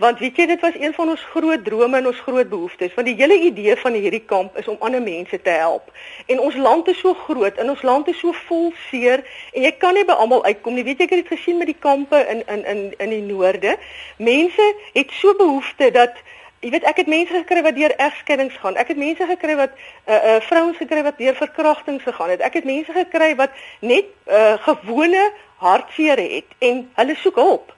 want 0.00 0.18
weet 0.18 0.38
jy 0.40 0.44
dit 0.48 0.62
was 0.64 0.76
een 0.80 0.94
van 0.96 1.10
ons 1.12 1.24
groot 1.32 1.64
drome 1.64 1.98
en 1.98 2.06
ons 2.08 2.20
groot 2.26 2.48
behoeftes 2.48 2.94
want 2.96 3.10
die 3.10 3.16
hele 3.18 3.36
idee 3.48 3.74
van 3.76 3.92
hierdie 3.92 4.22
kamp 4.30 4.56
is 4.56 4.70
om 4.72 4.78
ander 4.88 5.02
mense 5.04 5.40
te 5.48 5.52
help. 5.52 5.90
En 6.32 6.40
ons 6.40 6.56
land 6.56 6.88
is 6.88 7.02
so 7.04 7.12
groot 7.26 7.60
en 7.60 7.74
ons 7.74 7.82
land 7.84 8.08
is 8.08 8.16
so 8.24 8.32
vol 8.46 8.72
seer 8.86 9.20
en 9.52 9.66
jy 9.68 9.74
kan 9.82 9.92
nie 9.98 10.06
by 10.08 10.16
almal 10.16 10.40
uitkom 10.46 10.78
nie. 10.78 10.86
Weet 10.86 11.04
jy 11.04 11.08
ek 11.10 11.12
het 11.12 11.22
dit 11.26 11.34
gesien 11.34 11.60
met 11.60 11.68
die 11.68 11.76
kampe 11.88 12.22
in 12.32 12.40
in 12.54 12.64
in 12.72 12.80
in 13.04 13.12
die 13.18 13.26
noorde. 13.26 13.76
Mense 14.16 14.70
het 14.96 15.12
so 15.20 15.36
behoeftes 15.42 15.92
dat 15.92 16.24
Jy 16.64 16.70
weet 16.72 16.86
ek 16.88 16.96
het 17.02 17.08
mense 17.12 17.34
gekry 17.34 17.60
wat 17.60 17.74
deur 17.76 17.92
egskeidings 18.00 18.54
gaan. 18.56 18.78
Ek 18.80 18.88
het 18.88 18.96
mense 18.96 19.26
gekry 19.28 19.56
wat 19.58 19.76
uh 20.08 20.16
uh 20.16 20.38
vrouens 20.48 20.80
gekry 20.80 21.02
wat 21.04 21.18
deur 21.20 21.36
verkrachtings 21.36 22.06
gegaan 22.08 22.32
het. 22.32 22.40
Ek 22.40 22.56
het 22.56 22.64
mense 22.64 22.92
gekry 22.92 23.34
wat 23.36 23.52
net 23.84 24.08
uh 24.24 24.56
gewone 24.64 25.26
hartseer 25.60 26.16
het 26.16 26.56
en 26.64 26.86
hulle 26.96 27.20
soek 27.20 27.36
hulp. 27.36 27.73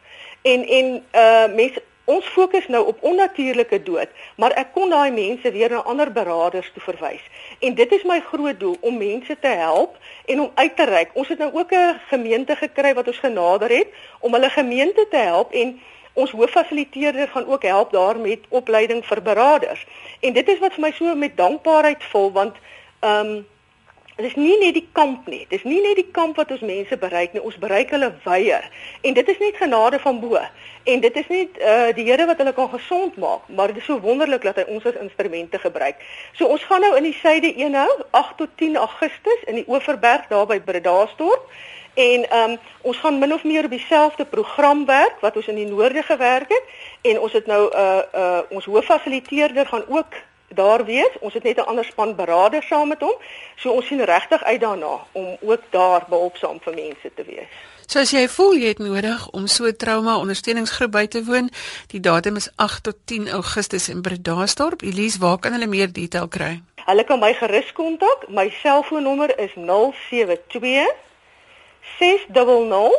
En 0.52 0.66
en 0.78 0.88
uh 1.12 1.46
mense 1.54 1.82
ons 2.06 2.26
fokus 2.30 2.68
nou 2.70 2.84
op 2.86 3.02
onnatuurlike 3.02 3.80
dood, 3.82 4.10
maar 4.38 4.54
ek 4.60 4.68
kon 4.76 4.92
daai 4.94 5.10
mense 5.10 5.50
weer 5.50 5.72
na 5.74 5.80
ander 5.90 6.12
beraders 6.14 6.68
toe 6.74 6.82
verwys. 6.84 7.24
En 7.66 7.74
dit 7.74 7.94
is 7.96 8.04
my 8.06 8.20
groot 8.28 8.60
doel 8.60 8.76
om 8.80 9.00
mense 9.00 9.36
te 9.42 9.54
help 9.58 9.96
en 10.30 10.44
om 10.44 10.52
uit 10.54 10.76
te 10.76 10.86
reik. 10.86 11.10
Ons 11.18 11.32
het 11.34 11.42
nou 11.42 11.50
ook 11.52 11.74
'n 11.74 11.98
gemeente 12.12 12.56
gekry 12.56 12.94
wat 12.94 13.10
ons 13.10 13.18
genader 13.18 13.70
het 13.70 13.88
om 14.20 14.32
hulle 14.32 14.50
gemeente 14.50 15.06
te 15.10 15.16
help 15.16 15.52
en 15.52 15.80
ons 16.12 16.30
hooffasiliteerder 16.30 17.28
gaan 17.28 17.46
ook 17.46 17.62
help 17.62 17.90
daar 17.92 18.18
met 18.18 18.46
opleiding 18.48 19.04
vir 19.06 19.22
beraders. 19.22 19.86
En 20.20 20.32
dit 20.32 20.48
is 20.48 20.58
wat 20.58 20.72
vir 20.72 20.82
my 20.82 20.92
so 20.92 21.14
met 21.14 21.36
dankbaarheid 21.36 22.04
vol 22.04 22.32
want 22.32 22.54
ehm 23.00 23.26
um, 23.26 23.46
Dit 24.16 24.24
is 24.26 24.34
nie 24.34 24.54
net 24.56 24.72
die 24.72 24.86
kamp 24.96 25.26
nie. 25.28 25.42
Dit 25.50 25.58
is 25.58 25.64
nie 25.68 25.82
net 25.84 25.98
die 26.00 26.08
kamp 26.08 26.38
wat 26.40 26.50
ons 26.54 26.62
mense 26.64 26.96
bereik 26.96 27.34
nie. 27.36 27.42
Ons 27.44 27.58
bereik 27.60 27.90
hulle 27.92 28.08
weier. 28.24 28.64
En 29.04 29.12
dit 29.12 29.28
is 29.28 29.40
net 29.42 29.56
genade 29.60 29.98
van 30.00 30.20
bo. 30.22 30.40
En 30.88 31.02
dit 31.04 31.16
is 31.20 31.26
net 31.28 31.58
uh 31.60 31.90
die 31.96 32.06
Here 32.06 32.24
wat 32.26 32.38
hulle 32.40 32.54
kan 32.56 32.70
gesond 32.72 33.18
maak, 33.20 33.44
maar 33.52 33.68
dit 33.74 33.82
is 33.82 33.84
so 33.84 34.00
wonderlik 34.00 34.46
dat 34.48 34.56
hy 34.56 34.64
ons 34.72 34.86
as 34.88 34.96
instrumente 35.02 35.60
gebruik. 35.60 36.00
So 36.32 36.48
ons 36.48 36.64
gaan 36.64 36.80
nou 36.80 36.94
in 36.96 37.04
die 37.04 37.16
suide 37.18 37.50
eenhou 37.60 37.90
8 38.16 38.38
tot 38.40 38.54
10 38.62 38.78
Augustus 38.80 39.42
in 39.52 39.60
die 39.60 39.66
Oeverberg 39.68 40.30
daar 40.32 40.46
by 40.48 40.60
Bredasdorp. 40.64 41.50
En 41.96 42.24
um, 42.38 42.56
ons 42.88 43.02
gaan 43.04 43.18
min 43.18 43.34
of 43.36 43.44
meer 43.44 43.68
op 43.68 43.76
dieselfde 43.76 44.24
program 44.24 44.86
werk 44.86 45.20
wat 45.20 45.36
ons 45.36 45.50
in 45.52 45.60
die 45.60 45.68
noorde 45.68 46.02
gewerk 46.02 46.48
het 46.48 46.72
en 47.12 47.20
ons 47.20 47.36
het 47.36 47.46
nou 47.46 47.68
uh 47.68 48.00
uh 48.14 48.40
ons 48.48 48.64
hooffasiliteerder 48.64 49.66
gaan 49.66 49.84
ook 49.88 50.20
daar 50.48 50.84
wees. 50.84 51.12
Ons 51.20 51.34
het 51.34 51.42
net 51.42 51.56
'n 51.56 51.68
ander 51.68 51.84
span 51.84 52.14
beraders 52.14 52.66
saam 52.66 52.88
met 52.88 53.00
hom. 53.00 53.14
So 53.56 53.70
ons 53.70 53.86
sien 53.86 54.04
regtig 54.04 54.44
uit 54.44 54.60
daarna 54.60 55.06
om 55.12 55.36
ook 55.40 55.62
daar 55.70 56.04
behulpsaam 56.08 56.60
vir 56.60 56.74
mense 56.74 57.10
te 57.14 57.24
wees. 57.24 57.52
So 57.86 57.98
as 57.98 58.10
jy 58.10 58.28
voel 58.28 58.56
jy 58.58 58.68
het 58.68 58.78
nodig 58.78 59.28
om 59.30 59.46
so 59.46 59.64
'n 59.64 59.76
trauma 59.76 60.18
ondersteuningsgroep 60.18 60.90
by 60.90 61.06
te 61.06 61.24
woon, 61.24 61.50
die 61.86 62.00
datum 62.00 62.36
is 62.36 62.50
8 62.56 62.82
tot 62.82 62.96
10 63.04 63.28
Augustus 63.28 63.88
in 63.88 64.02
Bredasdorp. 64.02 64.82
Elise, 64.82 65.18
waar 65.18 65.38
kan 65.38 65.52
hulle 65.52 65.66
meer 65.66 65.92
detail 65.92 66.28
kry? 66.28 66.62
Hulle 66.84 67.04
kan 67.04 67.18
my 67.18 67.34
gerus 67.34 67.72
kontak. 67.72 68.28
My 68.28 68.50
selfoonnommer 68.62 69.38
is 69.38 69.50
072 69.54 70.92
600 71.98 72.92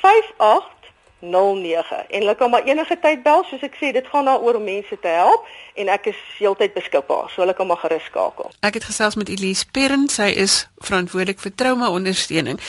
58 0.00 0.77
09 1.20 2.06
en 2.08 2.20
hulle 2.20 2.34
kan 2.34 2.50
maar 2.50 2.62
enige 2.62 2.98
tyd 3.02 3.22
bel 3.22 3.44
soos 3.44 3.62
ek 3.66 3.74
sê 3.80 3.90
dit 3.92 4.06
gaan 4.06 4.28
daaroor 4.30 4.60
om 4.60 4.64
mense 4.64 4.98
te 5.02 5.10
help 5.10 5.46
en 5.74 5.90
ek 5.90 6.06
is 6.12 6.20
heeltyd 6.38 6.74
beskikbaar 6.76 7.26
so 7.32 7.42
hulle 7.42 7.54
kan 7.58 7.66
maar 7.66 7.80
gerus 7.82 8.06
skakel. 8.06 8.50
Ek 8.66 8.78
het 8.78 8.86
gesels 8.86 9.18
met 9.18 9.28
Elise 9.28 9.66
Perrin, 9.72 10.08
sy 10.08 10.30
is 10.30 10.68
verantwoordelik 10.84 11.42
vir 11.42 11.54
trauma 11.54 11.90
ondersteuning. 11.90 12.60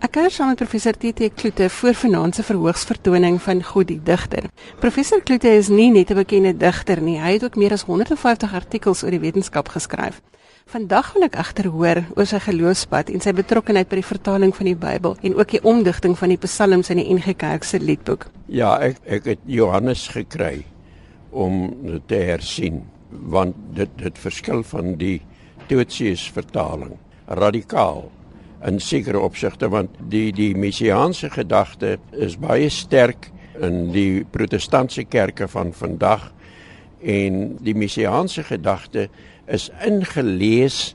Ek 0.00 0.10
kuier 0.10 0.30
saam 0.30 0.48
met 0.48 0.56
professor 0.56 0.92
TT 0.92 1.34
Kloete 1.34 1.70
voor 1.70 1.94
vanaand 1.94 2.34
se 2.34 2.42
verhoogsvertoning 2.42 3.42
van 3.42 3.62
God 3.62 3.88
die 3.88 4.02
digter. 4.02 4.44
Professor 4.78 5.22
Kloete 5.22 5.48
is 5.48 5.68
nie 5.68 5.90
net 5.90 6.10
'n 6.10 6.14
bekende 6.14 6.56
digter 6.56 7.00
nie, 7.00 7.20
hy 7.20 7.32
het 7.32 7.44
ook 7.44 7.56
meer 7.56 7.72
as 7.72 7.82
150 7.82 8.52
artikels 8.52 9.02
oor 9.02 9.10
die 9.10 9.20
wetenskap 9.20 9.68
geskryf. 9.68 10.20
Vandag 10.66 11.12
wil 11.14 11.22
ek 11.22 11.36
egter 11.38 11.68
hoor 11.70 12.00
oor 12.16 12.26
sy 12.26 12.40
geloofspad 12.42 13.12
en 13.14 13.22
sy 13.22 13.30
betrokkeheid 13.38 13.86
by 13.86 14.00
die 14.00 14.06
vertaling 14.08 14.50
van 14.50 14.66
die 14.66 14.74
Bybel 14.74 15.12
en 15.22 15.36
ook 15.38 15.52
die 15.54 15.60
omdigting 15.62 16.16
van 16.18 16.32
die 16.32 16.38
psalms 16.42 16.90
in 16.90 16.98
die 16.98 17.04
NG 17.14 17.36
Kerk 17.38 17.62
se 17.62 17.78
liedboek. 17.78 18.26
Ja, 18.50 18.72
ek 18.82 18.98
ek 19.06 19.28
het 19.30 19.44
Johannes 19.46 20.08
gekry 20.10 20.64
om 21.30 21.70
te 22.10 22.18
hersien 22.32 22.82
want 23.30 23.54
dit 23.78 23.94
dit 24.02 24.18
verskil 24.18 24.66
van 24.66 24.96
die 24.98 25.20
Totsius 25.70 26.26
vertaling 26.34 26.98
radikaal 27.30 28.08
in 28.66 28.82
sekere 28.82 29.22
opsigte 29.22 29.70
want 29.70 29.94
die 30.10 30.32
die 30.34 30.50
messiaanse 30.58 31.30
gedagte 31.30 32.00
is 32.10 32.34
baie 32.42 32.66
sterk 32.74 33.30
in 33.62 33.92
die 33.94 34.24
protestantse 34.34 35.06
kerke 35.06 35.46
van 35.46 35.70
vandag 35.70 36.32
en 37.02 37.56
die 37.60 37.74
messiaanse 37.74 38.42
gedagte 38.42 39.08
is 39.46 39.70
ingelees 39.84 40.94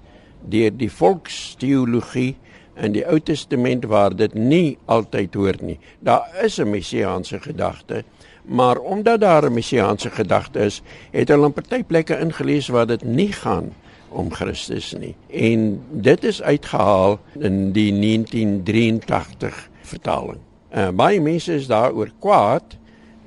deur 0.49 0.71
die 0.73 0.91
volksteologie 0.91 2.35
in 2.81 2.95
die 2.95 3.03
Ou 3.05 3.19
Testament 3.19 3.85
waar 3.91 4.15
dit 4.15 4.33
nie 4.33 4.77
altyd 4.85 5.35
hoort 5.37 5.61
nie. 5.61 5.79
Daar 5.99 6.25
is 6.43 6.57
'n 6.59 6.69
messiaanse 6.69 7.39
gedagte, 7.39 8.03
maar 8.45 8.77
omdat 8.77 9.21
daar 9.21 9.45
'n 9.45 9.53
messiaanse 9.53 10.09
gedagte 10.09 10.59
is, 10.59 10.81
het 11.11 11.27
hulle 11.27 11.45
in 11.45 11.53
party 11.53 11.83
plekke 11.83 12.19
ingelees 12.19 12.67
waar 12.67 12.87
dit 12.87 13.03
nie 13.03 13.31
gaan 13.31 13.73
om 14.09 14.31
Christus 14.31 14.93
nie. 14.99 15.15
En 15.27 15.81
dit 15.91 16.23
is 16.23 16.41
uitgehaal 16.41 17.19
in 17.39 17.71
die 17.71 17.91
1983 17.93 19.69
vertaling. 19.81 20.39
Uh, 20.75 20.89
baie 20.89 21.21
mense 21.21 21.53
is 21.53 21.67
daaroor 21.67 22.11
kwaad 22.19 22.77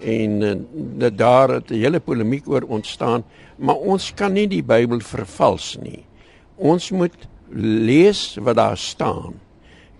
en 0.00 0.40
uh, 0.42 0.54
dat 0.98 1.18
daar 1.18 1.60
'n 1.60 1.74
hele 1.74 2.00
polemiek 2.00 2.48
oor 2.48 2.62
ontstaan 2.68 3.24
maar 3.56 3.78
ons 3.78 4.10
kan 4.14 4.34
nie 4.34 4.46
die 4.50 4.64
Bybel 4.66 5.02
vervals 5.04 5.74
nie. 5.82 6.02
Ons 6.56 6.90
moet 6.94 7.14
lees 7.54 8.34
wat 8.42 8.58
daar 8.58 8.78
staan. 8.78 9.38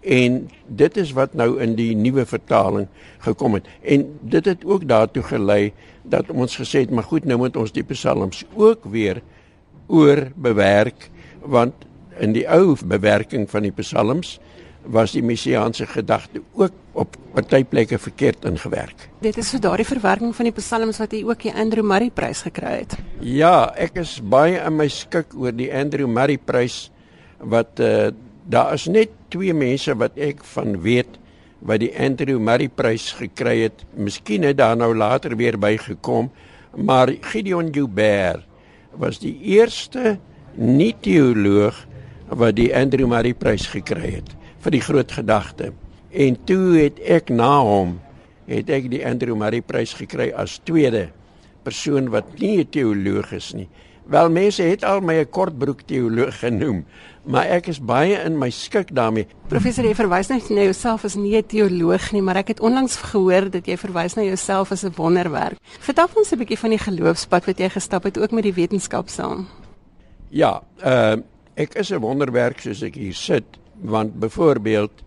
En 0.04 0.42
dit 0.66 0.96
is 1.00 1.14
wat 1.16 1.34
nou 1.38 1.54
in 1.62 1.76
die 1.78 1.94
nuwe 1.96 2.26
vertaling 2.28 2.88
gekom 3.24 3.56
het. 3.56 3.68
En 3.80 4.06
dit 4.20 4.44
het 4.44 4.64
ook 4.64 4.88
daartoe 4.88 5.22
gelei 5.22 5.72
dat 6.02 6.30
ons 6.30 6.58
gesê 6.60 6.84
het, 6.84 6.92
maar 6.92 7.06
goed, 7.08 7.24
nou 7.24 7.38
moet 7.40 7.56
ons 7.56 7.72
die 7.72 7.86
psalms 7.88 8.44
ook 8.54 8.84
weer 8.92 9.22
oor 9.86 10.28
bewerk 10.36 11.10
want 11.44 11.74
in 12.24 12.32
die 12.32 12.46
ou 12.48 12.76
bewerking 12.88 13.44
van 13.50 13.66
die 13.66 13.74
psalms 13.76 14.38
was 14.84 15.14
die 15.16 15.22
messiaanse 15.24 15.86
gedagte 15.88 16.42
ook 16.52 16.72
op 16.92 17.16
party 17.34 17.64
plekke 17.64 17.98
verkeerd 17.98 18.44
ingewerk. 18.44 19.08
Dit 19.24 19.38
is 19.40 19.48
so 19.50 19.58
daardie 19.58 19.86
verwerking 19.88 20.34
van 20.36 20.48
die 20.48 20.54
psalms 20.54 21.00
wat 21.02 21.14
hy 21.16 21.22
ook 21.24 21.42
die 21.46 21.52
Andrew 21.52 21.84
Murray 21.86 22.10
prys 22.14 22.44
gekry 22.46 22.76
het. 22.82 22.96
Ja, 23.24 23.72
ek 23.80 23.98
is 24.02 24.18
baie 24.20 24.60
in 24.60 24.76
my 24.78 24.88
skik 24.92 25.34
oor 25.38 25.54
die 25.56 25.70
Andrew 25.74 26.08
Murray 26.10 26.38
prys 26.38 26.88
wat 27.40 27.80
uh 27.82 28.12
daar 28.44 28.74
is 28.76 28.84
net 28.92 29.08
twee 29.32 29.54
mense 29.56 29.94
wat 29.96 30.18
ek 30.20 30.42
van 30.44 30.74
weet 30.84 31.14
wat 31.64 31.80
die 31.80 31.94
Andrew 31.96 32.36
Murray 32.36 32.68
prys 32.68 33.06
gekry 33.16 33.62
het. 33.62 33.86
Miskien 33.96 34.44
het 34.44 34.58
daar 34.58 34.76
nou 34.76 34.90
later 34.92 35.32
weer 35.40 35.56
bygekom, 35.56 36.28
maar 36.76 37.08
Gideon 37.24 37.72
Joubert 37.72 38.44
was 39.00 39.16
die 39.22 39.32
eerste 39.56 40.18
nie 40.60 40.92
teoloog 41.00 41.86
wat 42.28 42.60
die 42.60 42.68
Andrew 42.76 43.08
Murray 43.08 43.32
prys 43.32 43.64
gekry 43.72 44.18
het 44.20 44.36
vir 44.64 44.70
die 44.70 44.84
groot 44.84 45.12
gedagte. 45.12 45.72
En 46.14 46.36
toe 46.48 46.76
het 46.78 47.00
ek 47.00 47.30
na 47.34 47.58
hom 47.60 47.98
het 48.48 48.70
ek 48.72 48.90
die 48.92 49.02
Andrew 49.06 49.36
Murray 49.36 49.64
prys 49.64 49.94
gekry 49.96 50.30
as 50.36 50.60
tweede 50.64 51.08
persoon 51.64 52.10
wat 52.12 52.38
nie 52.38 52.60
'n 52.60 52.68
teoloog 52.68 53.32
is 53.32 53.52
nie. 53.54 53.68
Wel 54.06 54.28
mense 54.28 54.62
het 54.62 54.84
al 54.84 55.00
my 55.00 55.14
'n 55.14 55.30
kortbroek 55.30 55.82
teoloog 55.86 56.38
genoem, 56.38 56.84
maar 57.24 57.46
ek 57.46 57.68
is 57.68 57.80
baie 57.80 58.22
in 58.24 58.38
my 58.38 58.50
skik 58.50 58.94
daarmee. 58.94 59.26
Professor, 59.48 59.84
jy 59.84 59.94
verwys 59.94 60.28
net 60.28 60.50
na 60.50 60.62
jouself 60.62 61.04
as 61.04 61.14
nie 61.14 61.36
'n 61.36 61.46
teoloog 61.46 62.12
nie, 62.12 62.22
maar 62.22 62.36
ek 62.36 62.48
het 62.48 62.60
onlangs 62.60 62.96
gehoor 62.96 63.50
dat 63.50 63.66
jy 63.66 63.76
verwys 63.76 64.14
na 64.14 64.22
jouself 64.22 64.72
as 64.72 64.84
'n 64.84 64.92
wonderwerk. 64.96 65.56
Vertel 65.80 66.08
ons 66.14 66.32
'n 66.32 66.38
bietjie 66.38 66.58
van 66.58 66.70
die 66.70 66.78
geloofspad 66.78 67.44
wat 67.46 67.58
jy 67.58 67.68
gestap 67.68 68.04
het 68.04 68.18
ook 68.18 68.30
met 68.30 68.42
die 68.42 68.54
wetenskap 68.54 69.08
saam. 69.08 69.46
Ja, 70.28 70.62
uh 70.84 71.16
ek 71.56 71.74
is 71.74 71.90
'n 71.90 72.00
wonderwerk 72.00 72.60
soos 72.60 72.82
ek 72.82 72.94
hier 72.94 73.14
sit 73.14 73.44
want 73.84 74.16
byvoorbeeld 74.20 75.04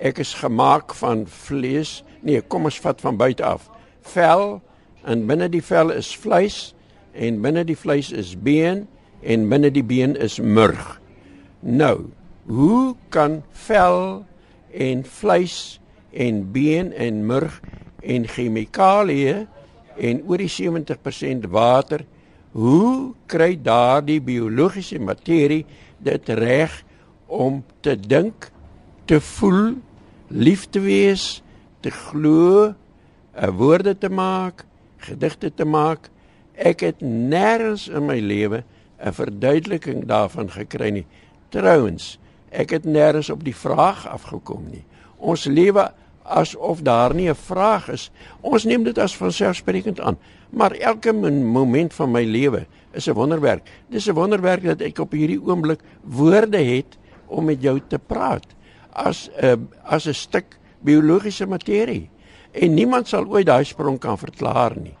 ek 0.00 0.20
is 0.22 0.34
gemaak 0.40 0.94
van 0.96 1.24
vlees 1.26 2.00
nee 2.24 2.40
kom 2.40 2.68
ons 2.68 2.80
vat 2.84 3.00
van 3.00 3.16
buite 3.16 3.44
af. 3.44 3.68
Vel 4.12 4.60
en 5.08 5.26
binne 5.28 5.48
die 5.52 5.64
vel 5.64 5.92
is 5.94 6.12
vleis 6.16 6.72
en 7.16 7.40
binne 7.44 7.64
die 7.64 7.78
vleis 7.78 8.12
is 8.12 8.34
been 8.36 8.86
en 9.20 9.48
binne 9.48 9.70
die 9.72 9.84
been 9.84 10.16
is 10.16 10.38
murg. 10.40 11.00
Nou 11.60 12.10
hoe 12.48 12.96
kan 13.08 13.40
vel 13.66 14.24
en 14.72 15.04
vleis 15.04 15.80
en 16.12 16.44
been 16.52 16.92
en 16.92 17.24
murg 17.26 17.60
en 18.00 18.26
chemikalieë 18.28 19.46
en 20.00 20.22
oor 20.28 20.40
die 20.40 20.50
70% 20.50 21.48
water 21.52 22.04
hoe 22.56 23.14
kry 23.30 23.54
daardie 23.62 24.20
biologiese 24.24 24.98
materie 24.98 25.64
dit 26.02 26.32
reg 26.40 26.72
om 27.30 27.62
te 27.80 27.94
dink, 27.94 28.50
te 29.06 29.20
voel, 29.22 29.78
lief 30.28 30.66
te 30.70 30.82
wees, 30.82 31.42
te 31.80 31.90
glo, 31.90 32.74
eh, 33.32 33.48
woorde 33.48 33.94
te 33.98 34.10
maak, 34.10 34.64
gedigte 35.06 35.54
te 35.54 35.64
maak. 35.64 36.10
Ek 36.54 36.82
het 36.84 37.00
nêrens 37.00 37.88
in 37.88 38.06
my 38.06 38.18
lewe 38.18 38.64
'n 39.00 39.12
verduideliking 39.12 40.04
daarvan 40.04 40.50
gekry 40.50 40.90
nie. 40.90 41.06
Trouwens, 41.48 42.18
ek 42.50 42.70
het 42.70 42.84
nêrens 42.84 43.30
op 43.30 43.44
die 43.44 43.56
vraag 43.56 44.06
afgekom 44.08 44.66
nie. 44.70 44.84
Ons 45.16 45.44
lewe 45.44 45.90
asof 46.22 46.82
daar 46.82 47.14
nie 47.14 47.28
'n 47.28 47.34
vraag 47.34 47.88
is. 47.88 48.10
Ons 48.40 48.64
neem 48.64 48.82
dit 48.82 48.98
as 48.98 49.16
vanselfsprekend 49.16 50.00
aan, 50.00 50.18
maar 50.50 50.72
elke 50.72 51.12
moment 51.12 51.94
van 51.94 52.10
my 52.10 52.24
lewe 52.24 52.66
is 52.92 53.08
'n 53.08 53.12
wonderwerk. 53.14 53.68
Dis 53.88 54.08
'n 54.08 54.14
wonderwerk 54.14 54.62
dat 54.62 54.80
ek 54.80 54.98
op 54.98 55.12
hierdie 55.12 55.42
oomblik 55.42 55.80
woorde 56.02 56.58
het 56.58 56.98
om 57.30 57.46
met 57.48 57.62
jou 57.62 57.78
te 57.88 57.98
praat 57.98 58.46
as 58.92 59.28
'n 59.38 59.44
uh, 59.46 59.56
as 59.82 60.06
'n 60.06 60.14
stuk 60.14 60.58
biologiese 60.80 61.46
materie 61.46 62.10
en 62.52 62.74
niemand 62.74 63.08
sal 63.08 63.26
ooit 63.26 63.46
daai 63.46 63.64
sprong 63.64 63.98
kan 63.98 64.18
verklaar 64.18 64.74
nie. 64.76 64.96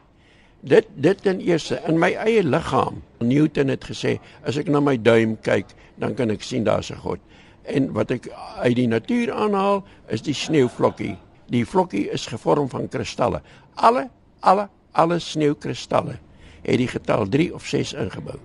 Dit 0.60 0.86
dit 0.94 1.26
in 1.26 1.40
eerste 1.40 1.80
in 1.88 1.98
my 1.98 2.12
eie 2.12 2.42
liggaam. 2.44 3.02
Newton 3.18 3.68
het 3.68 3.84
gesê 3.84 4.18
as 4.44 4.56
ek 4.60 4.68
na 4.68 4.80
my 4.80 4.96
duim 4.96 5.38
kyk, 5.40 5.66
dan 5.96 6.14
kan 6.14 6.30
ek 6.30 6.42
sien 6.42 6.64
daar's 6.64 6.90
'n 6.90 7.00
God. 7.00 7.18
En 7.64 7.92
wat 7.92 8.10
ek 8.10 8.28
uit 8.62 8.76
die 8.76 8.88
natuur 8.88 9.32
aanhaal 9.32 9.84
is 10.08 10.22
die 10.22 10.34
sneeuvlokkie. 10.34 11.16
Die 11.48 11.66
vlokkie 11.66 12.10
is 12.10 12.26
gevorm 12.26 12.68
van 12.68 12.88
kristalle. 12.88 13.42
Alle 13.74 14.10
alle 14.40 14.68
alle 14.92 15.18
sneeukristalle 15.18 16.18
het 16.62 16.78
die 16.78 16.88
getal 16.88 17.28
3 17.28 17.54
of 17.54 17.66
6 17.66 17.92
ingebou. 17.92 18.38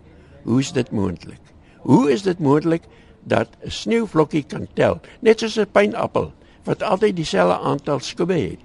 Hoe 0.44 0.60
is 0.60 0.72
dit 0.72 0.92
moontlik? 0.92 1.42
Hoe 1.82 2.12
is 2.12 2.22
dit 2.22 2.40
moontlik 2.40 2.84
dat 3.26 3.50
'n 3.66 3.70
sneeuvlokkie 3.70 4.46
kan 4.48 4.68
tel, 4.74 5.00
net 5.20 5.40
soos 5.40 5.58
'n 5.58 5.72
pynappel 5.72 6.32
wat 6.64 6.84
altyd 6.84 7.16
dieselfde 7.16 7.60
aantal 7.60 8.00
skubbe 8.00 8.34
het. 8.34 8.60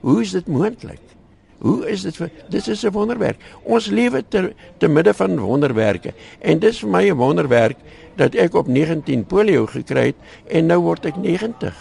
Hoe 0.00 0.20
is 0.20 0.30
dit 0.30 0.46
moontlik? 0.46 1.00
Hoe 1.58 1.86
is 1.88 2.02
dit 2.02 2.16
vir 2.16 2.30
dit 2.48 2.66
is 2.68 2.84
'n 2.84 2.92
wonderwerk. 2.92 3.40
Ons 3.62 3.86
lewe 3.86 4.24
te 4.28 4.52
te 4.78 4.88
midde 4.88 5.14
van 5.14 5.38
wonderwerke 5.38 6.12
en 6.40 6.58
dis 6.58 6.78
vir 6.78 6.88
my 6.88 7.10
'n 7.10 7.16
wonderwerk 7.16 7.76
dat 8.16 8.34
ek 8.34 8.54
op 8.54 8.66
19 8.66 9.24
polio 9.24 9.66
gekry 9.66 10.06
het 10.06 10.16
en 10.46 10.66
nou 10.66 10.80
word 10.80 11.06
ek 11.06 11.16
90. 11.16 11.74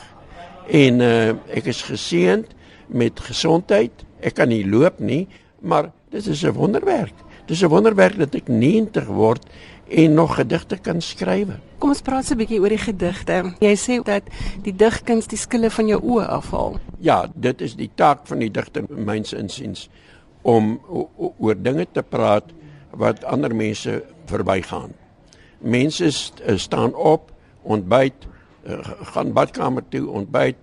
En 0.68 1.02
uh 1.02 1.30
ek 1.50 1.66
is 1.66 1.82
geseënd 1.82 2.48
met 2.88 3.20
gesondheid. 3.20 3.92
Ek 4.22 4.34
kan 4.34 4.48
nie 4.48 4.70
loop 4.70 5.00
nie, 5.00 5.28
maar 5.60 5.92
dit 6.10 6.28
is 6.28 6.44
'n 6.44 6.54
wonderwerk. 6.54 7.14
Dis 7.46 7.62
'n 7.62 7.68
wonderwerk 7.68 8.18
dat 8.18 8.36
ek 8.36 8.48
90 8.48 9.06
word 9.06 9.46
en 9.94 10.14
nog 10.14 10.36
gedigte 10.36 10.78
kan 10.78 11.02
skryf. 11.02 11.48
Kom 11.78 11.90
ons 11.90 12.02
praat 12.02 12.32
'n 12.32 12.38
bietjie 12.38 12.60
oor 12.60 12.70
die 12.70 12.78
gedigte. 12.78 13.54
Jy 13.60 13.76
sê 13.76 14.04
dat 14.04 14.24
die 14.64 14.76
digkuns 14.76 15.28
die 15.28 15.38
skille 15.38 15.70
van 15.70 15.88
jou 15.88 16.00
oë 16.02 16.28
afhaal. 16.28 16.80
Ja, 17.00 17.28
dit 17.36 17.62
is 17.62 17.76
die 17.76 17.90
taak 17.96 18.28
van 18.28 18.40
die 18.40 18.52
digter 18.52 18.84
myns 18.90 19.34
insiens 19.34 19.90
om 20.42 20.80
oor 21.38 21.56
dinge 21.62 21.86
te 21.92 22.02
praat 22.02 22.44
wat 22.92 23.24
ander 23.24 23.56
mense 23.56 24.04
verbygaan. 24.26 24.94
Mense 25.60 26.12
st 26.12 26.42
uh, 26.48 26.58
staan 26.58 26.96
op, 26.96 27.32
ontbyt, 27.62 28.28
uh, 28.68 28.80
gaan 29.14 29.34
badkamer 29.34 29.84
toe, 29.90 30.10
ontbyt, 30.10 30.56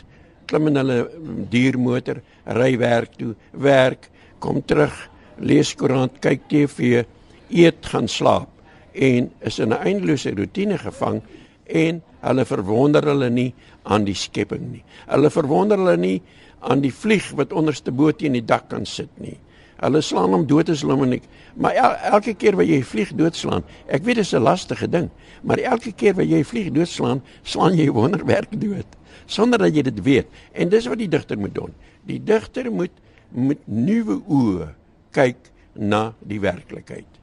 klim 0.46 0.66
in 0.66 0.76
hulle 0.76 1.10
diermotor, 1.48 2.20
ry 2.44 2.78
werk 2.78 3.16
toe, 3.16 3.34
werk, 3.50 4.10
kom 4.38 4.62
terug, 4.64 5.10
lees 5.38 5.74
koerant, 5.74 6.20
kyk 6.20 6.40
TV, 6.48 7.04
eet, 7.48 7.86
gaan 7.86 8.08
slaap 8.08 8.48
en 8.92 9.30
is 9.40 9.58
in 9.58 9.72
'n 9.72 9.82
eindelose 9.82 10.34
rotine 10.34 10.78
gevang 10.78 11.22
en 11.66 12.02
hulle 12.20 12.44
verwonder 12.44 13.04
hulle 13.04 13.30
nie 13.30 13.54
aan 13.82 14.04
die 14.04 14.14
skepping 14.14 14.72
nie. 14.72 14.84
Hulle 15.06 15.30
verwonder 15.30 15.78
hulle 15.78 15.96
nie 15.96 16.22
aan 16.60 16.80
die 16.80 16.92
vlieg 16.92 17.30
wat 17.36 17.52
onderste 17.52 17.92
bo 17.92 18.12
teen 18.12 18.32
die 18.32 18.44
dak 18.44 18.68
kan 18.68 18.86
sit 18.86 19.10
nie. 19.18 19.38
Hulle 19.80 20.00
slaan 20.00 20.32
hom 20.32 20.46
dood 20.46 20.68
as 20.68 20.82
hulle 20.82 21.06
nie. 21.06 21.22
Maar 21.56 21.72
el, 21.72 21.96
elke 22.12 22.34
keer 22.34 22.56
wat 22.56 22.66
jy 22.66 22.78
'n 22.78 22.84
vlieg 22.84 23.12
doodslaan, 23.14 23.64
ek 23.88 24.04
weet 24.04 24.16
dit 24.16 24.24
is 24.24 24.34
'n 24.34 24.42
lastige 24.42 24.88
ding, 24.88 25.10
maar 25.42 25.58
elke 25.58 25.92
keer 25.92 26.14
wat 26.14 26.26
jy 26.26 26.38
'n 26.38 26.44
vlieg 26.44 26.70
doodslaan, 26.72 27.22
slaan 27.42 27.76
jy 27.76 27.86
'n 27.86 27.92
wonderwerk 27.92 28.60
dood 28.60 28.86
sonder 29.30 29.62
dat 29.62 29.74
jy 29.74 29.84
dit 29.86 30.02
weet. 30.02 30.26
En 30.52 30.68
dis 30.68 30.86
wat 30.90 30.98
die 30.98 31.08
digter 31.08 31.38
moet 31.38 31.54
doen. 31.54 31.72
Die 32.08 32.18
digter 32.22 32.70
moet 32.72 32.92
met 33.30 33.62
nuwe 33.64 34.18
oë 34.26 34.68
kyk 35.14 35.50
na 35.74 36.10
die 36.26 36.40
werklikheid. 36.42 37.19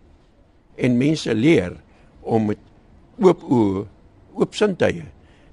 En 0.77 0.97
mense 0.97 1.33
leer 1.33 1.75
om 2.21 2.51
met 2.51 2.61
oop 3.17 3.43
oë, 3.43 3.85
oop 4.37 4.57
sintuie 4.57 5.05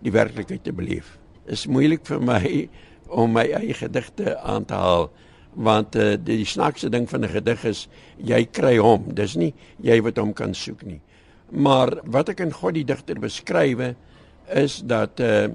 die 0.05 0.12
werklikheid 0.12 0.64
te 0.64 0.72
beleef. 0.77 1.16
Is 1.49 1.66
moeilik 1.66 2.05
vir 2.09 2.20
my 2.20 2.43
om 3.20 3.35
my 3.37 3.45
eie 3.53 3.77
gedigte 3.77 4.37
aan 4.41 4.64
te 4.68 4.77
haal 4.79 5.11
want 5.55 5.95
uh, 5.95 6.16
die, 6.18 6.41
die 6.41 6.49
snaakse 6.49 6.89
ding 6.91 7.07
van 7.07 7.22
'n 7.22 7.31
gedig 7.31 7.64
is 7.64 7.89
jy 8.18 8.45
kry 8.51 8.77
hom. 8.79 9.14
Dis 9.14 9.37
nie 9.37 9.53
jy 9.79 10.01
wat 10.03 10.18
hom 10.18 10.33
kan 10.33 10.55
soek 10.55 10.83
nie. 10.83 11.01
Maar 11.51 12.01
wat 12.05 12.29
ek 12.29 12.41
in 12.41 12.53
God 12.53 12.75
die 12.75 12.85
digter 12.85 13.20
beskrywe 13.20 13.95
is 14.51 14.83
dat 14.83 15.20
uh 15.20 15.49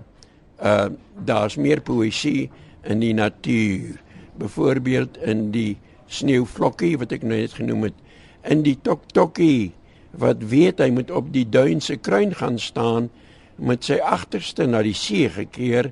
uh 0.63 0.89
daar's 1.26 1.55
meer 1.55 1.82
poësie 1.82 2.49
in 2.84 2.99
die 2.99 3.13
natuur. 3.13 3.99
Byvoorbeeld 4.39 5.17
in 5.17 5.51
die 5.51 5.78
sneeuvlokkie 6.07 6.97
wat 6.97 7.11
ek 7.11 7.24
nou 7.24 7.38
net 7.38 7.53
genoem 7.53 7.89
het 7.89 7.97
in 8.43 8.63
die 8.63 8.77
toktokkie 8.81 9.71
wat 10.19 10.43
weet 10.51 10.79
hy 10.79 10.89
moet 10.95 11.11
op 11.11 11.33
die 11.33 11.45
duin 11.49 11.81
se 11.81 11.97
kruin 11.97 12.33
gaan 12.35 12.59
staan 12.59 13.09
met 13.55 13.83
sy 13.85 13.99
agterste 13.99 14.65
na 14.67 14.81
die 14.85 14.95
see 14.95 15.29
gekeer 15.29 15.91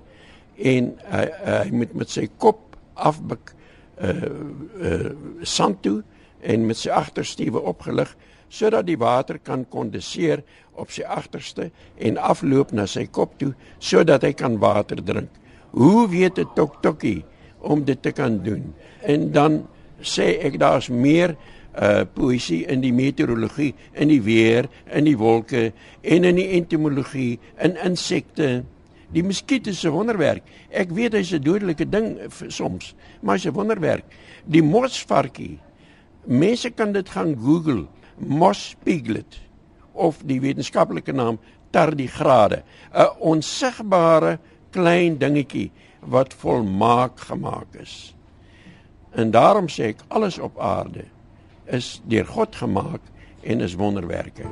en 0.57 0.93
hy 1.11 1.25
uh, 1.27 1.59
hy 1.67 1.71
moet 1.71 1.93
met 1.93 2.09
sy 2.09 2.27
kop 2.37 2.77
afbuk 2.95 3.53
uh 4.01 4.29
uh 4.81 5.11
sand 5.41 5.81
toe 5.85 6.01
en 6.41 6.65
met 6.69 6.77
sy 6.77 6.89
agterstiewe 6.93 7.61
opgelig 7.61 8.13
sodat 8.49 8.87
die 8.87 8.97
water 8.97 9.39
kan 9.43 9.65
kondenseer 9.69 10.43
op 10.79 10.91
sy 10.93 11.03
agterste 11.03 11.69
en 11.97 12.19
afloop 12.21 12.71
na 12.71 12.85
sy 12.87 13.07
kop 13.11 13.35
toe 13.41 13.53
sodat 13.79 14.23
hy 14.23 14.33
kan 14.37 14.57
water 14.61 15.01
drink. 15.03 15.29
Hoe 15.71 16.07
weet 16.09 16.39
'n 16.39 16.53
toktokkie 16.55 17.25
om 17.59 17.83
dit 17.83 18.01
te 18.01 18.11
kan 18.11 18.43
doen? 18.43 18.73
En 19.01 19.31
dan 19.31 19.67
sê 20.01 20.39
ek 20.45 20.59
daar's 20.59 20.89
meer 20.89 21.35
uh 21.77 22.05
poesie 22.13 22.63
in 22.65 22.81
die 22.81 22.93
meteorologie, 22.93 23.73
in 23.93 24.09
die 24.09 24.21
weer, 24.25 24.67
in 24.89 25.05
die 25.05 25.17
wolke 25.17 25.71
en 26.01 26.25
in 26.25 26.39
die 26.39 26.49
entomologie, 26.57 27.37
in 27.61 27.77
insekte. 27.85 28.63
Die 29.13 29.23
muskiet 29.23 29.67
is 29.67 29.85
'n 29.85 29.93
wonderwerk. 29.93 30.43
Ek 30.69 30.89
weet 30.91 31.13
hy's 31.13 31.33
'n 31.33 31.43
dodelike 31.43 31.89
ding 31.89 32.17
soms, 32.47 32.95
maar 33.21 33.35
hy's 33.35 33.45
'n 33.45 33.53
wonderwerk. 33.53 34.05
Die 34.45 34.63
mosvarkie. 34.63 35.59
Mense 36.25 36.69
kan 36.69 36.91
dit 36.91 37.09
gaan 37.09 37.35
Google, 37.35 37.87
mos 38.17 38.75
piglet 38.83 39.39
of 39.93 40.17
die 40.25 40.41
wetenskaplike 40.41 41.13
naam 41.13 41.39
tardigrade, 41.71 42.63
'n 42.93 43.07
onsigbare 43.19 44.39
klein 44.71 45.17
dingetjie 45.17 45.71
wat 46.01 46.33
volmaak 46.33 47.19
gemaak 47.19 47.75
is. 47.79 48.15
En 49.11 49.31
daarom 49.31 49.67
sê 49.67 49.83
ek 49.83 50.01
alles 50.07 50.39
op 50.39 50.59
aarde 50.59 51.05
is 51.69 52.01
deur 52.03 52.25
God 52.25 52.55
gemaak 52.55 53.01
en 53.43 53.61
is 53.61 53.73
wonderwerke. 53.73 54.43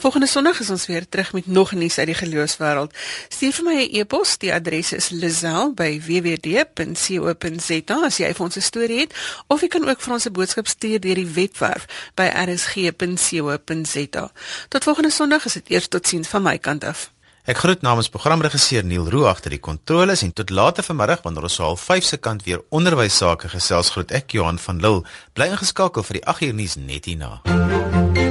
Volgende 0.00 0.26
Sondag 0.26 0.60
is 0.60 0.70
ons 0.70 0.86
weer 0.86 1.08
terug 1.08 1.32
met 1.32 1.46
nog 1.46 1.72
nuus 1.72 1.98
uit 1.98 2.06
die 2.06 2.14
geloofswêreld. 2.14 2.94
Stuur 3.28 3.52
vir 3.52 3.64
my 3.64 3.74
'n 3.74 3.96
e-pos, 4.00 4.38
die 4.38 4.52
adres 4.52 4.92
is 4.92 5.10
lazel@wwd.co.za 5.10 8.04
as 8.04 8.16
jy 8.16 8.34
vir 8.34 8.44
ons 8.44 8.56
'n 8.56 8.60
storie 8.60 9.00
het, 9.00 9.14
of 9.46 9.60
jy 9.60 9.68
kan 9.68 9.88
ook 9.88 10.00
vir 10.00 10.12
ons 10.12 10.26
'n 10.26 10.32
boodskap 10.32 10.66
stuur 10.66 11.00
deur 11.00 11.14
die 11.14 11.26
webwerf 11.26 11.86
by 12.14 12.30
rsg.co.za. 12.46 14.32
Tot 14.68 14.84
volgende 14.84 15.10
Sondag 15.10 15.44
is 15.44 15.52
dit 15.52 15.70
eers 15.70 15.88
totsiens 15.88 16.28
van 16.28 16.42
my 16.42 16.58
kant 16.58 16.84
af. 16.84 17.12
Ek 17.50 17.58
groet 17.58 17.80
namens 17.82 18.06
programregisseur 18.14 18.84
Neil 18.86 19.08
Roo 19.10 19.24
agter 19.26 19.50
die 19.50 19.58
kontroles 19.58 20.22
en 20.22 20.30
tot 20.30 20.52
later 20.54 20.86
vanmiddag 20.86 21.24
wanneer 21.24 21.48
ons 21.48 21.58
al 21.66 21.74
5 21.82 22.06
se 22.06 22.20
kant 22.22 22.46
weer 22.46 22.62
onderwys 22.70 23.18
sake 23.24 23.50
gesels 23.50 23.90
groet 23.90 24.14
ek 24.14 24.38
Johan 24.38 24.62
van 24.68 24.78
Lille 24.78 25.02
bly 25.34 25.50
ingeskakel 25.50 26.06
vir 26.06 26.20
die 26.20 26.26
8 26.30 26.46
uur 26.46 26.58
nuus 26.62 26.78
net 26.78 27.10
hierna. 27.10 28.29